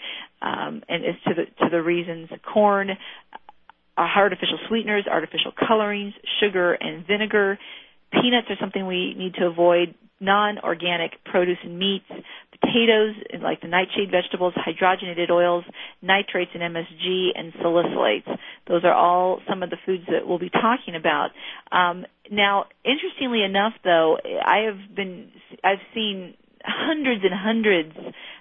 um, 0.41 0.81
and 0.89 1.05
as 1.05 1.15
to 1.27 1.33
the 1.35 1.45
to 1.63 1.69
the 1.69 1.81
reasons. 1.81 2.29
Corn, 2.41 2.89
artificial 3.95 4.57
sweeteners, 4.67 5.05
artificial 5.09 5.51
colorings, 5.67 6.13
sugar, 6.39 6.73
and 6.73 7.05
vinegar. 7.05 7.59
Peanuts 8.11 8.47
are 8.49 8.57
something 8.59 8.87
we 8.87 9.13
need 9.13 9.35
to 9.35 9.45
avoid. 9.45 9.93
Non-organic 10.19 11.23
produce 11.25 11.57
and 11.63 11.77
meats, 11.77 12.09
potatoes, 12.59 13.15
like 13.41 13.61
the 13.61 13.67
nightshade 13.67 14.11
vegetables, 14.11 14.53
hydrogenated 14.53 15.29
oils, 15.29 15.63
nitrates 16.01 16.51
and 16.53 16.63
MSG, 16.63 17.29
and 17.35 17.53
salicylates. 17.53 18.27
Those 18.67 18.83
are 18.83 18.93
all 18.93 19.41
some 19.49 19.63
of 19.63 19.69
the 19.69 19.77
foods 19.85 20.03
that 20.09 20.27
we'll 20.27 20.39
be 20.39 20.49
talking 20.49 20.95
about. 20.95 21.29
Um, 21.71 22.05
now, 22.31 22.65
interestingly 22.83 23.43
enough, 23.43 23.73
though, 23.83 24.17
I 24.23 24.65
have 24.71 24.95
been 24.95 25.31
I've 25.63 25.83
seen 25.93 26.35
hundreds 26.63 27.23
and 27.23 27.33
hundreds, 27.33 27.93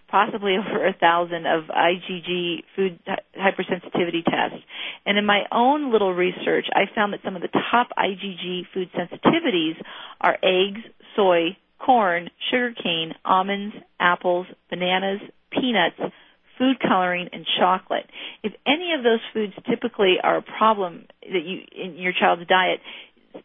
possibly 0.09 0.57
over 0.59 0.87
a 0.87 0.95
thousand 0.95 1.47
of 1.47 1.65
IgG 1.65 2.65
food 2.75 2.99
hypersensitivity 3.37 4.25
tests. 4.25 4.65
And 5.07 5.19
in 5.19 5.27
my 5.27 5.43
own 5.53 5.93
little 5.93 6.15
research, 6.15 6.67
I 6.73 6.93
found 6.95 7.13
that 7.13 7.21
some 7.25 7.37
of 7.37 7.43
the 7.43 7.49
top 7.71 7.89
IgG 7.99 8.63
food 8.73 8.89
sensitivities 8.97 9.75
are 10.21 10.39
eggs, 10.43 10.81
soy, 11.15 11.57
corn, 11.85 12.31
sugarcane, 12.51 13.15
almonds, 13.25 13.75
apples, 14.01 14.47
bananas, 14.71 15.21
peanuts, 15.51 16.15
food 16.59 16.77
coloring, 16.81 17.29
and 17.33 17.45
chocolate. 17.59 18.07
If 18.43 18.53
any 18.67 18.93
of 18.97 19.03
those 19.03 19.21
foods 19.33 19.53
typically 19.69 20.17
are 20.23 20.39
a 20.39 20.43
problem 20.43 21.07
that 21.23 21.43
you 21.45 21.63
in 21.75 21.97
your 21.97 22.13
child's 22.19 22.47
diet, 22.47 22.81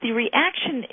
the 0.02 0.12
reaction 0.12 0.86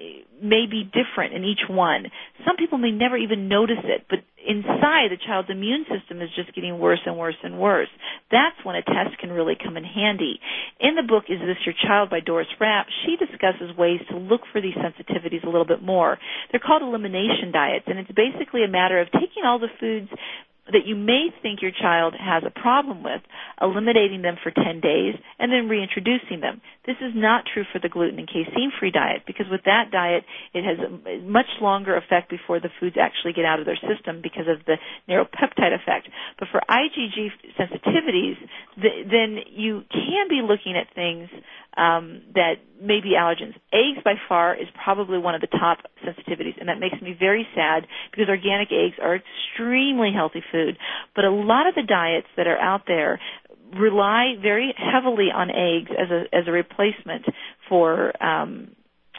may 0.43 0.65
be 0.71 0.85
different 0.85 1.35
in 1.35 1.45
each 1.45 1.69
one. 1.69 2.07
Some 2.47 2.57
people 2.57 2.79
may 2.79 2.91
never 2.91 3.17
even 3.17 3.49
notice 3.49 3.85
it, 3.85 4.07
but 4.09 4.21
inside 4.47 5.11
the 5.11 5.21
child's 5.27 5.51
immune 5.51 5.85
system 5.91 6.23
is 6.23 6.31
just 6.35 6.55
getting 6.55 6.79
worse 6.79 7.01
and 7.05 7.19
worse 7.19 7.37
and 7.43 7.59
worse. 7.59 7.91
That's 8.31 8.57
when 8.65 8.77
a 8.77 8.83
test 8.83 9.19
can 9.21 9.31
really 9.31 9.57
come 9.57 9.77
in 9.77 9.85
handy. 9.85 10.41
In 10.81 10.95
the 10.95 11.03
book 11.03 11.25
Is 11.29 11.41
This 11.41 11.61
Your 11.67 11.75
Child 11.87 12.11
by 12.11 12.21
Doris 12.21 12.49
Rapp, 12.61 12.87
she 13.05 13.17
discusses 13.17 13.77
ways 13.77 14.01
to 14.11 14.17
look 14.17 14.43
for 14.53 14.61
these 14.61 14.75
sensitivities 14.75 15.45
a 15.45 15.51
little 15.51 15.67
bit 15.67 15.83
more. 15.83 16.19
They're 16.51 16.61
called 16.61 16.83
elimination 16.83 17.53
diets, 17.53 17.87
and 17.87 17.99
it's 17.99 18.11
basically 18.13 18.65
a 18.65 18.69
matter 18.69 19.01
of 19.01 19.11
taking 19.13 19.45
all 19.45 19.59
the 19.59 19.73
foods 19.81 20.09
that 20.73 20.87
you 20.87 20.97
may 20.97 21.29
think 21.43 21.63
your 21.63 21.71
child 21.71 22.15
has 22.19 22.43
a 22.47 22.51
problem 22.51 23.03
with, 23.03 23.21
eliminating 23.61 24.23
them 24.23 24.37
for 24.43 24.51
10 24.51 24.81
days, 24.81 25.15
and 25.39 25.53
then 25.53 25.69
reintroducing 25.69 26.41
them. 26.41 26.61
This 26.87 26.97
is 27.01 27.13
not 27.15 27.45
true 27.53 27.65
for 27.73 27.79
the 27.79 27.89
gluten 27.89 28.19
and 28.19 28.29
casein 28.29 28.73
free 28.79 28.91
diet 28.91 29.23
because 29.27 29.47
with 29.51 29.63
that 29.65 29.91
diet, 29.91 30.25
it 30.55 30.65
has 30.65 30.79
a 30.79 31.23
much 31.23 31.51
longer 31.61 31.97
effect 31.97 32.31
before 32.31 32.61
the 32.61 32.71
foods 32.81 32.97
actually 33.01 33.33
get 33.33 33.45
out 33.45 33.61
of 33.61 33.67
their 33.67 33.79
system 33.79 34.21
because 34.23 34.47
of 34.49 34.65
the 34.67 34.77
neuropeptide 35.09 35.75
effect. 35.75 36.09
But 36.39 36.49
for 36.51 36.61
IgG 36.69 37.31
sensitivities, 37.59 38.37
then 38.77 39.39
you 39.51 39.83
can 39.91 40.29
be 40.29 40.43
looking 40.43 40.77
at 40.77 40.95
things 40.95 41.29
um, 41.77 42.23
that 42.35 42.65
may 42.81 43.01
be 43.01 43.13
allergens. 43.17 43.55
Eggs 43.73 44.01
by 44.05 44.15
far 44.29 44.55
is 44.55 44.67
probably 44.83 45.19
one 45.19 45.35
of 45.35 45.41
the 45.41 45.47
top 45.47 45.79
sensitivities, 46.05 46.59
and 46.59 46.69
that 46.69 46.79
makes 46.81 47.01
me 47.03 47.15
very 47.19 47.47
sad 47.55 47.87
because 48.11 48.29
organic 48.29 48.69
eggs 48.73 48.97
are 49.03 49.17
extremely 49.21 50.11
healthy 50.15 50.43
food. 50.51 50.56
But 51.15 51.25
a 51.25 51.31
lot 51.31 51.67
of 51.67 51.75
the 51.75 51.83
diets 51.83 52.29
that 52.37 52.47
are 52.47 52.59
out 52.59 52.83
there 52.87 53.21
rely 53.75 54.35
very 54.41 54.75
heavily 54.77 55.29
on 55.35 55.51
eggs 55.51 55.91
as 55.91 56.11
a 56.11 56.35
as 56.35 56.45
a 56.47 56.53
replacement 56.53 57.25
for 57.69 58.13
um, 58.23 58.77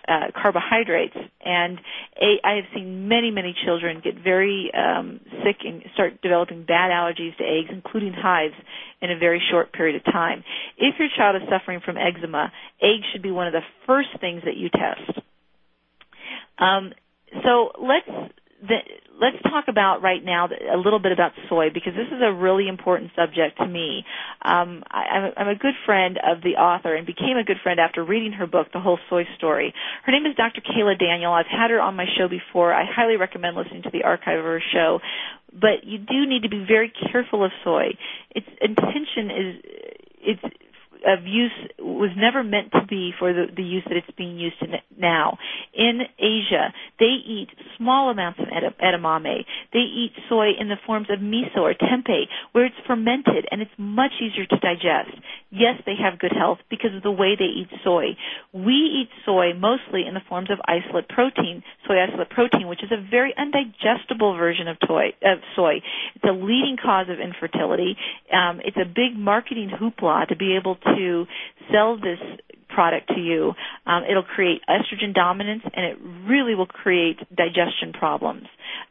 uh, 0.08 0.28
carbohydrates. 0.42 1.16
And 1.44 1.80
a, 2.22 2.40
I 2.44 2.56
have 2.56 2.66
seen 2.74 3.08
many, 3.08 3.30
many 3.32 3.54
children 3.66 4.02
get 4.04 4.16
very 4.16 4.72
um, 4.74 5.20
sick 5.44 5.58
and 5.66 5.84
start 5.94 6.22
developing 6.22 6.64
bad 6.64 6.92
allergies 6.92 7.36
to 7.38 7.44
eggs, 7.44 7.70
including 7.72 8.14
hives, 8.14 8.56
in 9.02 9.12
a 9.12 9.18
very 9.18 9.42
short 9.52 9.74
period 9.74 9.96
of 9.98 10.04
time. 10.06 10.44
If 10.78 10.96
your 10.98 11.10
child 11.16 11.36
is 11.42 11.48
suffering 11.50 11.82
from 11.84 11.98
eczema, 11.98 12.52
eggs 12.82 13.06
should 13.12 13.22
be 13.22 13.32
one 13.32 13.48
of 13.48 13.54
the 13.54 13.62
first 13.86 14.10
things 14.20 14.44
that 14.46 14.56
you 14.56 14.70
test. 14.70 15.20
Um, 16.58 16.94
so 17.44 17.72
let's 17.80 18.08
the, 18.62 18.78
let's 19.20 19.42
talk 19.44 19.66
about 19.68 20.02
right 20.02 20.24
now 20.24 20.48
a 20.48 20.78
little 20.78 21.00
bit 21.00 21.12
about 21.12 21.32
soy 21.50 21.70
because 21.74 21.94
this 21.94 22.08
is 22.08 22.22
a 22.22 22.32
really 22.32 22.68
important 22.68 23.12
subject 23.16 23.58
to 23.58 23.68
me. 23.68 24.04
Um, 24.42 24.84
I, 24.90 25.32
I'm 25.36 25.48
a 25.48 25.56
good 25.56 25.74
friend 25.86 26.18
of 26.18 26.42
the 26.42 26.56
author 26.62 26.96
and 26.96 27.06
became 27.06 27.38
a 27.38 27.44
good 27.44 27.58
friend 27.64 27.80
after 27.80 28.04
reading 28.04 28.34
her 28.34 28.48
book, 28.48 28.68
The 28.74 28.80
Whole 28.80 29.00
Soy 29.10 29.24
Story. 29.38 29.74
Her 30.06 30.12
name 30.12 30.26
is 30.26 30.36
Dr. 30.36 30.62
Kaayla 30.62 31.00
Daniel. 31.00 31.34
I've 31.34 31.48
had 31.50 31.72
her 31.72 31.82
on 31.82 31.96
my 31.96 32.06
show 32.18 32.28
before. 32.28 32.74
I 32.74 32.86
highly 32.86 33.18
recommend 33.18 33.58
listening 33.58 33.84
to 33.84 33.92
the 33.92 34.04
archive 34.04 34.40
of 34.40 34.46
her 34.46 34.62
show. 34.74 35.00
But 35.52 35.84
you 35.84 35.98
do 35.98 36.28
need 36.28 36.44
to 36.44 36.50
be 36.50 36.64
very 36.68 36.92
careful 37.12 37.44
of 37.44 37.52
soy. 37.64 37.98
Its 38.36 38.48
intention 38.62 39.32
is 39.32 39.56
it's 40.20 40.56
of 41.08 41.26
use 41.26 41.56
was 41.80 42.12
never 42.18 42.44
meant 42.44 42.72
to 42.74 42.86
be 42.88 43.12
for 43.18 43.32
the, 43.32 43.46
the 43.56 43.64
use 43.64 43.84
that 43.88 43.96
it's 43.96 44.18
being 44.18 44.38
used 44.38 44.58
in 44.62 44.76
now. 45.00 45.38
In 45.74 46.02
Asia, 46.20 46.74
they 47.00 47.16
eat 47.24 47.48
small 47.78 48.10
amounts 48.10 48.40
of 48.40 48.48
edamame. 48.50 49.46
They 49.72 49.80
eat 49.88 50.12
soy 50.28 50.52
in 50.60 50.68
the 50.68 50.76
forms 50.86 51.08
of 51.10 51.20
miso 51.20 51.60
or 51.64 51.74
tempeh, 51.74 52.26
where 52.52 52.66
it's 52.66 52.76
fermented 52.86 53.48
and 53.50 53.62
it's 53.62 53.72
much 53.78 54.12
easier 54.22 54.46
to 54.46 54.58
digest. 54.60 55.16
Yes, 55.50 55.80
they 55.86 55.96
have 55.96 56.20
good 56.20 56.34
health 56.36 56.60
because 56.70 56.92
of 56.96 57.04
the 57.04 57.12
way 57.12 57.36
they 57.40 57.46
eat 57.46 57.70
soy. 57.84 58.18
We 58.52 59.08
eat 59.08 59.10
soy 59.26 59.54
mostly 59.54 60.04
in 60.06 60.14
the 60.14 60.26
forms 60.28 60.50
of 60.52 60.60
isolate 60.68 61.08
protein, 61.08 61.64
soy 61.88 62.04
isolate 62.04 62.30
protein, 62.30 62.68
which 62.68 62.84
is 62.84 62.92
a 62.92 63.00
very 63.10 63.34
undigestible 63.38 64.38
version 64.38 64.68
of, 64.68 64.78
toy, 64.86 65.16
of 65.24 65.40
soy. 65.56 65.80
It's 66.16 66.26
a 66.28 66.34
leading 66.34 66.76
cause 66.84 67.08
of 67.10 67.20
infertility. 67.20 67.96
Um, 68.34 68.60
it's 68.66 68.78
a 68.78 68.86
big 68.86 69.16
marketing 69.18 69.72
hoopla 69.72 70.28
to 70.28 70.36
be 70.36 70.58
able 70.58 70.76
to 70.76 70.97
to 70.98 71.26
sell 71.72 71.96
this 71.98 72.20
product 72.70 73.08
to 73.10 73.20
you, 73.20 73.54
um, 73.86 74.04
it'll 74.10 74.24
create 74.24 74.62
estrogen 74.70 75.14
dominance 75.14 75.64
and 75.74 75.86
it 75.86 75.98
really 76.30 76.54
will 76.56 76.68
create 76.68 77.18
digestion 77.36 77.94
problems. 77.94 78.44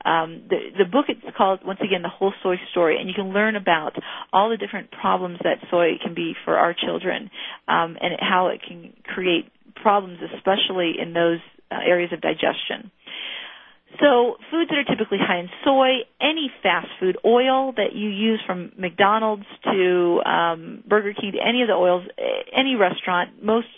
Um, 0.04 0.42
the, 0.48 0.57
the 0.78 0.84
book 0.84 1.07
is 1.09 1.16
called, 1.36 1.61
once 1.64 1.80
again, 1.84 2.02
The 2.02 2.09
Whole 2.09 2.32
Soy 2.42 2.57
Story, 2.70 2.98
and 2.98 3.09
you 3.09 3.14
can 3.14 3.32
learn 3.32 3.57
about 3.57 3.92
all 4.32 4.50
the 4.50 4.57
different 4.57 4.90
problems 4.90 5.38
that 5.44 5.59
soy 5.70 5.92
can 6.02 6.14
be 6.14 6.34
for 6.44 6.57
our 6.57 6.74
children 6.74 7.30
um, 7.68 7.96
and 8.00 8.14
how 8.18 8.48
it 8.48 8.61
can 8.66 8.92
create 9.04 9.50
problems, 9.82 10.18
especially 10.36 10.94
in 11.00 11.12
those 11.12 11.38
uh, 11.70 11.76
areas 11.86 12.12
of 12.12 12.20
digestion. 12.20 12.90
So 14.01 14.37
foods 14.51 14.70
that 14.70 14.78
are 14.78 14.84
typically 14.84 15.18
high 15.20 15.39
in 15.39 15.49
soy, 15.64 16.05
any 16.20 16.51
fast 16.62 16.89
food 17.01 17.16
oil 17.24 17.72
that 17.76 17.95
you 17.95 18.11
use 18.11 18.41
from 18.47 18.72
McDonald's 18.76 19.47
to 19.64 20.20
um, 20.26 20.84
Burger 20.87 21.14
King 21.14 21.32
to 21.32 21.39
any 21.39 21.62
of 21.62 21.68
the 21.68 21.74
oils, 21.74 22.05
any 22.55 22.74
restaurant, 22.74 23.43
most 23.43 23.68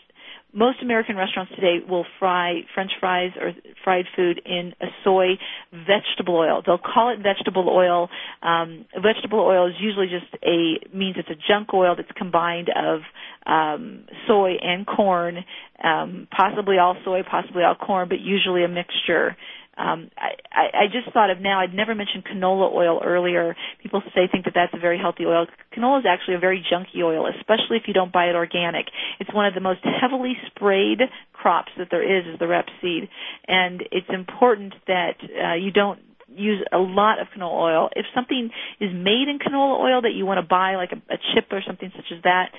most 0.52 0.78
American 0.82 1.14
restaurants 1.14 1.52
today 1.54 1.78
will 1.86 2.06
fry 2.18 2.62
French 2.74 2.90
fries 2.98 3.32
or 3.38 3.52
fried 3.84 4.06
food 4.16 4.40
in 4.46 4.72
a 4.80 4.86
soy 5.04 5.38
vegetable 5.72 6.36
oil. 6.36 6.62
They'll 6.64 6.78
call 6.78 7.10
it 7.10 7.18
vegetable 7.22 7.68
oil. 7.68 8.08
Um, 8.42 8.86
vegetable 9.00 9.40
oil 9.40 9.68
is 9.68 9.74
usually 9.78 10.06
just 10.06 10.32
a 10.42 10.96
means 10.96 11.16
it's 11.18 11.28
a 11.28 11.36
junk 11.48 11.74
oil 11.74 11.96
that's 11.96 12.10
combined 12.16 12.70
of 12.74 13.00
um, 13.44 14.04
soy 14.26 14.54
and 14.62 14.86
corn, 14.86 15.44
um, 15.84 16.28
possibly 16.34 16.78
all 16.78 16.96
soy, 17.04 17.20
possibly 17.30 17.62
all 17.62 17.74
corn, 17.74 18.08
but 18.08 18.18
usually 18.20 18.64
a 18.64 18.68
mixture. 18.68 19.36
Um, 19.78 20.10
I, 20.18 20.84
I 20.84 20.86
just 20.92 21.12
thought 21.14 21.30
of 21.30 21.40
now. 21.40 21.60
I'd 21.60 21.72
never 21.72 21.94
mentioned 21.94 22.24
canola 22.24 22.72
oil 22.74 23.00
earlier. 23.04 23.54
People 23.80 24.02
say 24.14 24.28
think 24.30 24.44
that 24.46 24.54
that's 24.54 24.74
a 24.74 24.80
very 24.80 24.98
healthy 24.98 25.24
oil. 25.24 25.46
Canola 25.76 26.00
is 26.00 26.06
actually 26.08 26.34
a 26.34 26.38
very 26.40 26.64
junky 26.66 27.02
oil, 27.02 27.26
especially 27.38 27.76
if 27.76 27.84
you 27.86 27.94
don't 27.94 28.12
buy 28.12 28.26
it 28.26 28.34
organic. 28.34 28.86
It's 29.20 29.32
one 29.32 29.46
of 29.46 29.54
the 29.54 29.60
most 29.60 29.80
heavily 29.84 30.34
sprayed 30.46 30.98
crops 31.32 31.70
that 31.78 31.88
there 31.90 32.02
is, 32.02 32.26
is 32.26 32.38
the 32.40 32.46
rapeseed, 32.46 33.08
and 33.46 33.82
it's 33.92 34.08
important 34.08 34.74
that 34.88 35.14
uh, 35.22 35.54
you 35.54 35.70
don't 35.70 36.00
use 36.26 36.62
a 36.72 36.78
lot 36.78 37.20
of 37.20 37.28
canola 37.36 37.62
oil. 37.62 37.88
If 37.94 38.06
something 38.14 38.50
is 38.80 38.90
made 38.92 39.28
in 39.28 39.38
canola 39.38 39.80
oil 39.80 40.02
that 40.02 40.12
you 40.14 40.26
want 40.26 40.38
to 40.38 40.46
buy, 40.46 40.74
like 40.74 40.90
a, 40.92 41.14
a 41.14 41.18
chip 41.34 41.46
or 41.52 41.62
something 41.66 41.90
such 41.94 42.12
as 42.16 42.22
that, 42.24 42.50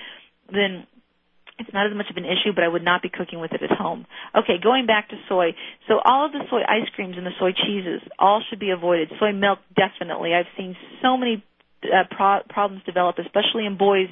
then 0.50 0.86
it's 1.60 1.72
not 1.72 1.86
as 1.86 1.96
much 1.96 2.10
of 2.10 2.16
an 2.16 2.24
issue, 2.24 2.52
but 2.54 2.64
I 2.64 2.68
would 2.68 2.84
not 2.84 3.02
be 3.02 3.08
cooking 3.08 3.40
with 3.40 3.52
it 3.52 3.62
at 3.62 3.70
home. 3.70 4.06
Okay, 4.36 4.56
going 4.62 4.86
back 4.86 5.10
to 5.10 5.16
soy. 5.28 5.54
So 5.88 6.00
all 6.04 6.26
of 6.26 6.32
the 6.32 6.40
soy 6.50 6.62
ice 6.62 6.88
creams 6.94 7.16
and 7.16 7.26
the 7.26 7.36
soy 7.38 7.52
cheeses 7.52 8.00
all 8.18 8.42
should 8.48 8.58
be 8.58 8.70
avoided. 8.70 9.10
Soy 9.20 9.32
milk 9.32 9.58
definitely. 9.76 10.34
I've 10.34 10.50
seen 10.56 10.76
so 11.02 11.16
many 11.16 11.44
uh, 11.84 12.04
pro- 12.10 12.42
problems 12.48 12.82
develop, 12.84 13.16
especially 13.18 13.66
in 13.66 13.76
boys 13.76 14.08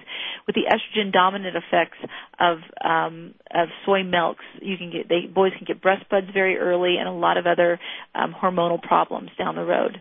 with 0.46 0.56
the 0.56 0.64
estrogen 0.68 1.12
dominant 1.12 1.56
effects 1.56 1.98
of 2.38 2.58
um, 2.82 3.34
of 3.50 3.68
soy 3.84 4.02
milks. 4.02 4.44
You 4.60 4.76
can 4.76 4.90
get 4.90 5.08
they 5.08 5.26
boys 5.26 5.52
can 5.56 5.66
get 5.66 5.82
breast 5.82 6.08
buds 6.10 6.28
very 6.32 6.56
early 6.56 6.96
and 6.98 7.08
a 7.08 7.12
lot 7.12 7.36
of 7.36 7.46
other 7.46 7.78
um, 8.14 8.34
hormonal 8.40 8.80
problems 8.80 9.30
down 9.38 9.54
the 9.56 9.64
road. 9.64 10.00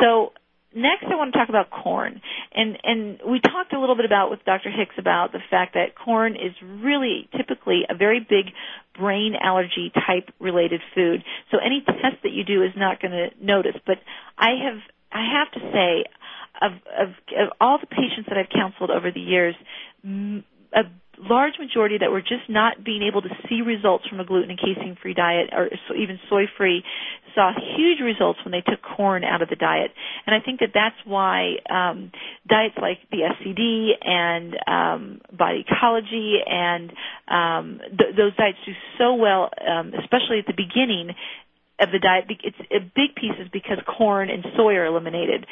So 0.00 0.32
next 0.78 1.04
I 1.10 1.16
want 1.16 1.32
to 1.32 1.38
talk 1.38 1.48
about 1.48 1.70
corn. 1.70 2.20
And 2.54 2.78
and 2.82 3.18
we 3.28 3.40
talked 3.40 3.72
a 3.72 3.80
little 3.80 3.96
bit 3.96 4.04
about 4.04 4.30
with 4.30 4.44
Dr. 4.44 4.70
Hicks 4.70 4.94
about 4.98 5.32
the 5.32 5.40
fact 5.50 5.74
that 5.74 5.94
corn 5.96 6.34
is 6.34 6.52
really 6.62 7.28
typically 7.36 7.82
a 7.88 7.94
very 7.94 8.20
big 8.20 8.52
brain 8.98 9.34
allergy 9.40 9.92
type 9.94 10.30
related 10.38 10.80
food. 10.94 11.22
So 11.50 11.58
any 11.58 11.82
test 11.84 12.22
that 12.22 12.32
you 12.32 12.44
do 12.44 12.62
is 12.62 12.72
not 12.76 13.00
going 13.00 13.12
to 13.12 13.28
notice. 13.44 13.76
But 13.86 13.98
I 14.38 14.50
have 14.64 14.78
I 15.12 15.24
have 15.38 15.50
to 15.52 15.60
say 15.72 16.04
of, 16.60 16.72
of 16.98 17.08
of 17.36 17.48
all 17.60 17.78
the 17.78 17.86
patients 17.86 18.28
that 18.28 18.38
I've 18.38 18.50
counseled 18.50 18.90
over 18.90 19.10
the 19.10 19.20
years, 19.20 19.54
a 20.04 20.82
large 21.20 21.54
majority 21.58 21.98
that 21.98 22.10
were 22.10 22.20
just 22.20 22.48
not 22.48 22.84
being 22.84 23.02
able 23.02 23.22
to 23.22 23.28
see 23.48 23.62
results 23.62 24.06
from 24.06 24.20
a 24.20 24.24
gluten 24.24 24.50
and 24.50 24.58
casein 24.58 24.96
free 25.00 25.14
diet 25.14 25.50
or 25.52 25.68
even 25.96 26.18
soy 26.28 26.44
free 26.56 26.82
saw 27.34 27.52
huge 27.76 28.00
results 28.00 28.38
when 28.44 28.52
they 28.52 28.60
took 28.62 28.80
corn 28.82 29.22
out 29.24 29.42
of 29.42 29.48
the 29.48 29.56
diet. 29.56 29.90
And 30.26 30.34
i 30.34 30.40
think 30.44 30.60
that 30.60 30.70
that's 30.74 30.96
why 31.04 31.56
um 31.70 32.10
diets 32.48 32.76
like 32.80 32.98
the 33.10 33.18
scd 33.38 33.90
and 34.06 34.56
um 34.66 35.20
body 35.36 35.64
ecology 35.68 36.38
and 36.46 36.92
um 37.28 37.80
th- 37.96 38.16
those 38.16 38.34
diets 38.36 38.58
do 38.66 38.72
so 38.98 39.14
well 39.14 39.50
um 39.66 39.92
especially 39.94 40.38
at 40.38 40.46
the 40.46 40.54
beginning 40.56 41.14
of 41.80 41.90
the 41.92 41.98
diet. 41.98 42.24
It's 42.42 42.58
a 42.72 42.80
big 42.80 43.14
piece 43.14 43.38
is 43.40 43.48
because 43.52 43.78
corn 43.86 44.30
and 44.30 44.44
soy 44.56 44.74
are 44.74 44.86
eliminated 44.86 45.46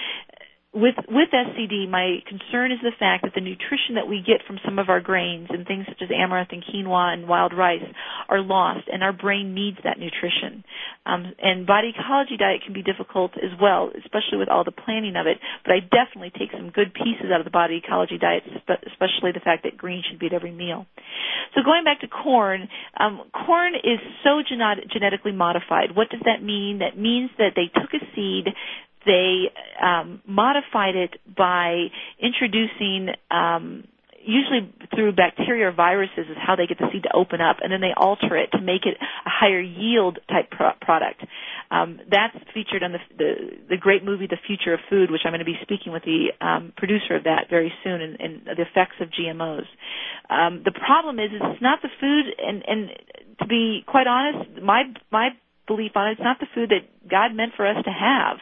with 0.77 0.95
with 1.09 1.33
SCD, 1.33 1.89
my 1.89 2.21
concern 2.29 2.71
is 2.71 2.79
the 2.83 2.93
fact 3.01 3.25
that 3.25 3.33
the 3.35 3.41
nutrition 3.41 3.97
that 3.97 4.07
we 4.07 4.21
get 4.21 4.45
from 4.47 4.61
some 4.63 4.79
of 4.79 4.91
our 4.91 5.01
grains 5.01 5.49
and 5.49 5.67
things 5.67 5.87
such 5.89 6.03
as 6.03 6.11
amaranth 6.13 6.53
and 6.53 6.63
quinoa 6.63 7.15
and 7.15 7.27
wild 7.27 7.57
rice 7.57 7.83
are 8.29 8.41
lost, 8.41 8.85
and 8.93 9.03
our 9.03 9.13
brain 9.13 9.55
needs 9.55 9.79
that 9.85 9.99
nutrition. 9.99 10.65
Um, 11.07 11.33
and 11.41 11.67
body 11.67 11.95
ecology 11.97 12.37
diet 12.37 12.61
can 12.63 12.75
be 12.75 12.83
difficult 12.83 13.33
as 13.41 13.57
well, 13.61 13.89
especially 13.97 14.37
with 14.37 14.51
all 14.51 14.65
the 14.65 14.77
planning 14.77 15.17
of 15.17 15.27
it. 15.27 15.39
But 15.65 15.73
I 15.73 15.81
definitely 15.81 16.33
take 16.37 16.53
some 16.53 16.69
good 16.69 16.93
pieces 16.93 17.33
out 17.33 17.41
of 17.41 17.49
the 17.49 17.55
body 17.55 17.81
ecology 17.83 18.19
diet, 18.19 18.45
especially 18.45 19.33
the 19.33 19.41
fact 19.41 19.65
that 19.65 19.79
green 19.81 20.05
should 20.05 20.19
be 20.19 20.27
at 20.27 20.35
every 20.35 20.53
meal. 20.53 20.85
So 21.55 21.65
going 21.65 21.85
back 21.85 22.01
to 22.01 22.09
corn, 22.09 22.69
um, 23.01 23.23
corn 23.33 23.75
is 23.77 24.01
so 24.23 24.43
genet- 24.47 24.93
genetically 24.93 25.33
modified. 25.33 25.97
What 25.97 26.11
does 26.11 26.21
that 26.27 26.43
mean? 26.43 26.85
That 26.85 26.99
means 26.99 27.31
that 27.39 27.57
they 27.57 27.73
took 27.73 27.95
a 27.97 28.05
seed 28.15 28.53
they 29.07 29.51
um, 29.83 30.21
modified 30.27 30.97
it 30.97 31.17
by 31.37 31.87
introducing 32.21 33.09
um, 33.31 33.85
usually 34.27 34.75
through 34.95 35.13
bacteria 35.13 35.69
or 35.69 35.73
viruses 35.73 36.27
is 36.29 36.37
how 36.37 36.57
they 36.57 36.67
get 36.67 36.79
the 36.79 36.87
seed 36.93 37.05
to 37.05 37.13
open 37.15 37.41
up, 37.41 37.59
and 37.63 37.73
then 37.73 37.81
they 37.81 37.95
alter 37.97 38.37
it 38.37 38.51
to 38.53 38.61
make 38.61 38.85
it 38.85 38.97
a 39.01 39.31
higher 39.31 39.61
yield 39.61 40.19
type 40.29 40.51
pro- 40.51 40.75
product. 40.81 41.23
Um, 41.71 42.01
that's 42.11 42.37
featured 42.53 42.83
on 42.83 42.93
the, 42.93 42.99
the 43.17 43.33
the 43.71 43.77
great 43.77 44.05
movie 44.05 44.27
The 44.27 44.39
Future 44.47 44.75
of 44.75 44.81
Food, 44.91 45.11
which 45.11 45.23
I'm 45.25 45.31
going 45.33 45.41
to 45.41 45.45
be 45.47 45.59
speaking 45.63 45.93
with 45.93 46.03
the 46.03 46.35
um, 46.45 46.73
producer 46.77 47.17
of 47.17 47.25
that 47.25 47.47
very 47.49 47.73
soon, 47.83 48.01
and, 48.01 48.21
and 48.21 48.33
the 48.47 48.63
effects 48.63 48.97
of 49.01 49.09
GMOs. 49.11 49.67
Um, 50.29 50.63
the 50.65 50.73
problem 50.75 51.19
is, 51.19 51.31
it's 51.33 51.63
not 51.63 51.81
the 51.83 51.89
food, 52.01 52.27
and 52.39 52.63
and 52.67 52.91
to 53.41 53.47
be 53.47 53.85
quite 53.87 54.07
honest, 54.07 54.61
my 54.63 54.83
my 55.11 55.31
belief 55.67 55.93
on 55.95 56.09
it. 56.09 56.13
It's 56.13 56.21
not 56.23 56.39
the 56.41 56.47
food 56.55 56.71
that 56.71 56.87
God 57.09 57.35
meant 57.35 57.53
for 57.57 57.67
us 57.67 57.83
to 57.85 57.91
have. 57.91 58.39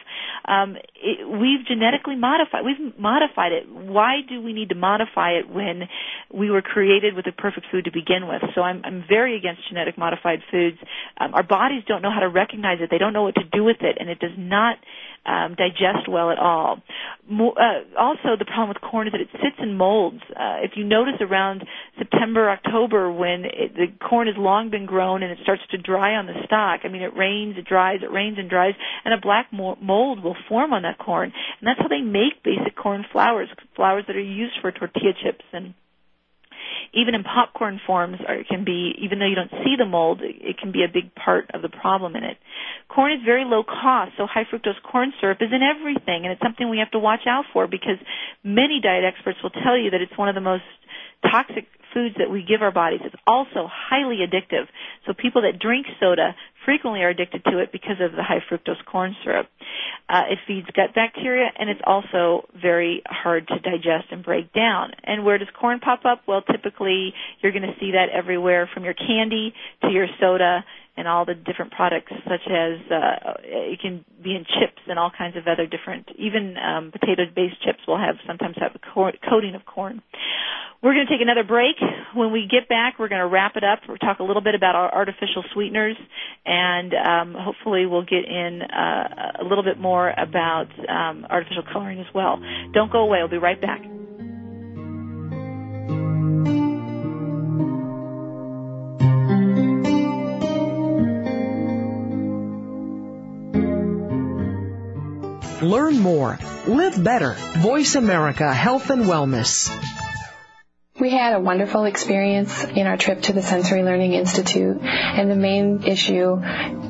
Um, 0.47 0.77
it, 0.95 1.27
we've 1.27 1.65
genetically 1.65 2.15
modified. 2.15 2.63
We've 2.65 2.97
modified 2.97 3.51
it. 3.51 3.69
Why 3.69 4.21
do 4.27 4.41
we 4.41 4.53
need 4.53 4.69
to 4.69 4.75
modify 4.75 5.31
it 5.39 5.49
when 5.49 5.83
we 6.33 6.49
were 6.49 6.61
created 6.61 7.15
with 7.15 7.25
a 7.27 7.31
perfect 7.31 7.67
food 7.71 7.85
to 7.85 7.91
begin 7.91 8.27
with? 8.27 8.41
So 8.53 8.61
I'm, 8.61 8.81
I'm 8.83 9.03
very 9.07 9.37
against 9.37 9.67
genetic 9.69 9.97
modified 9.97 10.39
foods. 10.51 10.77
Um, 11.19 11.33
our 11.33 11.43
bodies 11.43 11.83
don't 11.87 12.01
know 12.01 12.11
how 12.11 12.21
to 12.21 12.29
recognize 12.29 12.79
it. 12.81 12.89
They 12.91 12.97
don't 12.97 13.13
know 13.13 13.23
what 13.23 13.35
to 13.35 13.43
do 13.51 13.63
with 13.63 13.81
it, 13.81 13.97
and 13.99 14.09
it 14.09 14.19
does 14.19 14.37
not 14.37 14.77
um, 15.25 15.55
digest 15.55 16.07
well 16.07 16.29
at 16.31 16.37
all. 16.37 16.81
Uh, 17.29 17.97
also, 17.97 18.37
the 18.37 18.45
problem 18.45 18.69
with 18.69 18.81
corn 18.81 19.07
is 19.07 19.11
that 19.13 19.21
it 19.21 19.29
sits 19.33 19.57
in 19.59 19.75
molds. 19.75 20.21
Uh, 20.29 20.61
if 20.61 20.71
you 20.75 20.83
notice 20.83 21.15
around 21.19 21.65
September, 21.97 22.49
October, 22.49 23.11
when 23.11 23.45
it, 23.45 23.73
the 23.73 23.87
corn 24.07 24.27
has 24.27 24.35
long 24.37 24.69
been 24.69 24.85
grown 24.85 25.23
and 25.23 25.31
it 25.31 25.39
starts 25.41 25.63
to 25.71 25.77
dry 25.77 26.15
on 26.15 26.27
the 26.27 26.33
stalk, 26.45 26.81
I 26.83 26.89
mean, 26.89 27.01
it 27.01 27.15
rains, 27.15 27.55
it 27.57 27.65
dries, 27.65 28.01
it 28.03 28.11
rains 28.11 28.37
and 28.37 28.49
dries, 28.49 28.54
and 28.55 29.13
a 29.13 29.21
black 29.21 29.51
mold 29.51 30.23
will 30.23 30.35
form 30.47 30.73
on 30.73 30.83
that 30.83 30.97
corn. 30.97 31.31
And 31.59 31.67
that's 31.67 31.79
how 31.79 31.87
they 31.87 32.01
make 32.01 32.43
basic 32.43 32.75
corn 32.75 33.05
flours, 33.11 33.49
flours 33.75 34.03
that 34.07 34.15
are 34.15 34.21
used 34.21 34.55
for 34.61 34.71
tortilla 34.71 35.13
chips 35.21 35.45
and 35.53 35.73
even 36.93 37.15
in 37.15 37.23
popcorn 37.23 37.79
forms 37.85 38.17
uh, 38.21 38.31
are, 38.31 38.43
can 38.47 38.63
be, 38.63 38.95
even 39.01 39.19
though 39.19 39.27
you 39.27 39.35
don't 39.35 39.51
see 39.63 39.75
the 39.77 39.85
mold, 39.85 40.21
it 40.23 40.57
can 40.57 40.71
be 40.71 40.83
a 40.83 40.91
big 40.91 41.13
part 41.15 41.51
of 41.53 41.61
the 41.61 41.69
problem 41.69 42.15
in 42.15 42.23
it. 42.23 42.37
Corn 42.87 43.11
is 43.11 43.19
very 43.25 43.43
low 43.45 43.63
cost, 43.63 44.13
so 44.17 44.25
high 44.25 44.45
fructose 44.45 44.79
corn 44.83 45.11
syrup 45.19 45.39
is 45.41 45.51
in 45.51 45.61
everything, 45.61 46.23
and 46.23 46.31
it's 46.31 46.41
something 46.41 46.69
we 46.69 46.79
have 46.79 46.91
to 46.91 46.99
watch 46.99 47.27
out 47.27 47.45
for 47.53 47.67
because 47.67 47.99
many 48.43 48.79
diet 48.81 49.03
experts 49.03 49.39
will 49.43 49.51
tell 49.51 49.77
you 49.77 49.91
that 49.91 50.01
it's 50.01 50.17
one 50.17 50.29
of 50.29 50.35
the 50.35 50.41
most 50.41 50.63
toxic 51.21 51.67
foods 51.93 52.15
that 52.17 52.29
we 52.29 52.43
give 52.43 52.61
our 52.61 52.71
bodies. 52.71 52.99
It's 53.03 53.15
also 53.25 53.67
highly 53.71 54.19
addictive. 54.19 54.67
So 55.07 55.13
people 55.13 55.43
that 55.43 55.59
drink 55.59 55.87
soda 55.99 56.35
frequently 56.65 57.01
are 57.01 57.09
addicted 57.09 57.43
to 57.45 57.59
it 57.59 57.71
because 57.71 57.97
of 58.01 58.11
the 58.11 58.23
high 58.23 58.43
fructose 58.49 58.83
corn 58.85 59.15
syrup. 59.23 59.47
Uh, 60.09 60.23
it 60.29 60.39
feeds 60.47 60.67
gut 60.75 60.93
bacteria 60.93 61.47
and 61.57 61.69
it's 61.69 61.81
also 61.85 62.47
very 62.59 63.01
hard 63.05 63.47
to 63.47 63.59
digest 63.59 64.07
and 64.11 64.23
break 64.23 64.51
down. 64.53 64.91
And 65.03 65.23
where 65.25 65.37
does 65.37 65.47
corn 65.59 65.79
pop 65.79 66.05
up? 66.05 66.21
Well, 66.27 66.41
typically 66.41 67.13
you're 67.41 67.51
going 67.51 67.63
to 67.63 67.75
see 67.79 67.91
that 67.91 68.07
everywhere 68.13 68.69
from 68.73 68.83
your 68.83 68.93
candy 68.93 69.53
to 69.81 69.89
your 69.89 70.07
soda 70.19 70.63
and 70.97 71.07
all 71.07 71.25
the 71.25 71.33
different 71.33 71.71
products 71.71 72.11
such 72.23 72.47
as 72.49 72.79
uh, 72.91 73.33
it 73.43 73.79
can 73.81 74.05
be 74.23 74.35
in 74.35 74.45
chips 74.45 74.81
and 74.87 74.97
all 74.97 75.11
kinds 75.15 75.35
of 75.35 75.47
other 75.47 75.67
different 75.67 76.09
even 76.17 76.55
um, 76.57 76.91
potato 76.91 77.23
based 77.35 77.61
chips 77.63 77.79
will 77.87 77.97
have 77.97 78.15
sometimes 78.25 78.55
have 78.59 78.71
a 78.75 78.79
cor- 78.93 79.13
coating 79.29 79.55
of 79.55 79.65
corn. 79.65 80.01
We're 80.83 80.93
going 80.93 81.07
to 81.07 81.11
take 81.11 81.21
another 81.21 81.43
break. 81.43 81.77
When 82.13 82.31
we 82.31 82.47
get 82.49 82.69
back 82.69 82.97
we're 82.97 83.09
going 83.09 83.21
to 83.21 83.27
wrap 83.27 83.55
it 83.55 83.63
up 83.63 83.79
we'll 83.87 83.97
talk 83.97 84.19
a 84.19 84.23
little 84.23 84.43
bit 84.43 84.55
about 84.55 84.75
our 84.75 84.93
artificial 84.93 85.43
sweeteners 85.53 85.97
and 86.45 86.93
um, 86.93 87.35
hopefully 87.37 87.85
we'll 87.85 88.05
get 88.05 88.25
in 88.25 88.61
uh, 88.61 89.41
a 89.41 89.43
little 89.43 89.63
bit 89.63 89.79
more 89.79 90.09
about 90.09 90.67
um, 90.87 91.25
artificial 91.29 91.63
coloring 91.71 91.99
as 91.99 92.07
well. 92.13 92.39
Don't 92.73 92.91
go 92.91 92.99
away 92.99 93.19
we'll 93.19 93.29
be 93.29 93.37
right 93.37 93.59
back 93.59 93.81
Learn 105.65 105.99
more. 105.99 106.37
Live 106.67 107.03
better. 107.03 107.33
Voice 107.57 107.95
America 107.95 108.53
Health 108.53 108.89
and 108.91 109.05
Wellness. 109.05 109.69
We 110.99 111.09
had 111.09 111.33
a 111.33 111.39
wonderful 111.39 111.85
experience 111.85 112.63
in 112.63 112.87
our 112.87 112.97
trip 112.97 113.23
to 113.23 113.33
the 113.33 113.41
Sensory 113.41 113.83
Learning 113.83 114.13
Institute, 114.13 114.77
and 114.81 115.29
the 115.29 115.35
main 115.35 115.83
issue 115.83 116.37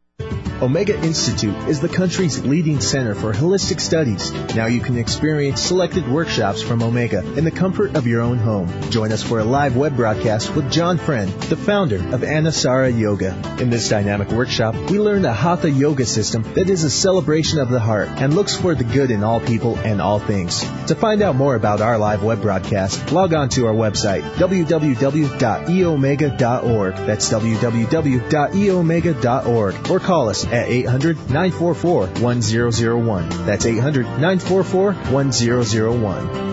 Omega 0.63 0.97
Institute 1.03 1.57
is 1.69 1.81
the 1.81 1.89
country's 1.89 2.45
leading 2.45 2.81
center 2.81 3.17
for 3.17 3.33
holistic 3.33 3.81
studies. 3.81 4.31
Now 4.55 4.67
you 4.67 4.81
can 4.81 4.97
experience 4.97 5.61
selected 5.61 6.07
workshops 6.07 6.63
from 6.63 6.85
Omega 6.85 7.27
in 7.37 7.43
the 7.43 7.51
comfort 7.51 7.97
of 7.97 8.07
your 8.07 8.21
own 8.21 8.39
home. 8.39 8.69
Join 8.89 9.11
us 9.11 9.25
for 9.25 9.41
a 9.41 9.45
live 9.45 9.77
web 9.77 9.97
broadcast 9.97 10.55
with 10.55 10.71
John 10.71 10.99
Friend, 10.99 11.29
the 11.33 11.57
founder 11.57 11.97
of 11.97 12.21
Anusara 12.21 12.97
Yoga. 12.97 13.37
In 13.61 13.71
this 13.71 13.89
dynamic 13.89 14.29
workshop, 14.29 14.77
we 14.89 15.01
learn 15.01 15.23
the 15.23 15.33
Hatha 15.33 15.69
Yoga 15.69 16.07
system 16.07 16.45
that 16.55 16.71
is 16.71 16.85
a 16.85 16.91
celebration 16.91 17.59
of 17.59 17.69
the 17.69 17.81
heart 17.81 18.07
and 18.09 18.33
looks 18.33 18.55
for 18.55 18.77
the 18.77 18.85
good 18.85 19.11
in 19.11 19.25
all 19.25 19.41
people 19.41 19.77
and 19.79 20.01
all 20.01 20.21
things. 20.21 20.61
To 20.87 20.95
find 20.95 21.23
out 21.23 21.35
more 21.35 21.57
about 21.57 21.81
our 21.81 21.99
live 21.99 22.23
web 22.23 22.41
broadcast, 22.41 23.11
log 23.11 23.35
on 23.35 23.49
to 23.51 23.67
our 23.67 23.75
website, 23.75 24.23
www.eomega.org. 24.35 26.95
That's 26.95 27.29
www.eomega.org 27.29 29.91
or 29.91 29.99
call 29.99 30.12
us 30.21 30.47
at 30.47 30.69
800 30.69 31.17
944 31.17 32.07
1001. 32.07 33.29
That's 33.47 33.67
800 33.67 34.05
944 34.05 34.93
1001. 34.93 36.53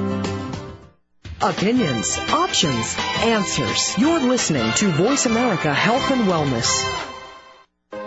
Opinions, 1.42 2.18
options, 2.18 2.96
answers. 3.18 3.98
You're 3.98 4.20
listening 4.20 4.72
to 4.74 4.92
Voice 4.92 5.26
America 5.26 5.74
Health 5.74 6.12
and 6.12 6.28
Wellness. 6.28 6.70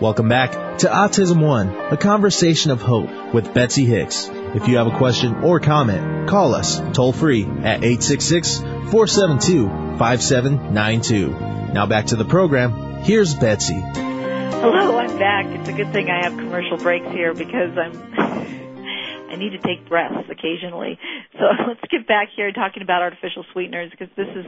Welcome 0.01 0.29
back 0.29 0.79
to 0.79 0.89
Autism 0.89 1.41
One, 1.41 1.69
a 1.69 1.97
conversation 1.97 2.73
of 2.73 2.83
hope 2.83 3.33
with 3.33 3.55
Betsy 3.55 3.85
Hicks. 3.85 4.29
If 4.29 4.69
you 4.69 4.77
have 4.77 4.87
a 4.87 4.99
question 4.99 5.37
or 5.37 5.61
comment, 5.61 6.29
call 6.29 6.55
us 6.55 6.81
toll 6.93 7.13
free 7.13 7.45
at 7.45 7.85
866 7.85 8.59
472 8.59 9.69
5792. 9.99 11.73
Now 11.73 11.87
back 11.87 12.07
to 12.07 12.17
the 12.17 12.25
program. 12.25 13.03
Here's 13.03 13.35
Betsy. 13.35 14.12
Hello, 14.61 14.99
I'm 14.99 15.17
back. 15.19 15.47
It's 15.49 15.69
a 15.69 15.73
good 15.73 15.93
thing 15.93 16.09
I 16.13 16.29
have 16.29 16.37
commercial 16.37 16.77
breaks 16.77 17.09
here 17.17 17.33
because 17.33 17.73
I'm 17.73 17.97
I 19.33 19.37
need 19.37 19.57
to 19.57 19.63
take 19.65 19.89
breaths 19.89 20.29
occasionally. 20.29 20.99
So 21.33 21.49
let's 21.69 21.81
get 21.91 22.07
back 22.07 22.29
here 22.37 22.53
talking 22.53 22.83
about 22.83 23.01
artificial 23.01 23.47
sweeteners 23.53 23.91
because 23.91 24.13
this 24.15 24.29
is 24.29 24.45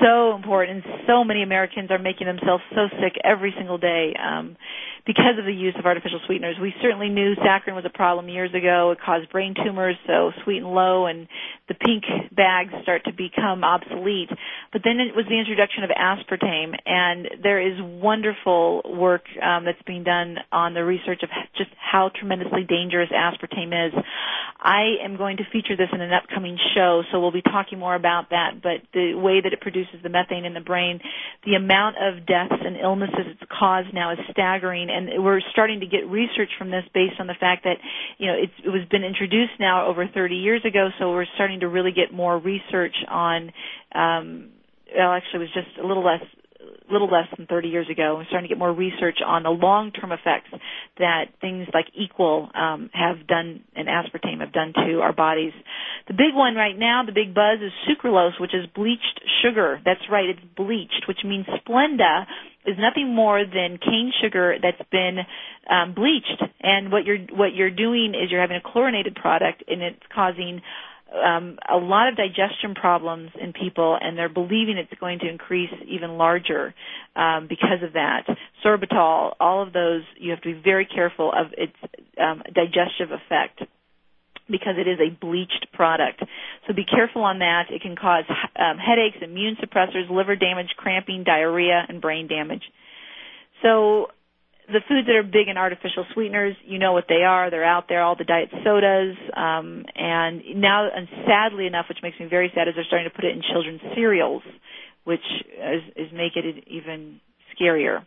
so 0.00 0.34
important. 0.34 0.84
So 1.06 1.24
many 1.24 1.42
Americans 1.42 1.90
are 1.90 1.98
making 1.98 2.26
themselves 2.26 2.62
so 2.74 2.88
sick 3.00 3.14
every 3.24 3.54
single 3.56 3.78
day. 3.78 4.14
Um, 4.18 4.56
because 5.08 5.38
of 5.38 5.46
the 5.46 5.54
use 5.54 5.74
of 5.78 5.86
artificial 5.86 6.20
sweeteners. 6.26 6.56
We 6.60 6.74
certainly 6.82 7.08
knew 7.08 7.34
saccharin 7.36 7.74
was 7.74 7.86
a 7.86 7.90
problem 7.90 8.28
years 8.28 8.52
ago. 8.52 8.90
It 8.90 8.98
caused 9.00 9.32
brain 9.32 9.54
tumors, 9.54 9.96
so 10.06 10.32
sweet 10.44 10.58
and 10.58 10.74
low 10.74 11.06
and 11.06 11.26
the 11.66 11.74
pink 11.74 12.04
bags 12.30 12.74
start 12.82 13.04
to 13.06 13.12
become 13.12 13.64
obsolete. 13.64 14.28
But 14.70 14.82
then 14.84 15.00
it 15.00 15.16
was 15.16 15.24
the 15.26 15.38
introduction 15.38 15.82
of 15.82 15.90
aspartame, 15.90 16.76
and 16.84 17.42
there 17.42 17.60
is 17.60 17.80
wonderful 17.80 18.82
work 18.84 19.24
um, 19.42 19.64
that's 19.64 19.80
being 19.86 20.04
done 20.04 20.36
on 20.52 20.74
the 20.74 20.84
research 20.84 21.22
of 21.22 21.30
just 21.56 21.70
how 21.80 22.10
tremendously 22.14 22.64
dangerous 22.68 23.08
aspartame 23.08 23.72
is. 23.88 23.94
I 24.60 25.00
am 25.04 25.16
going 25.16 25.38
to 25.38 25.44
feature 25.50 25.76
this 25.76 25.88
in 25.92 26.02
an 26.02 26.12
upcoming 26.12 26.58
show, 26.74 27.02
so 27.10 27.20
we'll 27.20 27.32
be 27.32 27.42
talking 27.42 27.78
more 27.78 27.94
about 27.94 28.30
that. 28.30 28.60
But 28.62 28.84
the 28.92 29.14
way 29.14 29.40
that 29.40 29.52
it 29.52 29.57
produces 29.60 29.96
the 30.02 30.08
methane 30.08 30.44
in 30.44 30.54
the 30.54 30.60
brain, 30.60 31.00
the 31.44 31.54
amount 31.54 31.96
of 32.00 32.26
deaths 32.26 32.54
and 32.64 32.76
illnesses 32.76 33.26
it's 33.26 33.50
caused 33.50 33.92
now 33.92 34.12
is 34.12 34.18
staggering 34.30 34.88
and 34.90 35.22
we're 35.22 35.40
starting 35.52 35.80
to 35.80 35.86
get 35.86 36.06
research 36.08 36.50
from 36.58 36.70
this 36.70 36.84
based 36.94 37.20
on 37.20 37.26
the 37.26 37.36
fact 37.38 37.64
that 37.64 37.76
you 38.18 38.26
know 38.26 38.34
it 38.34 38.50
was 38.68 38.86
been 38.90 39.04
introduced 39.04 39.58
now 39.58 39.86
over 39.86 40.06
30 40.06 40.34
years 40.36 40.62
ago, 40.64 40.88
so 40.98 41.10
we're 41.10 41.26
starting 41.34 41.60
to 41.60 41.68
really 41.68 41.92
get 41.92 42.12
more 42.12 42.38
research 42.38 42.94
on. 43.08 43.52
Um, 43.94 44.50
well, 44.96 45.12
actually, 45.12 45.44
it 45.44 45.48
was 45.50 45.54
just 45.54 45.78
a 45.82 45.86
little 45.86 46.04
less 46.04 46.22
little 46.90 47.08
less 47.08 47.26
than 47.36 47.46
30 47.46 47.68
years 47.68 47.88
ago. 47.90 48.16
We're 48.16 48.26
starting 48.26 48.48
to 48.48 48.54
get 48.54 48.58
more 48.58 48.72
research 48.72 49.18
on 49.24 49.42
the 49.42 49.50
long-term 49.50 50.12
effects 50.12 50.50
that 50.98 51.26
things 51.40 51.68
like 51.72 51.86
Equal 51.94 52.50
um, 52.54 52.90
have 52.92 53.26
done 53.26 53.64
and 53.74 53.88
aspartame 53.88 54.40
have 54.40 54.52
done 54.52 54.72
to 54.74 55.00
our 55.00 55.12
bodies. 55.12 55.52
The 56.06 56.14
big 56.14 56.34
one 56.34 56.54
right 56.54 56.76
now, 56.78 57.02
the 57.04 57.12
big 57.12 57.34
buzz, 57.34 57.58
is 57.60 57.72
sucralose, 57.88 58.40
which 58.40 58.54
is 58.54 58.66
bleached 58.74 59.20
sugar. 59.42 59.80
That's 59.84 60.00
right, 60.10 60.30
it's 60.30 60.40
bleached, 60.56 61.04
which 61.06 61.18
means 61.24 61.46
Splenda 61.46 62.24
is 62.66 62.76
nothing 62.78 63.14
more 63.14 63.44
than 63.44 63.78
cane 63.78 64.12
sugar 64.22 64.56
that's 64.60 64.82
been 64.90 65.18
um, 65.70 65.94
bleached. 65.94 66.42
And 66.60 66.92
what 66.92 67.04
you're 67.04 67.18
what 67.32 67.54
you're 67.54 67.70
doing 67.70 68.14
is 68.14 68.30
you're 68.30 68.40
having 68.40 68.56
a 68.56 68.72
chlorinated 68.72 69.14
product, 69.14 69.64
and 69.68 69.82
it's 69.82 70.02
causing 70.14 70.60
um, 71.14 71.58
a 71.68 71.76
lot 71.76 72.08
of 72.08 72.16
digestion 72.16 72.74
problems 72.74 73.30
in 73.40 73.52
people, 73.52 73.98
and 74.00 74.16
they're 74.16 74.28
believing 74.28 74.76
it's 74.76 75.00
going 75.00 75.20
to 75.20 75.28
increase 75.28 75.70
even 75.86 76.18
larger 76.18 76.74
um, 77.16 77.46
because 77.48 77.82
of 77.82 77.94
that. 77.94 78.26
Sorbitol, 78.64 79.34
all 79.40 79.62
of 79.62 79.72
those, 79.72 80.02
you 80.18 80.30
have 80.30 80.40
to 80.42 80.54
be 80.54 80.60
very 80.60 80.86
careful 80.86 81.32
of 81.32 81.52
its 81.56 81.72
um, 82.20 82.42
digestive 82.54 83.10
effect 83.10 83.62
because 84.50 84.74
it 84.78 84.88
is 84.88 84.98
a 85.00 85.10
bleached 85.10 85.66
product. 85.72 86.22
So 86.66 86.74
be 86.74 86.84
careful 86.84 87.22
on 87.22 87.40
that. 87.40 87.64
It 87.70 87.82
can 87.82 87.96
cause 87.96 88.24
um, 88.56 88.78
headaches, 88.78 89.18
immune 89.22 89.56
suppressors, 89.56 90.10
liver 90.10 90.36
damage, 90.36 90.68
cramping, 90.76 91.24
diarrhea, 91.24 91.84
and 91.88 92.00
brain 92.00 92.28
damage. 92.28 92.62
So 93.62 94.08
the 94.68 94.80
foods 94.86 95.06
that 95.06 95.16
are 95.16 95.22
big 95.22 95.48
in 95.48 95.56
artificial 95.56 96.04
sweeteners, 96.12 96.54
you 96.64 96.78
know 96.78 96.92
what 96.92 97.04
they 97.08 97.24
are. 97.24 97.50
They're 97.50 97.64
out 97.64 97.88
there, 97.88 98.02
all 98.02 98.16
the 98.16 98.24
diet 98.24 98.50
sodas. 98.64 99.16
Um, 99.34 99.84
and 99.96 100.42
now, 100.56 100.88
and 100.94 101.08
sadly 101.26 101.66
enough, 101.66 101.86
which 101.88 101.98
makes 102.02 102.20
me 102.20 102.26
very 102.28 102.52
sad, 102.54 102.68
is 102.68 102.74
they're 102.76 102.84
starting 102.84 103.08
to 103.08 103.14
put 103.14 103.24
it 103.24 103.34
in 103.34 103.42
children's 103.42 103.80
cereals, 103.94 104.42
which 105.04 105.24
is, 105.56 105.82
is 105.96 106.12
make 106.12 106.36
it 106.36 106.64
even 106.66 107.20
scarier. 107.56 108.04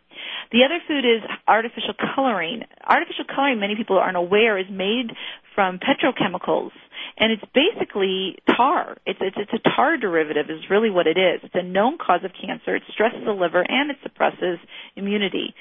The 0.52 0.62
other 0.64 0.78
food 0.86 1.04
is 1.04 1.22
artificial 1.48 1.94
coloring. 2.14 2.62
Artificial 2.86 3.24
coloring, 3.26 3.58
many 3.58 3.74
people 3.74 3.98
aren't 3.98 4.16
aware, 4.16 4.58
is 4.58 4.66
made 4.70 5.10
from 5.54 5.80
petrochemicals 5.80 6.70
and 7.16 7.32
it's 7.32 7.42
basically 7.54 8.36
tar. 8.56 8.96
It's, 9.06 9.18
it's 9.20 9.36
it's 9.38 9.52
a 9.52 9.70
tar 9.76 9.96
derivative 9.96 10.46
is 10.48 10.68
really 10.70 10.90
what 10.90 11.06
it 11.06 11.18
is. 11.18 11.40
It's 11.42 11.54
a 11.54 11.62
known 11.62 11.98
cause 11.98 12.20
of 12.24 12.32
cancer. 12.32 12.76
It 12.76 12.82
stresses 12.92 13.24
the 13.24 13.32
liver 13.32 13.64
and 13.66 13.90
it 13.90 13.96
suppresses 14.02 14.58
immunity. 14.96 15.54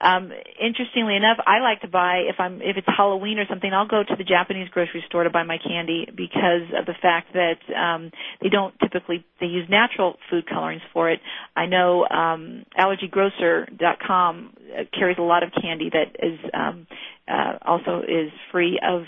Um, 0.00 0.30
interestingly 0.60 1.16
enough, 1.16 1.38
I 1.46 1.60
like 1.60 1.80
to 1.80 1.88
buy 1.88 2.24
if 2.28 2.36
I'm 2.38 2.60
if 2.60 2.76
it's 2.76 2.86
Halloween 2.86 3.38
or 3.38 3.46
something, 3.48 3.72
I'll 3.72 3.88
go 3.88 4.02
to 4.06 4.16
the 4.16 4.24
Japanese 4.24 4.68
grocery 4.68 5.02
store 5.06 5.24
to 5.24 5.30
buy 5.30 5.42
my 5.42 5.58
candy 5.58 6.06
because 6.14 6.68
of 6.78 6.84
the 6.84 6.94
fact 7.00 7.32
that 7.32 7.58
um, 7.74 8.10
they 8.42 8.48
don't 8.50 8.74
typically 8.80 9.24
they 9.40 9.46
use 9.46 9.66
natural 9.70 10.16
food 10.30 10.46
colorings 10.48 10.82
for 10.92 11.10
it. 11.10 11.20
I 11.54 11.66
know 11.66 12.06
um, 12.08 12.66
AllergyGrocer.com 12.78 14.52
carries 14.92 15.16
a 15.18 15.22
lot 15.22 15.42
of 15.42 15.50
candy 15.60 15.90
that 15.90 16.16
is 16.22 16.38
um, 16.52 16.86
uh, 17.26 17.58
also 17.62 18.02
is 18.02 18.30
free 18.52 18.78
of 18.86 19.04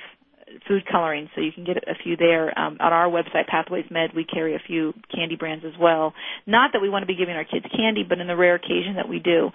food 0.67 0.85
coloring, 0.91 1.29
so 1.35 1.41
you 1.41 1.53
can 1.53 1.65
get 1.65 1.77
a 1.77 1.95
few 2.03 2.17
there. 2.17 2.57
Um, 2.59 2.79
on 2.81 2.93
our 2.93 3.09
website, 3.09 3.47
Pathways 3.47 3.85
Med, 3.91 4.11
we 4.15 4.25
carry 4.25 4.55
a 4.55 4.59
few 4.59 4.95
candy 5.15 5.37
brands 5.37 5.65
as 5.65 5.79
well. 5.79 6.15
Not 6.47 6.73
that 6.73 6.81
we 6.81 6.89
want 6.89 7.03
to 7.03 7.07
be 7.07 7.17
giving 7.17 7.35
our 7.35 7.45
kids 7.45 7.67
candy, 7.75 8.05
but 8.09 8.19
in 8.19 8.27
the 8.27 8.37
rare 8.37 8.55
occasion 8.55 8.95
that 8.97 9.09
we 9.09 9.19
do. 9.19 9.51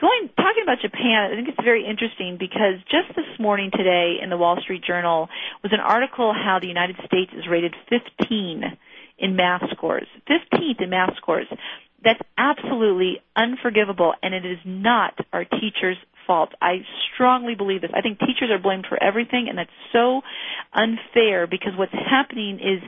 Going 0.00 0.30
talking 0.36 0.62
about 0.62 0.78
Japan, 0.80 1.30
I 1.32 1.36
think 1.36 1.48
it's 1.48 1.64
very 1.64 1.84
interesting 1.84 2.36
because 2.38 2.78
just 2.90 3.14
this 3.16 3.38
morning 3.38 3.70
today 3.74 4.16
in 4.22 4.30
the 4.30 4.36
Wall 4.36 4.56
Street 4.62 4.84
Journal 4.84 5.28
was 5.62 5.72
an 5.72 5.80
article 5.80 6.32
how 6.32 6.58
the 6.60 6.68
United 6.68 6.96
States 7.06 7.32
is 7.36 7.44
rated 7.50 7.74
15 7.90 8.62
in 9.18 9.36
math 9.36 9.62
scores, 9.72 10.06
15th 10.30 10.80
in 10.80 10.90
math 10.90 11.16
scores. 11.16 11.46
That's 12.04 12.20
absolutely 12.36 13.20
unforgivable, 13.34 14.14
and 14.22 14.32
it 14.32 14.46
is 14.46 14.58
not 14.64 15.18
our 15.32 15.44
teachers' 15.44 15.96
fault. 16.28 16.50
I 16.62 16.86
strongly 17.12 17.56
believe 17.56 17.80
this. 17.80 17.90
I 17.92 18.02
think 18.02 18.20
teachers 18.20 18.50
are 18.52 18.62
blamed 18.62 18.86
for 18.88 19.02
everything, 19.02 19.46
and 19.48 19.58
that's 19.58 19.74
so 19.92 20.20
unfair 20.72 21.48
because 21.48 21.72
what's 21.76 21.92
happening 21.92 22.60
is 22.60 22.78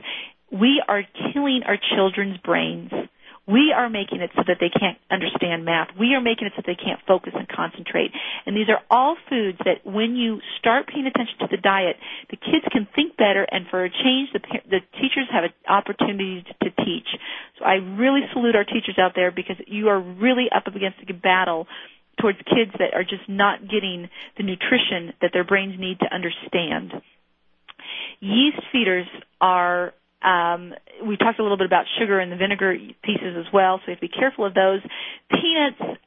we 0.51 0.81
are 0.87 1.03
killing 1.33 1.63
our 1.65 1.77
children's 1.95 2.37
brains. 2.37 2.91
We 3.47 3.73
are 3.75 3.89
making 3.89 4.21
it 4.21 4.29
so 4.35 4.43
that 4.47 4.57
they 4.61 4.69
can't 4.69 4.99
understand 5.09 5.65
math. 5.65 5.89
We 5.99 6.13
are 6.13 6.21
making 6.21 6.47
it 6.47 6.53
so 6.55 6.61
that 6.61 6.69
they 6.69 6.77
can't 6.77 7.01
focus 7.07 7.33
and 7.35 7.49
concentrate. 7.49 8.11
And 8.45 8.55
these 8.55 8.69
are 8.69 8.79
all 8.89 9.17
foods 9.27 9.57
that 9.65 9.81
when 9.83 10.15
you 10.15 10.39
start 10.59 10.87
paying 10.87 11.07
attention 11.07 11.35
to 11.41 11.47
the 11.49 11.57
diet, 11.57 11.97
the 12.29 12.37
kids 12.37 12.63
can 12.71 12.87
think 12.95 13.17
better 13.17 13.43
and 13.43 13.65
for 13.67 13.83
a 13.83 13.89
change 13.89 14.29
the, 14.31 14.39
the 14.69 14.79
teachers 15.01 15.25
have 15.33 15.43
an 15.43 15.53
opportunity 15.67 16.45
to 16.61 16.69
teach. 16.85 17.09
So 17.57 17.65
I 17.65 17.81
really 17.81 18.21
salute 18.31 18.55
our 18.55 18.63
teachers 18.63 18.95
out 19.01 19.13
there 19.15 19.31
because 19.31 19.57
you 19.65 19.89
are 19.89 19.99
really 19.99 20.47
up 20.53 20.67
against 20.67 20.99
a 21.09 21.13
battle 21.13 21.65
towards 22.21 22.37
kids 22.39 22.71
that 22.79 22.93
are 22.93 23.03
just 23.03 23.27
not 23.27 23.61
getting 23.61 24.09
the 24.37 24.43
nutrition 24.43 25.13
that 25.21 25.31
their 25.33 25.43
brains 25.43 25.79
need 25.79 25.99
to 25.99 26.13
understand. 26.13 26.93
Yeast 28.19 28.61
feeders 28.71 29.07
are 29.39 29.93
um, 30.21 30.73
we 31.05 31.17
talked 31.17 31.39
a 31.39 31.41
little 31.41 31.57
bit 31.57 31.65
about 31.65 31.85
sugar 31.99 32.19
and 32.19 32.31
the 32.31 32.35
vinegar 32.35 32.77
pieces 33.03 33.35
as 33.37 33.51
well, 33.51 33.79
so 33.79 33.83
you 33.87 33.93
have 33.93 33.99
to 33.99 34.07
be 34.07 34.13
careful 34.13 34.45
of 34.45 34.53
those. 34.53 34.81
Peanuts 35.31 35.99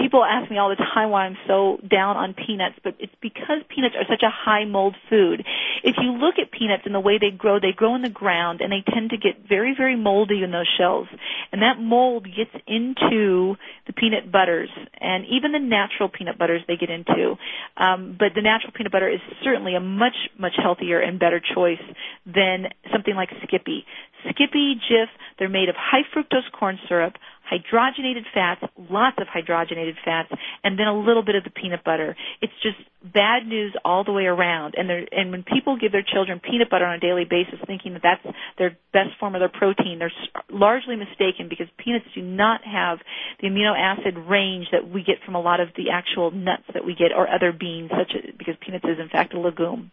people 0.00 0.24
ask 0.24 0.50
me 0.50 0.56
all 0.56 0.70
the 0.70 0.76
time 0.76 1.10
why 1.10 1.26
I'm 1.26 1.36
so 1.46 1.78
down 1.86 2.16
on 2.16 2.34
peanuts, 2.34 2.76
but 2.82 2.94
it's 2.98 3.12
because 3.20 3.60
peanuts 3.68 3.94
are 3.98 4.06
such 4.08 4.22
a 4.22 4.30
high 4.30 4.64
mold 4.64 4.96
food. 5.10 5.44
If 5.84 5.96
you 6.00 6.12
look 6.12 6.36
at 6.40 6.50
peanuts 6.50 6.84
and 6.86 6.94
the 6.94 7.00
way 7.00 7.18
they 7.18 7.30
grow, 7.30 7.60
they 7.60 7.72
grow 7.76 7.94
in 7.94 8.02
the 8.02 8.08
ground 8.08 8.60
and 8.62 8.72
they 8.72 8.82
tend 8.82 9.10
to 9.10 9.18
get 9.18 9.46
very, 9.46 9.74
very 9.76 9.94
moldy 9.94 10.42
in 10.42 10.50
those 10.50 10.68
shells. 10.78 11.06
And 11.52 11.60
that 11.60 11.78
mold 11.78 12.24
gets 12.24 12.50
into 12.66 13.56
the 13.86 13.92
peanut 13.92 14.32
butters 14.32 14.70
and 15.00 15.26
even 15.26 15.52
the 15.52 15.58
natural 15.58 16.08
peanut 16.08 16.38
butters 16.38 16.62
they 16.66 16.76
get 16.76 16.88
into. 16.88 17.36
Um, 17.76 18.16
but 18.18 18.32
the 18.34 18.42
natural 18.42 18.72
peanut 18.74 18.92
butter 18.92 19.08
is 19.08 19.20
certainly 19.44 19.74
a 19.74 19.80
much, 19.80 20.16
much 20.38 20.54
healthier 20.56 21.00
and 21.00 21.20
better 21.20 21.40
choice 21.40 21.82
than 22.24 22.68
something 22.90 23.14
like 23.14 23.28
Skippy. 23.46 23.84
Skippy, 24.30 24.80
Jif, 24.90 25.06
they're 25.38 25.48
made 25.48 25.68
of 25.68 25.76
high 25.76 26.02
fructose 26.14 26.50
corn 26.58 26.78
syrup, 26.88 27.14
hydrogenated 27.50 28.24
fats, 28.34 28.62
lots 28.90 29.16
of 29.20 29.26
hydrogenated 29.26 29.94
fats, 30.04 30.30
and 30.62 30.78
then 30.78 30.86
a 30.86 30.98
little 30.98 31.22
bit 31.22 31.34
of 31.34 31.44
the 31.44 31.50
peanut 31.50 31.84
butter. 31.84 32.16
It's 32.40 32.52
just 32.62 32.76
bad 33.02 33.46
news 33.46 33.74
all 33.84 34.04
the 34.04 34.12
way 34.12 34.24
around. 34.24 34.74
And 34.76 34.90
and 34.90 35.30
when 35.30 35.42
people 35.44 35.78
give 35.78 35.92
their 35.92 36.02
children 36.02 36.40
peanut 36.40 36.70
butter 36.70 36.84
on 36.84 36.94
a 36.94 37.00
daily 37.00 37.24
basis, 37.24 37.58
thinking 37.66 37.94
that 37.94 38.02
that's 38.02 38.36
their 38.58 38.76
best 38.92 39.18
form 39.18 39.34
of 39.34 39.40
their 39.40 39.48
protein, 39.48 39.98
they're 39.98 40.12
largely 40.50 40.96
mistaken 40.96 41.48
because 41.48 41.66
peanuts 41.78 42.06
do 42.14 42.22
not 42.22 42.60
have 42.64 42.98
the 43.40 43.48
amino 43.48 43.74
acid 43.76 44.16
range 44.16 44.66
that 44.72 44.88
we 44.88 45.02
get 45.02 45.16
from 45.24 45.34
a 45.34 45.40
lot 45.40 45.60
of 45.60 45.68
the 45.76 45.90
actual 45.90 46.30
nuts 46.30 46.64
that 46.74 46.84
we 46.84 46.94
get 46.94 47.12
or 47.16 47.28
other 47.28 47.52
beans, 47.52 47.90
such 47.90 48.12
as 48.14 48.34
because 48.36 48.54
peanuts 48.60 48.84
is 48.84 48.98
in 48.98 49.08
fact 49.08 49.34
a 49.34 49.40
legume. 49.40 49.90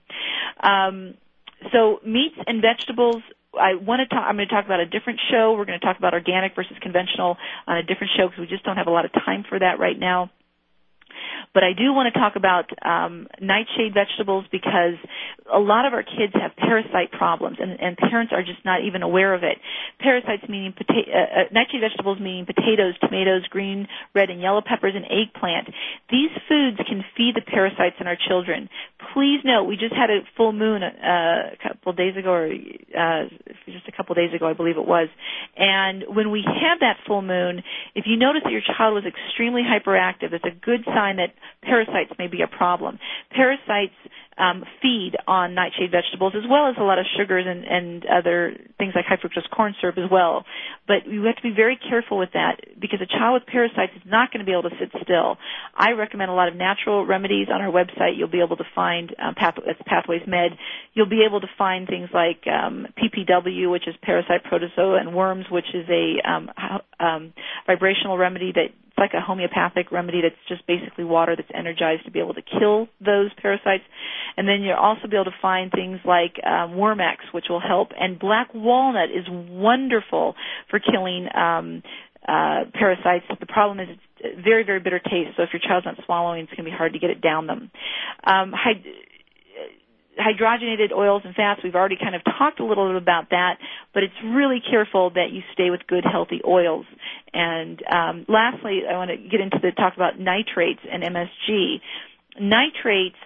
Um, 0.59 1.15
so 1.71 1.99
meats 2.05 2.35
and 2.45 2.61
vegetables 2.61 3.23
I 3.59 3.75
want 3.75 4.01
to 4.01 4.07
talk. 4.07 4.23
I'm 4.27 4.35
going 4.35 4.47
to 4.47 4.53
talk 4.53 4.65
about 4.65 4.79
a 4.79 4.85
different 4.85 5.19
show. 5.31 5.53
We're 5.57 5.65
going 5.65 5.79
to 5.79 5.85
talk 5.85 5.97
about 5.97 6.13
organic 6.13 6.55
versus 6.55 6.77
conventional 6.81 7.37
on 7.67 7.77
a 7.77 7.83
different 7.83 8.11
show 8.17 8.27
because 8.27 8.39
we 8.39 8.47
just 8.47 8.63
don't 8.63 8.77
have 8.77 8.87
a 8.87 8.91
lot 8.91 9.05
of 9.05 9.13
time 9.13 9.45
for 9.47 9.59
that 9.59 9.79
right 9.79 9.97
now. 9.97 10.31
But 11.53 11.63
I 11.63 11.74
do 11.74 11.93
want 11.93 12.13
to 12.13 12.20
talk 12.20 12.36
about 12.36 12.66
um, 12.86 13.28
nightshade 13.39 13.93
vegetables 13.93 14.45
because 14.51 14.99
a 15.51 15.59
lot 15.59 15.86
of 15.86 15.93
our 15.93 16.03
kids 16.03 16.34
have 16.34 16.55
parasite 16.57 17.11
problems, 17.11 17.57
and, 17.59 17.80
and 17.80 17.97
parents 17.97 18.34
are 18.34 18.41
just 18.41 18.63
not 18.66 18.84
even 18.84 19.03
aware 19.03 19.34
of 19.34 19.43
it. 19.43 19.57
Parasites 19.99 20.43
meaning 20.49 20.74
pota- 20.74 21.07
uh, 21.07 21.18
uh, 21.18 21.43
nightshade 21.51 21.82
vegetables 21.82 22.20
meaning 22.20 22.45
potatoes, 22.45 22.95
tomatoes, 22.99 23.45
green, 23.49 23.88
red, 24.16 24.30
and 24.30 24.41
yellow 24.41 24.61
peppers, 24.66 24.93
and 24.95 25.05
eggplant. 25.05 25.70
These 26.09 26.32
foods 26.49 26.78
can 26.88 27.05
feed 27.16 27.36
the 27.36 27.45
parasites 27.45 27.95
in 27.99 28.07
our 28.07 28.18
children. 28.18 28.70
Please 29.13 29.41
note, 29.45 29.66
we 29.66 29.78
just 29.78 29.93
had 29.93 30.09
a 30.09 30.26
full 30.36 30.51
moon 30.51 30.82
uh, 30.82 31.53
a 31.53 31.57
couple 31.61 31.93
days 31.93 32.18
ago, 32.18 32.32
or 32.32 32.45
uh, 32.49 33.30
just 33.66 33.88
a 33.88 33.91
couple 33.95 34.16
days 34.16 34.34
ago, 34.34 34.47
I 34.47 34.53
believe 34.53 34.78
it 34.78 34.88
was. 34.88 35.09
And 35.55 36.03
when 36.09 36.32
we 36.32 36.41
had 36.43 36.82
that 36.82 36.97
full 37.05 37.22
moon, 37.22 37.61
if 37.93 38.05
you 38.07 38.18
notice 38.18 38.41
that 38.43 38.51
your 38.51 38.66
child 38.66 38.95
was 38.95 39.03
extremely 39.05 39.61
hyperactive, 39.61 40.34
it's 40.34 40.43
a 40.43 40.55
good 40.66 40.84
sign 40.86 41.04
that 41.13 41.33
parasites 41.61 42.11
may 42.17 42.27
be 42.27 42.41
a 42.41 42.47
problem. 42.47 42.99
Parasites 43.31 43.93
um, 44.37 44.63
feed 44.81 45.13
on 45.27 45.55
nightshade 45.55 45.91
vegetables 45.91 46.33
as 46.35 46.43
well 46.49 46.67
as 46.67 46.75
a 46.77 46.83
lot 46.83 46.99
of 46.99 47.05
sugars 47.17 47.45
and, 47.47 47.63
and 47.63 48.05
other 48.05 48.53
things 48.77 48.91
like 48.93 49.05
high 49.05 49.15
fructose 49.15 49.49
corn 49.49 49.73
syrup 49.79 49.97
as 49.97 50.11
well. 50.11 50.43
But 50.87 51.07
you 51.07 51.23
have 51.23 51.37
to 51.37 51.41
be 51.41 51.53
very 51.55 51.77
careful 51.77 52.17
with 52.17 52.33
that 52.33 52.59
because 52.79 52.99
a 53.01 53.07
child 53.07 53.41
with 53.41 53.47
parasites 53.47 53.93
is 53.95 54.01
not 54.05 54.31
going 54.31 54.39
to 54.39 54.45
be 54.45 54.51
able 54.51 54.69
to 54.69 54.75
sit 54.79 54.91
still. 55.03 55.37
I 55.75 55.91
recommend 55.91 56.29
a 56.29 56.33
lot 56.33 56.49
of 56.49 56.55
natural 56.55 57.05
remedies 57.05 57.47
on 57.53 57.61
our 57.61 57.71
website. 57.71 58.17
You'll 58.17 58.27
be 58.29 58.41
able 58.43 58.57
to 58.57 58.67
find 58.75 59.15
um, 59.21 59.35
path, 59.35 59.55
Pathways 59.85 60.23
Med. 60.27 60.51
You'll 60.93 61.09
be 61.09 61.23
able 61.27 61.39
to 61.39 61.47
find 61.57 61.87
things 61.87 62.09
like 62.13 62.43
um, 62.47 62.87
PPW, 62.99 63.71
which 63.71 63.87
is 63.87 63.95
parasite 64.01 64.43
protozoa, 64.43 64.99
and 64.99 65.15
worms, 65.15 65.45
which 65.49 65.73
is 65.73 65.87
a 65.89 66.29
um, 66.29 66.49
um, 66.99 67.33
vibrational 67.67 68.17
remedy 68.17 68.51
that 68.53 68.69
it's 68.95 69.01
like 69.01 69.13
a 69.13 69.21
homeopathic 69.21 69.91
remedy 69.91 70.21
that's 70.21 70.35
just 70.47 70.65
basically 70.67 71.03
water 71.03 71.35
that's 71.35 71.49
energized 71.53 72.05
to 72.05 72.11
be 72.11 72.19
able 72.19 72.33
to 72.33 72.41
kill 72.41 72.87
those 73.03 73.29
parasites. 73.41 73.83
And 74.37 74.47
then 74.47 74.61
you'll 74.61 74.75
also 74.75 75.07
be 75.07 75.17
able 75.17 75.25
to 75.25 75.37
find 75.41 75.71
things 75.71 75.99
like 76.05 76.35
um, 76.45 76.71
Wormex, 76.71 77.17
which 77.33 77.45
will 77.49 77.59
help. 77.59 77.89
And 77.99 78.17
black 78.17 78.53
walnut 78.53 79.09
is 79.09 79.25
wonderful 79.29 80.35
for 80.69 80.79
killing 80.79 81.27
um, 81.35 81.83
uh, 82.27 82.65
parasites. 82.73 83.25
The 83.39 83.45
problem 83.45 83.79
is 83.81 83.97
it's 84.19 84.41
very, 84.43 84.63
very 84.63 84.79
bitter 84.79 84.99
taste. 84.99 85.35
So 85.35 85.43
if 85.43 85.49
your 85.51 85.61
child's 85.61 85.85
not 85.85 85.97
swallowing, 86.05 86.43
it's 86.43 86.51
going 86.51 86.65
to 86.65 86.71
be 86.71 86.75
hard 86.75 86.93
to 86.93 86.99
get 86.99 87.09
it 87.09 87.21
down 87.21 87.47
them. 87.47 87.71
Um, 88.23 88.53
hyd- 88.53 88.85
hydrogenated 90.18 90.91
oils 90.91 91.22
and 91.26 91.36
fats, 91.36 91.61
we've 91.63 91.76
already 91.76 91.97
kind 91.97 92.16
of 92.16 92.24
talked 92.24 92.59
a 92.59 92.66
little 92.66 92.88
bit 92.89 93.01
about 93.01 93.30
that, 93.32 93.57
but 93.93 94.03
it's 94.03 94.13
really 94.24 94.59
careful 94.59 95.11
that 95.11 95.32
you 95.32 95.41
stay 95.53 95.70
with 95.70 95.82
good, 95.88 96.03
healthy 96.09 96.41
oils. 96.45 96.86
And 97.34 97.82
um, 97.91 98.26
lastly, 98.28 98.82
I 98.89 98.95
want 98.97 99.11
to 99.11 99.18
get 99.18 99.41
into 99.41 99.59
the 99.61 99.72
talk 99.72 99.95
about 99.95 100.20
nitrates 100.20 100.82
and 100.89 101.03
MSG. 101.03 101.82
Nitrates 102.39 103.18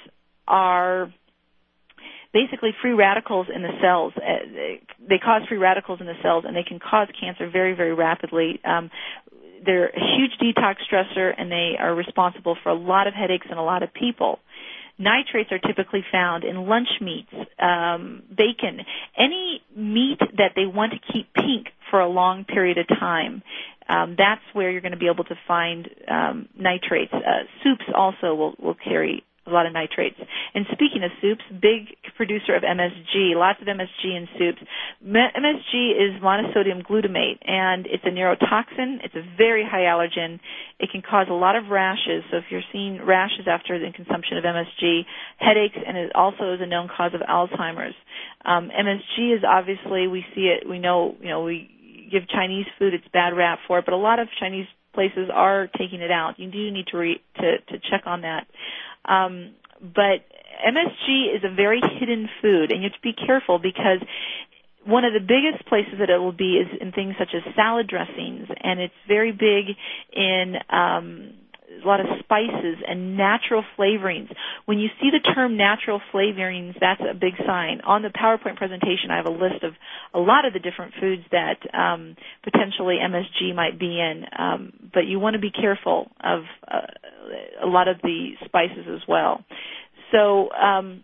are 0.48 1.14
basically 2.34 2.72
free 2.82 2.94
radicals 2.94 3.48
in 3.54 3.62
the 3.62 3.74
cells. 3.82 4.14
Uh, 4.18 4.80
they 5.08 5.18
cause 5.18 5.44
free 5.48 5.58
radicals 5.58 6.00
in 6.00 6.06
the 6.06 6.18
cells, 6.22 6.44
and 6.48 6.56
they 6.56 6.64
can 6.64 6.80
cause 6.80 7.08
cancer 7.20 7.50
very, 7.50 7.74
very 7.74 7.94
rapidly. 7.94 8.60
Um, 8.64 8.92
they're 9.66 9.88
a 9.88 10.18
huge 10.18 10.32
detox 10.42 10.76
stressor, 10.92 11.34
and 11.38 11.52
they 11.52 11.74
are 11.80 11.94
responsible 11.94 12.56
for 12.62 12.70
a 12.70 12.76
lot 12.76 13.08
of 13.08 13.14
headaches 13.14 13.48
in 13.50 13.58
a 13.58 13.64
lot 13.64 13.84
of 13.84 13.94
people. 13.94 14.40
Nitrates 15.00 15.50
are 15.52 15.60
typically 15.60 16.04
found 16.12 16.44
in 16.44 16.68
lunch 16.68 16.90
meats, 17.00 17.32
um, 17.58 18.22
bacon, 18.30 18.82
any 19.18 19.62
meat 19.76 20.20
that 20.38 20.52
they 20.56 20.66
want 20.66 20.92
to 20.92 21.14
keep 21.14 21.34
pink 21.34 21.68
for 21.90 22.02
a 22.02 22.10
long 22.10 22.44
period 22.44 22.78
of 22.78 22.88
time. 22.88 23.42
Um, 23.88 24.16
that's 24.18 24.42
where 24.54 24.70
you're 24.70 24.82
going 24.82 24.92
to 24.92 24.98
be 25.00 25.10
able 25.12 25.24
to 25.24 25.36
find 25.48 25.90
um, 26.08 26.50
nitrates. 26.56 27.14
Uh, 27.14 27.46
soups 27.64 27.86
also 27.96 28.36
will, 28.36 28.56
will 28.60 28.76
carry 28.76 29.24
a 29.50 29.54
lot 29.54 29.66
of 29.66 29.74
nitrates. 29.74 30.18
And 30.54 30.66
speaking 30.72 31.04
of 31.04 31.12
soups, 31.22 31.44
big 31.62 31.96
producer 32.16 32.56
of 32.56 32.64
MSG, 32.64 33.36
lots 33.36 33.62
of 33.62 33.68
MSG 33.68 34.04
in 34.06 34.28
soups. 34.38 34.62
MSG 35.06 35.74
is 35.96 36.22
monosodium 36.22 36.86
glutamate, 36.86 37.40
and 37.46 37.86
it's 37.88 38.04
a 38.06 38.10
neurotoxin. 38.10 39.04
It's 39.04 39.16
a 39.16 39.24
very 39.38 39.64
high 39.66 39.88
allergen. 39.88 40.40
It 40.80 40.90
can 40.92 41.02
cause 41.02 41.28
a 41.30 41.34
lot 41.34 41.56
of 41.56 41.70
rashes. 41.70 42.24
So 42.32 42.38
if 42.38 42.46
you're 42.50 42.66
seeing 42.72 43.06
rashes 43.06 43.48
after 43.48 43.80
the 43.80 43.92
consumption 43.94 44.38
of 44.38 44.44
MSG, 44.44 45.02
headaches, 45.38 45.78
and 45.86 45.98
it 45.98 46.16
also 46.16 46.54
is 46.54 46.60
a 46.62 46.66
known 46.68 46.90
cause 46.96 47.12
of 47.14 47.22
Alzheimer's. 47.22 47.96
Um, 48.46 48.70
MSG 48.70 49.36
is 49.38 49.44
obviously 49.48 50.08
we 50.08 50.26
see 50.36 50.48
it. 50.48 50.68
We 50.68 50.80
know 50.80 51.16
you 51.22 51.30
know 51.30 51.44
we 51.44 52.08
give 52.12 52.28
Chinese 52.28 52.66
food 52.78 52.94
its 52.94 53.06
bad 53.14 53.36
rap 53.36 53.60
for 53.68 53.80
it, 53.80 53.86
but 53.86 53.94
a 53.94 53.98
lot 53.98 54.20
of 54.20 54.28
Chinese 54.40 54.66
places 54.94 55.30
are 55.34 55.68
taking 55.78 56.02
it 56.02 56.12
out. 56.12 56.34
You 56.38 56.50
do 56.52 56.72
need 56.72 56.88
to 56.88 56.98
re, 56.98 57.22
to 57.38 57.58
to 57.70 57.80
check 57.90 58.04
on 58.06 58.22
that. 58.22 58.48
Um, 59.10 59.56
but 59.82 60.22
MSG 60.66 61.36
is 61.36 61.44
a 61.44 61.54
very 61.54 61.82
hidden 62.00 62.30
food, 62.42 62.72
and 62.72 62.84
you 62.84 62.90
have 62.90 62.94
to 62.94 63.02
be 63.02 63.14
careful 63.14 63.60
because 63.60 64.00
one 64.86 65.04
of 65.06 65.14
the 65.14 65.20
biggest 65.20 65.66
places 65.68 65.94
that 66.00 66.10
it 66.10 66.18
will 66.18 66.32
be 66.32 66.58
is 66.58 66.68
in 66.80 66.92
things 66.92 67.16
such 67.20 67.30
as 67.36 67.42
salad 67.56 67.88
dressings, 67.88 68.48
and 68.62 68.80
it's 68.80 68.94
very 69.08 69.32
big 69.32 69.76
in 70.14 70.56
um, 70.70 71.34
a 71.84 71.88
lot 71.88 72.00
of 72.00 72.08
spices 72.20 72.78
and 72.88 73.16
natural 73.16 73.64
flavorings. 73.78 74.30
When 74.66 74.80
you 74.80 74.90
see 75.00 75.10
the 75.12 75.20
term 75.34 75.58
natural 75.58 76.02
flavorings, 76.14 76.76
that's 76.80 77.02
a 77.02 77.14
big 77.14 77.34
sign. 77.46 77.82
On 77.86 78.02
the 78.02 78.10
PowerPoint 78.10 78.58
presentation, 78.58 79.12
I 79.12 79.18
have 79.18 79.26
a 79.26 79.32
list 79.32 79.64
of 79.64 79.74
a 80.14 80.20
lot 80.20 80.46
of 80.46 80.54
the 80.54 80.60
different 80.60 80.94
foods 81.00 81.24
that 81.32 81.58
um, 81.74 82.16
potentially 82.44 82.98
MSG 83.02 83.56
might 83.56 83.80
be 83.80 84.00
in, 84.00 84.26
um, 84.38 84.74
but 84.94 85.06
you 85.06 85.20
want 85.20 85.36
to 85.36 85.40
be 85.40 85.52
careful 85.52 86.10
of 86.24 86.44
uh, 86.68 86.88
a 87.64 87.68
lot 87.68 87.88
of 87.88 87.98
the 88.02 88.32
spices 88.46 88.86
as 88.88 89.02
well. 89.08 89.44
So, 90.12 90.50
um, 90.52 91.04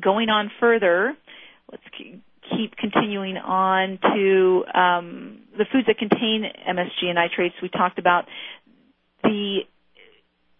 going 0.00 0.28
on 0.28 0.50
further, 0.60 1.14
let's 1.70 1.82
keep 2.56 2.76
continuing 2.76 3.36
on 3.36 3.98
to 4.14 4.64
um, 4.78 5.40
the 5.56 5.64
foods 5.72 5.86
that 5.86 5.98
contain 5.98 6.44
MSG 6.68 7.06
and 7.06 7.16
nitrates. 7.16 7.54
We 7.62 7.68
talked 7.68 7.98
about 7.98 8.24
the 9.26 9.58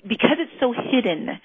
because 0.07 0.39
it's 0.39 0.53
so 0.61 0.73
hidden, 0.73 1.41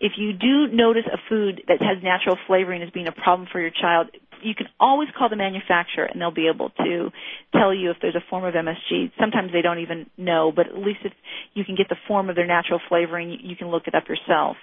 if 0.00 0.12
you 0.16 0.32
do 0.32 0.68
notice 0.74 1.04
a 1.12 1.18
food 1.28 1.62
that 1.68 1.80
has 1.80 2.02
natural 2.02 2.36
flavoring 2.46 2.82
as 2.82 2.90
being 2.90 3.08
a 3.08 3.12
problem 3.12 3.48
for 3.50 3.60
your 3.60 3.70
child, 3.70 4.08
you 4.42 4.54
can 4.54 4.66
always 4.78 5.08
call 5.16 5.28
the 5.28 5.36
manufacturer 5.36 6.04
and 6.04 6.20
they'll 6.20 6.30
be 6.30 6.48
able 6.52 6.70
to 6.70 7.10
tell 7.52 7.74
you 7.74 7.90
if 7.90 7.96
there's 8.00 8.14
a 8.14 8.24
form 8.28 8.44
of 8.44 8.54
MSG. 8.54 9.12
Sometimes 9.18 9.52
they 9.52 9.62
don't 9.62 9.78
even 9.78 10.06
know, 10.16 10.52
but 10.54 10.66
at 10.66 10.76
least 10.76 11.00
if 11.04 11.12
you 11.54 11.64
can 11.64 11.74
get 11.74 11.88
the 11.88 11.96
form 12.06 12.28
of 12.28 12.36
their 12.36 12.46
natural 12.46 12.80
flavoring, 12.88 13.38
you 13.42 13.56
can 13.56 13.68
look 13.68 13.86
it 13.86 13.94
up 13.94 14.04
yourself. 14.08 14.56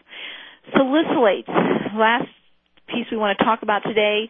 Salicylates, 0.75 1.47
last 1.95 2.29
piece 2.87 3.07
we 3.11 3.17
want 3.17 3.37
to 3.37 3.43
talk 3.43 3.63
about 3.63 3.83
today 3.83 4.29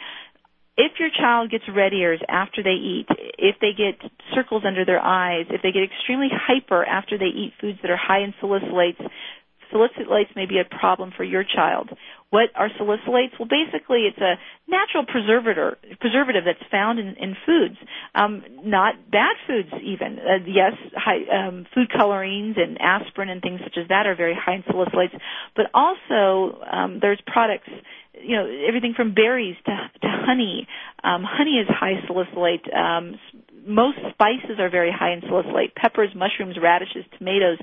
if 0.77 0.93
your 0.99 1.09
child 1.09 1.51
gets 1.51 1.63
red 1.73 1.93
ears 1.93 2.19
after 2.27 2.63
they 2.63 2.71
eat, 2.71 3.07
if 3.37 3.57
they 3.61 3.71
get 3.77 3.99
circles 4.33 4.63
under 4.65 4.85
their 4.85 4.99
eyes, 4.99 5.45
if 5.49 5.61
they 5.61 5.71
get 5.71 5.83
extremely 5.83 6.29
hyper 6.31 6.83
after 6.83 7.17
they 7.17 7.25
eat 7.29 7.53
foods 7.61 7.79
that 7.81 7.91
are 7.91 7.97
high 7.97 8.23
in 8.23 8.33
salicylates, 8.41 9.01
salicylates 9.71 10.35
may 10.35 10.45
be 10.45 10.59
a 10.59 10.65
problem 10.65 11.11
for 11.15 11.23
your 11.23 11.43
child. 11.43 11.89
What 12.29 12.49
are 12.55 12.69
salicylates? 12.69 13.37
Well, 13.37 13.47
basically, 13.49 14.09
it's 14.09 14.17
a 14.17 14.35
natural 14.67 15.05
preservative, 15.05 15.77
preservative 15.99 16.43
that's 16.45 16.71
found 16.71 16.97
in, 16.97 17.15
in 17.19 17.35
foods, 17.45 17.75
um, 18.15 18.43
not 18.63 18.95
bad 19.11 19.35
foods 19.45 19.69
even. 19.83 20.17
Uh, 20.17 20.43
yes, 20.47 20.73
high, 20.95 21.21
um, 21.29 21.67
food 21.75 21.91
colorings 21.95 22.55
and 22.57 22.79
aspirin 22.81 23.29
and 23.29 23.41
things 23.41 23.59
such 23.63 23.77
as 23.79 23.87
that 23.89 24.07
are 24.07 24.15
very 24.15 24.35
high 24.35 24.55
in 24.55 24.63
salicylates, 24.63 25.13
but 25.55 25.65
also 25.73 26.59
um, 26.65 26.97
there's 27.01 27.21
products 27.27 27.69
you 28.23 28.35
know 28.35 28.47
everything 28.67 28.93
from 28.95 29.13
berries 29.13 29.55
to 29.65 29.71
to 30.01 30.07
honey. 30.25 30.67
Um, 31.03 31.23
honey 31.27 31.59
is 31.59 31.67
high 31.69 31.91
in 31.91 32.01
salicylate. 32.07 32.65
Um, 32.73 33.19
most 33.65 33.97
spices 34.11 34.59
are 34.59 34.69
very 34.69 34.91
high 34.91 35.13
in 35.13 35.21
salicylate. 35.21 35.75
Peppers, 35.75 36.09
mushrooms, 36.15 36.57
radishes, 36.61 37.05
tomatoes, 37.17 37.57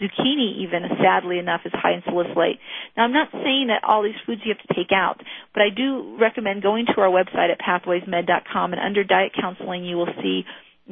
zucchini 0.00 0.58
even, 0.62 0.82
sadly 1.02 1.38
enough, 1.38 1.60
is 1.64 1.72
high 1.74 1.94
in 1.94 2.02
salicylate. 2.04 2.58
Now 2.96 3.04
I'm 3.04 3.12
not 3.12 3.30
saying 3.32 3.68
that 3.68 3.82
all 3.86 4.02
these 4.02 4.18
foods 4.26 4.42
you 4.44 4.54
have 4.54 4.66
to 4.66 4.74
take 4.74 4.92
out, 4.92 5.20
but 5.52 5.62
I 5.62 5.70
do 5.74 6.16
recommend 6.20 6.62
going 6.62 6.86
to 6.86 7.00
our 7.00 7.10
website 7.10 7.50
at 7.50 7.60
pathwaysmed.com 7.60 8.72
and 8.72 8.80
under 8.80 9.04
diet 9.04 9.32
counseling 9.38 9.84
you 9.84 9.96
will 9.96 10.12
see 10.22 10.42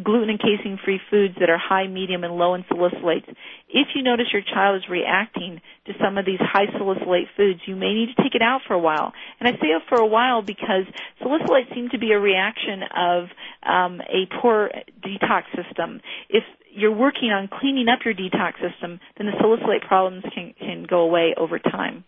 gluten 0.00 0.30
and 0.30 0.40
casein 0.40 0.78
free 0.82 1.00
foods 1.10 1.34
that 1.40 1.50
are 1.50 1.58
high, 1.58 1.86
medium, 1.86 2.24
and 2.24 2.34
low 2.34 2.54
in 2.54 2.64
salicylates. 2.64 3.28
If 3.68 3.88
you 3.94 4.02
notice 4.02 4.26
your 4.32 4.42
child 4.42 4.76
is 4.76 4.88
reacting 4.88 5.60
to 5.86 5.92
some 6.02 6.16
of 6.16 6.24
these 6.24 6.40
high 6.40 6.66
salicylate 6.78 7.28
foods, 7.36 7.60
you 7.66 7.76
may 7.76 7.92
need 7.92 8.14
to 8.16 8.22
take 8.22 8.34
it 8.34 8.42
out 8.42 8.62
for 8.66 8.74
a 8.74 8.78
while. 8.78 9.12
And 9.38 9.48
I 9.48 9.52
say 9.52 9.68
it 9.68 9.82
for 9.88 9.98
a 9.98 10.06
while 10.06 10.40
because 10.40 10.86
salicylates 11.20 11.74
seem 11.74 11.90
to 11.90 11.98
be 11.98 12.12
a 12.12 12.18
reaction 12.18 12.82
of 12.96 13.24
um, 13.62 14.00
a 14.00 14.26
poor 14.40 14.70
detox 15.04 15.44
system. 15.54 16.00
If 16.30 16.44
you're 16.70 16.96
working 16.96 17.30
on 17.30 17.48
cleaning 17.48 17.88
up 17.88 18.00
your 18.04 18.14
detox 18.14 18.54
system, 18.54 18.98
then 19.18 19.26
the 19.26 19.32
salicylate 19.40 19.82
problems 19.82 20.24
can, 20.34 20.54
can 20.58 20.86
go 20.88 21.00
away 21.00 21.34
over 21.36 21.58
time. 21.58 22.04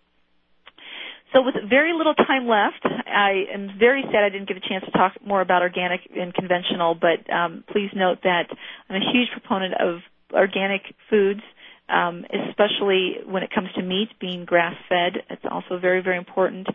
So 1.35 1.43
with 1.43 1.57
very 1.69 1.93
little 1.93 2.15
time 2.15 2.47
left, 2.47 2.87
I 2.87 3.47
am 3.53 3.71
very 3.79 4.03
sad 4.07 4.23
I 4.23 4.29
didn't 4.29 4.47
get 4.47 4.57
a 4.57 4.61
chance 4.61 4.85
to 4.85 4.91
talk 4.93 5.15
more 5.27 5.41
about 5.41 5.63
organic 5.63 6.01
and 6.17 6.33
conventional, 6.33 6.95
but 6.95 7.29
um, 7.33 7.65
please 7.73 7.91
note 7.95 8.19
that 8.23 8.47
I'm 8.89 8.97
a 8.97 9.13
huge 9.13 9.29
proponent 9.33 9.75
of 9.81 9.99
organic 10.33 10.83
foods, 11.11 11.41
um, 11.89 12.25
especially 12.49 13.17
when 13.27 13.43
it 13.43 13.51
comes 13.53 13.69
to 13.75 13.83
meat 13.83 14.11
being 14.21 14.45
grass 14.45 14.77
fed. 14.89 15.25
It's 15.29 15.43
also 15.51 15.79
very, 15.81 16.03
very 16.03 16.19
important. 16.19 16.69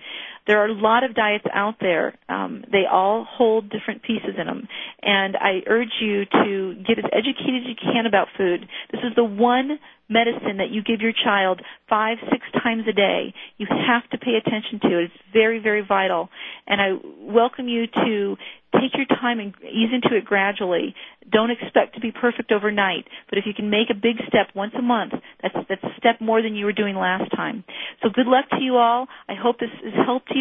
There 0.50 0.58
are 0.64 0.66
a 0.66 0.74
lot 0.74 1.04
of 1.04 1.14
diets 1.14 1.45
out 1.54 1.76
there. 1.80 2.16
Um, 2.28 2.64
they 2.72 2.86
all 2.91 3.24
hold 3.24 3.70
different 3.70 4.02
pieces 4.02 4.34
in 4.36 4.47
them. 4.47 4.68
And 5.00 5.38
I 5.38 5.62
urge 5.68 5.93
you 6.02 6.26
to 6.26 6.74
get 6.88 6.97
as 6.97 7.06
educated 7.14 7.62
as 7.62 7.68
you 7.70 7.76
can 7.76 8.08
about 8.08 8.30
food. 8.36 8.68
This 8.91 9.02
is 9.04 9.14
the 9.16 9.24
one 9.24 9.78
medicine 10.10 10.58
that 10.58 10.72
you 10.72 10.82
give 10.84 11.02
your 11.02 11.14
child 11.14 11.62
five, 11.88 12.18
six 12.32 12.41
times 12.64 12.84
a 12.89 12.93
day, 12.93 13.34
you 13.58 13.68
have 13.70 14.10
to 14.10 14.18
pay 14.18 14.34
attention 14.36 14.80
to 14.82 15.00
it. 15.00 15.04
It's 15.06 15.14
very, 15.32 15.60
very 15.60 15.86
vital. 15.88 16.30
And 16.68 16.82
I 16.82 16.89
welcome 17.22 17.68
you 17.68 17.86
to 17.88 18.36
take 18.74 18.93
your 18.95 19.06
time 19.06 19.39
and 19.39 19.54
ease 19.64 19.89
into 19.93 20.16
it 20.18 20.26
gradually. 20.26 20.95
Don't 21.32 21.52
expect 21.52 21.95
to 21.95 22.02
be 22.02 22.12
perfect 22.12 22.52
overnight, 22.52 23.06
but 23.30 23.38
if 23.38 23.45
you 23.45 23.54
can 23.54 23.70
make 23.70 23.89
a 23.89 23.95
big 23.95 24.18
step 24.28 24.47
once 24.56 24.74
a 24.78 24.82
month, 24.82 25.14
that's 25.41 25.56
that's 25.68 25.84
a 25.84 25.93
step 25.97 26.22
more 26.22 26.41
than 26.41 26.56
you 26.56 26.66
were 26.66 26.74
doing 26.74 26.95
last 26.95 27.30
time. 27.36 27.64
So 28.04 28.10
good 28.10 28.28
luck 28.28 28.45
to 28.52 28.62
you 28.62 28.78
all. 28.78 29.08
I 29.28 29.34
hope 29.36 29.60
this 29.60 29.70
has 29.84 29.93
helped 30.06 30.32
you. 30.34 30.39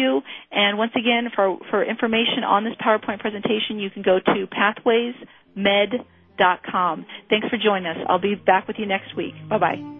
And 0.51 0.77
once 0.77 0.91
again, 0.95 1.29
for 1.35 1.57
for 1.69 1.83
information 1.83 2.43
on 2.45 2.63
this 2.63 2.75
PowerPoint 2.75 3.19
presentation, 3.19 3.79
you 3.79 3.89
can 3.89 4.01
go 4.01 4.19
to 4.19 4.47
pathwaysmed.com 4.47 6.05
com. 6.39 7.05
Thanks 7.29 7.47
for 7.49 7.57
joining 7.57 7.87
us. 7.87 7.97
I'll 8.07 8.19
be 8.19 8.35
back 8.35 8.67
with 8.67 8.77
you 8.79 8.85
next 8.85 9.15
week. 9.15 9.33
Bye 9.49 9.57
bye. 9.57 9.95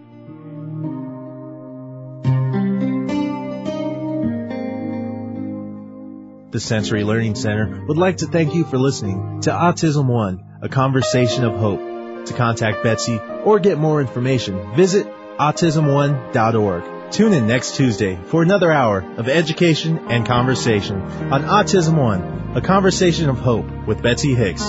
The 6.52 6.58
Sensory 6.58 7.04
Learning 7.04 7.36
Center 7.36 7.84
would 7.86 7.96
like 7.96 8.18
to 8.18 8.26
thank 8.26 8.54
you 8.54 8.64
for 8.64 8.76
listening 8.76 9.42
to 9.42 9.50
Autism 9.50 10.06
One, 10.06 10.58
a 10.62 10.68
conversation 10.68 11.44
of 11.44 11.54
hope. 11.54 12.26
To 12.26 12.34
contact 12.34 12.82
Betsy 12.82 13.18
or 13.18 13.60
get 13.60 13.78
more 13.78 14.00
information, 14.00 14.74
visit 14.76 15.06
autismone.org. 15.38 16.99
Tune 17.10 17.32
in 17.32 17.48
next 17.48 17.74
Tuesday 17.74 18.16
for 18.26 18.42
another 18.42 18.70
hour 18.70 19.04
of 19.16 19.28
education 19.28 19.98
and 20.10 20.24
conversation 20.24 21.00
on 21.00 21.42
Autism 21.42 21.96
One, 21.96 22.56
a 22.56 22.60
conversation 22.60 23.28
of 23.28 23.38
hope 23.38 23.66
with 23.86 24.00
Betsy 24.00 24.34
Hicks. 24.34 24.62